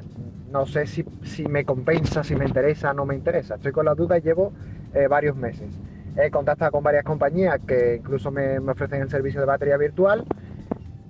no 0.55 0.65
sé 0.65 0.87
si, 0.87 1.03
si 1.23 1.43
me 1.43 1.65
compensa, 1.65 2.23
si 2.23 2.33
me 2.33 2.45
interesa, 2.45 2.93
no 2.93 3.05
me 3.05 3.13
interesa. 3.13 3.55
Estoy 3.55 3.73
con 3.73 3.83
la 3.83 3.93
duda 3.93 4.17
y 4.17 4.21
llevo 4.21 4.53
eh, 4.93 5.05
varios 5.07 5.35
meses. 5.35 5.69
He 6.15 6.31
contactado 6.31 6.71
con 6.71 6.81
varias 6.81 7.03
compañías 7.03 7.59
que 7.67 7.97
incluso 7.97 8.31
me, 8.31 8.61
me 8.61 8.71
ofrecen 8.71 9.01
el 9.01 9.09
servicio 9.09 9.41
de 9.41 9.47
batería 9.47 9.75
virtual 9.75 10.23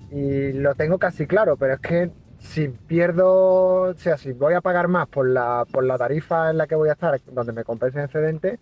y 0.10 0.52
lo 0.54 0.74
tengo 0.74 0.98
casi 0.98 1.28
claro, 1.28 1.58
pero 1.58 1.76
es 1.76 1.80
que 1.80 2.10
si 2.40 2.70
pierdo, 2.70 3.92
o 3.92 3.94
sea, 3.94 4.18
si 4.18 4.34
voy 4.34 4.56
a 4.56 4.62
pagar 4.62 4.88
más 4.88 5.08
por 5.10 5.30
la, 5.30 5.64
por 5.72 5.84
la 5.84 6.00
tarifa 6.00 6.50
en 6.50 6.58
la 6.58 6.66
que 6.66 6.74
voy 6.74 6.90
a 6.90 6.94
estar, 6.94 7.22
donde 7.32 7.54
me 7.54 7.64
compense 7.64 8.00
el 8.00 8.06
excedente, 8.06 8.58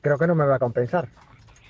creo 0.00 0.16
que 0.16 0.26
no 0.26 0.34
me 0.34 0.46
va 0.46 0.54
a 0.54 0.58
compensar. 0.58 1.08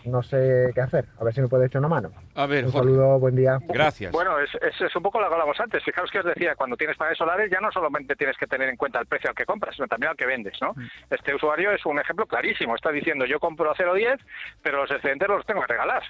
No 0.09 0.23
sé 0.23 0.71
qué 0.75 0.81
hacer, 0.81 1.05
a 1.21 1.25
ver 1.25 1.35
si 1.35 1.41
me 1.41 1.49
puede 1.49 1.67
echar 1.67 1.81
una 1.81 1.89
mano. 1.89 2.11
A 2.35 2.47
ver, 2.47 2.65
Un 2.65 2.73
Jorge, 2.73 2.89
saludo, 2.89 3.19
buen 3.19 3.37
día. 3.37 3.59
gracias. 3.69 4.13
Bueno, 4.13 4.39
es, 4.41 4.51
es, 4.55 4.81
es 4.81 4.97
un 4.97 5.03
poco 5.03 5.21
lo 5.21 5.29
que 5.29 5.35
hablamos 5.35 5.59
antes. 5.61 5.83
Fijaos 5.85 6.11
que 6.11 6.21
os 6.21 6.25
decía, 6.25 6.55
cuando 6.57 6.77
tienes 6.77 6.97
paneles 6.97 7.19
solares 7.19 7.51
ya 7.51 7.61
no 7.61 7.71
solamente 7.73 8.17
tienes 8.17 8.37
que 8.37 8.47
tener 8.47 8.69
en 8.69 8.77
cuenta 8.77 8.99
el 9.01 9.07
precio 9.07 9.31
al 9.31 9.37
que 9.37 9.45
compras, 9.45 9.75
sino 9.77 9.87
también 9.89 10.11
al 10.11 10.17
que 10.17 10.27
vendes, 10.27 10.55
¿no? 10.61 10.75
Este 11.11 11.35
usuario 11.35 11.71
es 11.73 11.85
un 11.87 11.99
ejemplo 11.99 12.27
clarísimo. 12.27 12.75
Está 12.75 12.91
diciendo, 12.91 13.25
yo 13.27 13.39
compro 13.41 13.71
a 13.71 13.75
0,10, 13.75 14.19
pero 14.63 14.79
los 14.79 14.91
excedentes 14.91 15.29
los 15.29 15.45
tengo 15.47 15.61
que 15.63 15.69
regalar. 15.73 16.03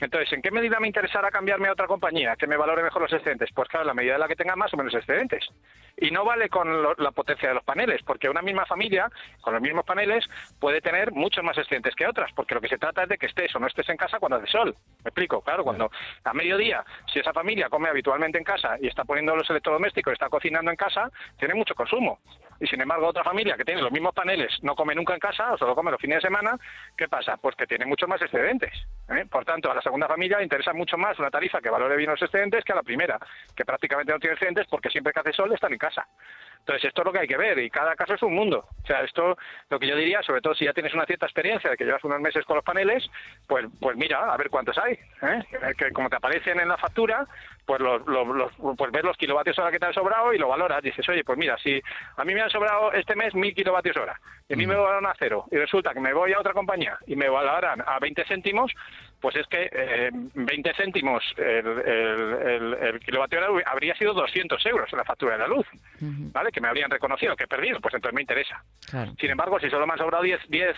Entonces, 0.00 0.32
¿en 0.32 0.42
qué 0.42 0.50
medida 0.50 0.78
me 0.80 0.86
interesará 0.88 1.30
cambiarme 1.30 1.68
a 1.68 1.72
otra 1.72 1.86
compañía 1.86 2.36
que 2.36 2.46
me 2.46 2.56
valore 2.56 2.82
mejor 2.82 3.02
los 3.02 3.12
excedentes? 3.12 3.50
Pues 3.54 3.68
claro, 3.68 3.82
en 3.84 3.88
la 3.88 3.94
medida 3.94 4.14
en 4.14 4.20
la 4.20 4.28
que 4.28 4.36
tenga 4.36 4.56
más 4.56 4.72
o 4.74 4.76
menos 4.76 4.94
excedentes. 4.94 5.44
Y 5.96 6.10
no 6.12 6.24
vale 6.24 6.48
con 6.48 6.82
lo- 6.82 6.94
la 6.98 7.10
potencia 7.10 7.48
de 7.48 7.54
los 7.56 7.64
paneles, 7.64 8.02
porque 8.04 8.28
una 8.28 8.40
misma 8.42 8.64
familia, 8.66 9.10
con 9.40 9.52
los 9.52 9.62
mismos 9.62 9.84
paneles, 9.84 10.24
puede 10.60 10.80
tener 10.80 11.10
muchos 11.12 11.42
más 11.44 11.58
excedentes 11.58 11.94
que 11.96 12.06
otras, 12.06 12.30
porque 12.34 12.54
lo 12.54 12.60
que 12.60 12.68
se 12.68 12.78
trata 12.78 13.02
es 13.02 13.08
de 13.08 13.18
que 13.18 13.26
estés 13.28 13.54
o 13.54 13.58
no 13.58 13.66
estés 13.66 13.88
en 13.88 13.96
casa 13.96 14.18
cuando 14.18 14.36
hace 14.36 14.48
sol. 14.48 14.74
Me 15.04 15.08
explico, 15.08 15.40
claro, 15.40 15.64
cuando 15.64 15.90
a 16.24 16.34
mediodía, 16.34 16.84
si 17.12 17.20
esa 17.20 17.32
familia 17.32 17.68
come 17.68 17.88
habitualmente 17.88 18.38
en 18.38 18.44
casa 18.44 18.76
y 18.80 18.88
está 18.88 19.04
poniendo 19.04 19.36
los 19.36 19.48
electrodomésticos, 19.48 20.12
está 20.12 20.28
cocinando 20.28 20.70
en 20.70 20.76
casa, 20.76 21.10
tiene 21.38 21.54
mucho 21.54 21.74
consumo. 21.74 22.18
Y 22.60 22.66
sin 22.66 22.80
embargo, 22.80 23.06
otra 23.06 23.22
familia 23.22 23.56
que 23.56 23.64
tiene 23.64 23.80
los 23.80 23.92
mismos 23.92 24.12
paneles, 24.14 24.52
no 24.62 24.74
come 24.74 24.94
nunca 24.94 25.14
en 25.14 25.20
casa, 25.20 25.52
o 25.52 25.58
solo 25.58 25.76
come 25.76 25.92
los 25.92 26.00
fines 26.00 26.16
de 26.16 26.28
semana, 26.28 26.58
¿qué 26.96 27.08
pasa? 27.08 27.36
Pues 27.36 27.54
que 27.54 27.66
tiene 27.66 27.86
muchos 27.86 28.08
más 28.08 28.20
excedentes. 28.20 28.72
¿eh? 29.08 29.24
Por 29.30 29.44
tanto, 29.44 29.70
a 29.70 29.74
la 29.74 29.82
segunda 29.82 30.08
familia 30.08 30.38
le 30.38 30.44
interesa 30.44 30.72
mucho 30.72 30.98
más 30.98 31.18
una 31.18 31.30
tarifa 31.30 31.60
que 31.60 31.70
valore 31.70 31.96
bien 31.96 32.10
los 32.10 32.20
excedentes 32.20 32.64
que 32.64 32.72
a 32.72 32.76
la 32.76 32.82
primera, 32.82 33.18
que 33.54 33.64
prácticamente 33.64 34.12
no 34.12 34.18
tiene 34.18 34.34
excedentes 34.34 34.66
porque 34.68 34.90
siempre 34.90 35.12
que 35.12 35.20
hace 35.20 35.32
sol 35.32 35.52
están 35.52 35.72
en 35.72 35.78
casa. 35.78 36.06
Entonces, 36.60 36.84
esto 36.84 37.00
es 37.02 37.06
lo 37.06 37.12
que 37.12 37.20
hay 37.20 37.26
que 37.26 37.36
ver 37.38 37.58
y 37.58 37.70
cada 37.70 37.96
caso 37.96 38.14
es 38.14 38.22
un 38.22 38.34
mundo. 38.34 38.66
O 38.82 38.86
sea, 38.86 39.00
esto, 39.00 39.36
lo 39.70 39.78
que 39.78 39.86
yo 39.86 39.96
diría, 39.96 40.22
sobre 40.22 40.40
todo 40.42 40.54
si 40.54 40.64
ya 40.66 40.72
tienes 40.74 40.92
una 40.94 41.06
cierta 41.06 41.24
experiencia 41.26 41.70
de 41.70 41.76
que 41.76 41.84
llevas 41.84 42.04
unos 42.04 42.20
meses 42.20 42.44
con 42.44 42.56
los 42.56 42.64
paneles, 42.64 43.08
pues, 43.46 43.66
pues 43.80 43.96
mira, 43.96 44.32
a 44.32 44.36
ver 44.36 44.50
cuántos 44.50 44.76
hay. 44.78 44.92
¿eh? 45.22 45.74
Que 45.78 45.90
como 45.92 46.10
te 46.10 46.16
aparecen 46.16 46.60
en 46.60 46.68
la 46.68 46.76
factura, 46.76 47.26
pues, 47.64 47.80
los, 47.80 48.06
los- 48.06 48.28
los- 48.28 48.76
pues 48.76 48.92
ves 48.92 49.04
los 49.04 49.16
kilovatios 49.16 49.58
hora 49.58 49.70
que 49.70 49.78
te 49.78 49.86
han 49.86 49.94
sobrado 49.94 50.32
y 50.34 50.38
lo 50.38 50.48
valoras. 50.48 50.82
Dices, 50.82 51.08
oye, 51.08 51.24
pues 51.24 51.38
mira, 51.38 51.56
si 51.58 51.80
a 52.16 52.24
mí 52.24 52.34
me 52.34 52.42
han 52.42 52.50
sobrado 52.50 52.92
este 52.92 53.14
mes 53.16 53.34
mil 53.34 53.54
kilovatios 53.54 53.96
hora 53.96 54.20
y 54.48 54.54
a 54.54 54.56
mí 54.56 54.66
me 54.66 54.74
valoran 54.74 55.06
a 55.06 55.14
cero 55.18 55.44
y 55.50 55.56
resulta 55.56 55.92
que 55.94 56.00
me 56.00 56.12
voy 56.12 56.32
a 56.34 56.40
otra 56.40 56.52
compañía 56.52 56.98
y 57.06 57.16
me 57.16 57.28
valoran 57.28 57.82
a 57.86 57.98
20 57.98 58.24
céntimos, 58.24 58.72
pues 59.20 59.36
es 59.36 59.46
que 59.48 59.68
eh, 59.72 60.10
20 60.12 60.72
céntimos 60.74 61.22
el, 61.36 61.66
el, 61.66 62.32
el- 62.48 62.74
el 62.94 63.00
kilovatio 63.00 63.38
hora 63.38 63.62
habría 63.70 63.94
sido 63.96 64.14
200 64.14 64.64
euros 64.66 64.88
en 64.92 64.98
la 64.98 65.04
factura 65.04 65.32
de 65.32 65.38
la 65.38 65.48
luz, 65.48 65.66
¿vale? 66.00 66.50
Que 66.52 66.60
me 66.60 66.68
habrían 66.68 66.90
reconocido 66.90 67.34
que 67.36 67.44
he 67.44 67.48
perdido, 67.48 67.80
pues 67.80 67.94
entonces 67.94 68.14
me 68.14 68.20
interesa. 68.22 68.62
Claro. 68.90 69.12
Sin 69.18 69.30
embargo, 69.30 69.58
si 69.60 69.68
solo 69.70 69.86
me 69.86 69.92
han 69.94 69.98
sobrado 69.98 70.22
10, 70.24 70.40
10 70.48 70.76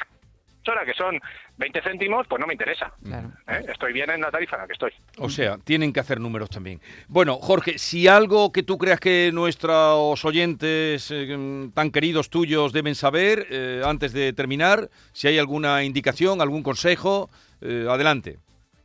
hora, 0.68 0.84
que 0.84 0.94
son 0.94 1.18
20 1.56 1.82
céntimos, 1.82 2.26
pues 2.28 2.38
no 2.38 2.46
me 2.46 2.52
interesa. 2.54 2.92
Claro. 3.02 3.32
¿eh? 3.48 3.64
Estoy 3.72 3.92
bien 3.92 4.08
en 4.10 4.20
la 4.20 4.30
tarifa 4.30 4.54
en 4.56 4.62
la 4.62 4.66
que 4.68 4.74
estoy. 4.74 4.92
O 5.18 5.28
sea, 5.28 5.58
tienen 5.58 5.92
que 5.92 5.98
hacer 6.00 6.20
números 6.20 6.48
también. 6.48 6.80
Bueno, 7.08 7.36
Jorge, 7.36 7.76
si 7.78 8.06
algo 8.06 8.52
que 8.52 8.62
tú 8.62 8.78
creas 8.78 9.00
que 9.00 9.30
nuestros 9.32 10.24
oyentes 10.24 11.10
eh, 11.10 11.68
tan 11.74 11.90
queridos 11.90 12.30
tuyos 12.30 12.72
deben 12.72 12.94
saber 12.94 13.46
eh, 13.50 13.82
antes 13.84 14.12
de 14.12 14.32
terminar, 14.32 14.90
si 15.12 15.26
hay 15.28 15.38
alguna 15.38 15.82
indicación, 15.82 16.40
algún 16.40 16.62
consejo, 16.62 17.30
eh, 17.60 17.86
adelante. 17.88 18.38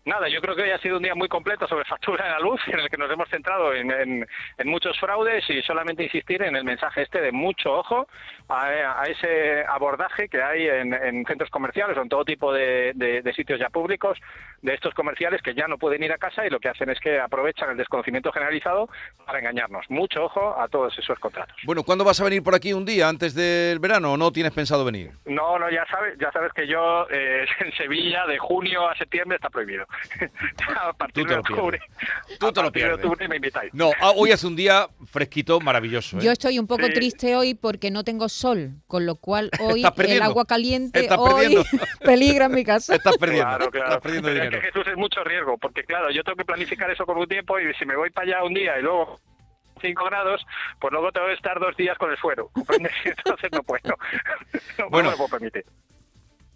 Nada, 0.05 0.29
yo 0.29 0.39
creo 0.39 0.55
que 0.55 0.61
hoy 0.61 0.69
ha 0.69 0.77
sido 0.77 0.97
un 0.97 1.03
día 1.03 1.15
muy 1.15 1.27
completo 1.27 1.67
sobre 1.67 1.83
factura 1.85 2.25
de 2.25 2.31
la 2.31 2.39
luz, 2.39 2.61
en 2.67 2.79
el 2.79 2.89
que 2.89 2.97
nos 2.97 3.09
hemos 3.11 3.27
centrado 3.27 3.73
en, 3.73 3.89
en- 3.89 4.27
en 4.59 4.67
muchos 4.67 4.99
fraudes 4.99 5.43
y 5.49 5.63
solamente 5.63 6.03
insistir 6.03 6.43
en 6.43 6.55
el 6.55 6.63
mensaje 6.63 7.01
este 7.01 7.21
de 7.21 7.31
mucho 7.31 7.73
ojo 7.73 8.07
a, 8.47 9.01
a 9.01 9.03
ese 9.05 9.63
abordaje 9.67 10.29
que 10.29 10.43
hay 10.43 10.67
en, 10.67 10.93
en 10.93 11.25
centros 11.25 11.49
comerciales 11.49 11.97
o 11.97 12.03
en 12.03 12.09
todo 12.09 12.23
tipo 12.23 12.53
de, 12.53 12.91
de- 12.93 13.23
de 13.23 13.33
sitios 13.33 13.59
ya 13.59 13.69
públicos 13.69 14.19
de 14.61 14.75
estos 14.75 14.93
comerciales 14.93 15.41
que 15.41 15.55
ya 15.55 15.67
no 15.67 15.77
pueden 15.79 16.03
ir 16.03 16.11
a 16.11 16.17
casa 16.19 16.45
y 16.45 16.49
lo 16.51 16.59
que 16.59 16.69
hacen 16.69 16.89
es 16.91 16.99
que 16.99 17.19
aprovechan 17.19 17.71
el 17.71 17.77
desconocimiento 17.77 18.31
generalizado 18.31 18.87
para 19.25 19.39
engañarnos. 19.39 19.85
Mucho 19.89 20.23
ojo 20.25 20.59
a 20.59 20.67
todos 20.67 20.97
esos 20.99 21.17
contratos. 21.17 21.55
Bueno, 21.63 21.81
¿cuándo 21.83 22.03
vas 22.03 22.21
a 22.21 22.23
venir 22.23 22.43
por 22.43 22.53
aquí 22.53 22.73
un 22.73 22.85
día 22.85 23.09
antes 23.09 23.33
del 23.33 23.79
verano 23.79 24.13
o 24.13 24.17
no 24.17 24.31
tienes 24.31 24.53
pensado 24.53 24.85
venir? 24.85 25.11
No, 25.25 25.57
no, 25.57 25.69
ya 25.71 25.85
sabes, 25.87 26.15
ya 26.19 26.31
sabes 26.31 26.53
que 26.53 26.67
yo 26.67 27.07
eh, 27.09 27.45
en 27.59 27.71
Sevilla 27.73 28.27
de 28.27 28.37
junio 28.37 28.87
a 28.87 28.95
septiembre 28.95 29.37
está 29.37 29.49
prohibido. 29.49 29.85
a 30.79 30.93
partir 30.93 31.23
Tú 31.23 31.27
te 31.27 31.29
de 31.29 31.35
lo 31.37 31.43
pierdes. 31.43 31.49
octubre, 31.59 31.79
Tú 32.39 32.47
a 32.47 32.53
te 32.53 32.59
lo 32.61 32.65
de 32.67 32.71
pierdes. 32.71 32.95
octubre 32.97 33.27
me 33.27 33.35
invitáis. 33.37 33.73
No, 33.73 33.91
ah, 34.01 34.11
hoy 34.15 34.31
hace 34.31 34.47
un 34.47 34.55
día 34.55 34.87
fresquito, 35.11 35.59
maravilloso. 35.59 36.17
¿eh? 36.17 36.21
Yo 36.23 36.31
estoy 36.31 36.59
un 36.59 36.67
poco 36.67 36.85
Sí. 36.87 36.93
triste 36.93 37.35
hoy 37.35 37.53
porque 37.55 37.91
no 37.91 38.03
tengo 38.03 38.29
sol, 38.29 38.73
con 38.87 39.05
lo 39.05 39.15
cual 39.15 39.49
hoy 39.59 39.83
el 39.97 40.21
agua 40.21 40.45
caliente 40.45 41.01
Estás 41.01 41.17
hoy 41.19 41.55
perdiendo. 41.55 41.63
peligra 42.03 42.45
en 42.45 42.51
mi 42.53 42.63
casa. 42.63 42.95
Estás 42.95 43.17
perdiendo, 43.17 43.45
Claro, 43.49 43.71
claro. 43.71 43.87
estás 43.87 44.01
perdiendo 44.01 44.27
Pero 44.29 44.41
dinero. 44.43 44.57
es 44.57 44.63
que 44.63 44.71
Jesús 44.71 44.87
es 44.91 44.97
mucho 44.97 45.23
riesgo, 45.23 45.57
porque 45.57 45.83
claro, 45.83 46.09
yo 46.11 46.23
tengo 46.23 46.35
que 46.37 46.45
planificar 46.45 46.89
eso 46.91 47.05
con 47.05 47.17
un 47.17 47.27
tiempo 47.27 47.59
y 47.59 47.73
si 47.75 47.85
me 47.85 47.95
voy 47.95 48.09
para 48.09 48.27
allá 48.37 48.43
un 48.43 48.53
día 48.53 48.77
y 48.79 48.81
luego 48.81 49.19
5 49.81 50.05
grados, 50.05 50.45
pues 50.79 50.91
luego 50.93 51.11
tengo 51.11 51.27
que 51.27 51.33
estar 51.33 51.59
dos 51.59 51.75
días 51.75 51.97
con 51.97 52.09
el 52.09 52.17
suero. 52.17 52.49
Entonces 53.05 53.51
no 53.51 53.61
puedo. 53.63 53.95
No, 54.79 54.89
Bueno. 54.89 55.09
no 55.09 55.11
me 55.11 55.17
puedo 55.17 55.29
permitir. 55.29 55.65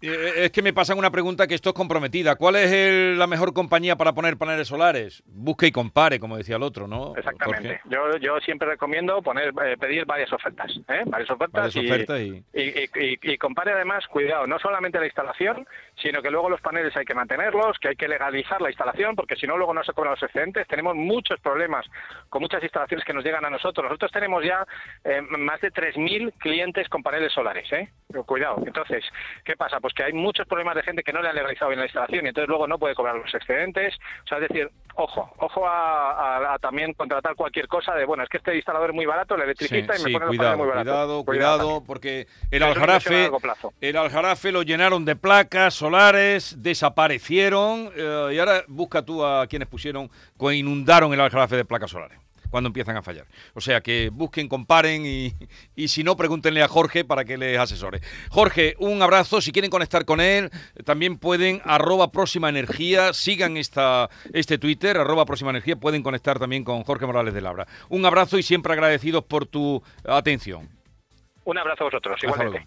Eh, 0.02 0.44
Es 0.44 0.50
que 0.52 0.62
me 0.62 0.72
pasan 0.72 0.98
una 0.98 1.10
pregunta 1.10 1.46
que 1.46 1.54
esto 1.54 1.70
es 1.70 1.74
comprometida. 1.74 2.36
¿Cuál 2.36 2.56
es 2.56 2.72
el- 2.72 3.18
la 3.18 3.26
mejor 3.26 3.52
compañía 3.52 3.96
para 3.96 4.12
poner 4.12 4.36
paneles 4.36 4.68
solares? 4.68 5.22
Busque 5.26 5.66
y 5.66 5.72
compare, 5.72 6.18
como 6.18 6.36
decía 6.36 6.56
el 6.56 6.62
otro, 6.62 6.86
¿no? 6.86 7.14
Exactamente. 7.16 7.80
Yo, 7.84 8.16
yo 8.18 8.38
siempre 8.40 8.68
recomiendo 8.68 9.20
poner 9.22 9.52
eh, 9.64 9.76
pedir 9.78 10.06
varias 10.06 10.32
ofertas, 10.32 10.70
¿eh? 10.88 11.02
varias 11.06 11.30
ofertas, 11.30 11.74
Varias 11.74 11.76
y, 11.76 11.86
ofertas 11.86 12.20
y- 12.20 12.44
y, 12.54 12.62
y- 12.62 12.90
y- 13.22 13.32
y 13.32 13.38
compare 13.38 13.72
además, 13.72 14.06
cuidado, 14.06 14.46
no 14.46 14.58
solamente 14.58 14.98
la 14.98 15.06
instalación, 15.06 15.66
sino 16.00 16.22
que 16.22 16.30
luego 16.30 16.48
los 16.48 16.60
paneles 16.60 16.96
hay 16.96 17.04
que 17.04 17.14
mantenerlos, 17.14 17.78
que 17.78 17.88
hay 17.88 17.96
que 17.96 18.08
legalizar 18.08 18.60
la 18.62 18.70
instalación, 18.70 19.14
porque 19.16 19.36
si 19.36 19.46
no 19.46 19.56
luego 19.56 19.74
no 19.74 19.84
se 19.84 19.92
cobran 19.92 20.12
los 20.12 20.22
excedentes. 20.22 20.66
Tenemos 20.68 20.94
muchos 20.96 21.38
problemas 21.40 21.84
con 22.28 22.40
muchas 22.42 22.62
instalaciones 22.62 23.04
que 23.04 23.12
nos 23.12 23.24
llegan 23.24 23.44
a 23.44 23.50
nosotros. 23.50 23.84
Nosotros 23.84 24.10
tenemos 24.12 24.44
ya 24.44 24.66
eh, 25.04 25.20
más 25.22 25.60
de 25.60 25.70
3.000 25.70 26.32
clientes 26.38 26.88
con 26.88 27.02
paneles 27.02 27.32
solares, 27.32 27.70
¿eh? 27.72 27.88
Pero 28.08 28.24
Cuidado. 28.24 28.62
Entonces, 28.66 29.04
¿qué 29.44 29.56
pasa? 29.56 29.80
Pues 29.80 29.89
que 29.94 30.04
hay 30.04 30.12
muchos 30.12 30.46
problemas 30.46 30.74
de 30.74 30.82
gente 30.82 31.02
que 31.02 31.12
no 31.12 31.22
le 31.22 31.28
han 31.28 31.34
legalizado 31.34 31.68
bien 31.70 31.80
la 31.80 31.86
instalación 31.86 32.24
y 32.24 32.28
entonces 32.28 32.48
luego 32.48 32.66
no 32.66 32.78
puede 32.78 32.94
cobrar 32.94 33.16
los 33.16 33.34
excedentes. 33.34 33.94
O 34.24 34.26
sea, 34.28 34.38
es 34.38 34.48
decir, 34.48 34.68
ojo, 34.94 35.32
ojo 35.38 35.66
a, 35.66 36.10
a- 36.38 36.54
a 36.54 36.58
también 36.58 36.92
contratar 36.94 37.34
cualquier 37.34 37.66
cosa 37.68 37.94
de, 37.94 38.04
bueno, 38.04 38.22
es 38.22 38.28
que 38.28 38.38
este 38.38 38.54
instalador 38.56 38.90
es 38.90 38.96
muy 38.96 39.06
barato, 39.06 39.34
el 39.34 39.40
Sí, 39.40 39.44
electricista, 39.44 39.96
y 39.96 39.98
me 39.98 40.04
sí, 40.06 40.12
pone 40.12 40.26
cuidado, 40.26 40.56
muy 40.58 40.66
baratos. 40.68 40.84
cuidado, 40.92 41.24
cuidado, 41.24 41.84
porque 41.86 42.26
el 42.50 42.62
aljarafe, 42.62 43.30
el 43.80 43.96
aljarafe 43.96 44.52
lo 44.52 44.62
llenaron 44.62 45.04
de 45.04 45.16
placas 45.16 45.74
solares, 45.74 46.62
desaparecieron 46.62 47.90
eh, 47.96 48.30
y 48.34 48.38
ahora 48.38 48.62
busca 48.68 49.02
tú 49.04 49.24
a 49.24 49.46
quienes 49.46 49.68
pusieron, 49.68 50.10
co- 50.36 50.52
inundaron 50.52 51.12
el 51.12 51.20
aljarafe 51.20 51.56
de 51.56 51.64
placas 51.64 51.90
solares 51.90 52.18
cuando 52.50 52.68
empiezan 52.68 52.96
a 52.96 53.02
fallar. 53.02 53.26
O 53.54 53.60
sea 53.60 53.80
que 53.80 54.10
busquen, 54.12 54.48
comparen 54.48 55.06
y, 55.06 55.32
y 55.76 55.88
si 55.88 56.04
no, 56.04 56.16
pregúntenle 56.16 56.62
a 56.62 56.68
Jorge 56.68 57.04
para 57.04 57.24
que 57.24 57.38
les 57.38 57.58
asesore. 57.58 58.00
Jorge, 58.30 58.74
un 58.78 59.02
abrazo. 59.02 59.40
Si 59.40 59.52
quieren 59.52 59.70
conectar 59.70 60.04
con 60.04 60.20
él, 60.20 60.50
también 60.84 61.18
pueden 61.18 61.62
arroba 61.64 62.10
próxima 62.10 62.48
energía, 62.48 63.12
sigan 63.12 63.56
esta, 63.56 64.10
este 64.32 64.58
Twitter, 64.58 64.98
arroba 64.98 65.24
próxima 65.24 65.50
energía, 65.50 65.76
pueden 65.76 66.02
conectar 66.02 66.38
también 66.38 66.64
con 66.64 66.82
Jorge 66.82 67.06
Morales 67.06 67.34
de 67.34 67.40
Labra. 67.40 67.66
Un 67.88 68.04
abrazo 68.04 68.38
y 68.38 68.42
siempre 68.42 68.72
agradecidos 68.72 69.24
por 69.24 69.46
tu 69.46 69.82
atención. 70.04 70.68
Un 71.44 71.58
abrazo 71.58 71.84
a 71.84 71.86
vosotros, 71.86 72.22
igualmente. 72.22 72.66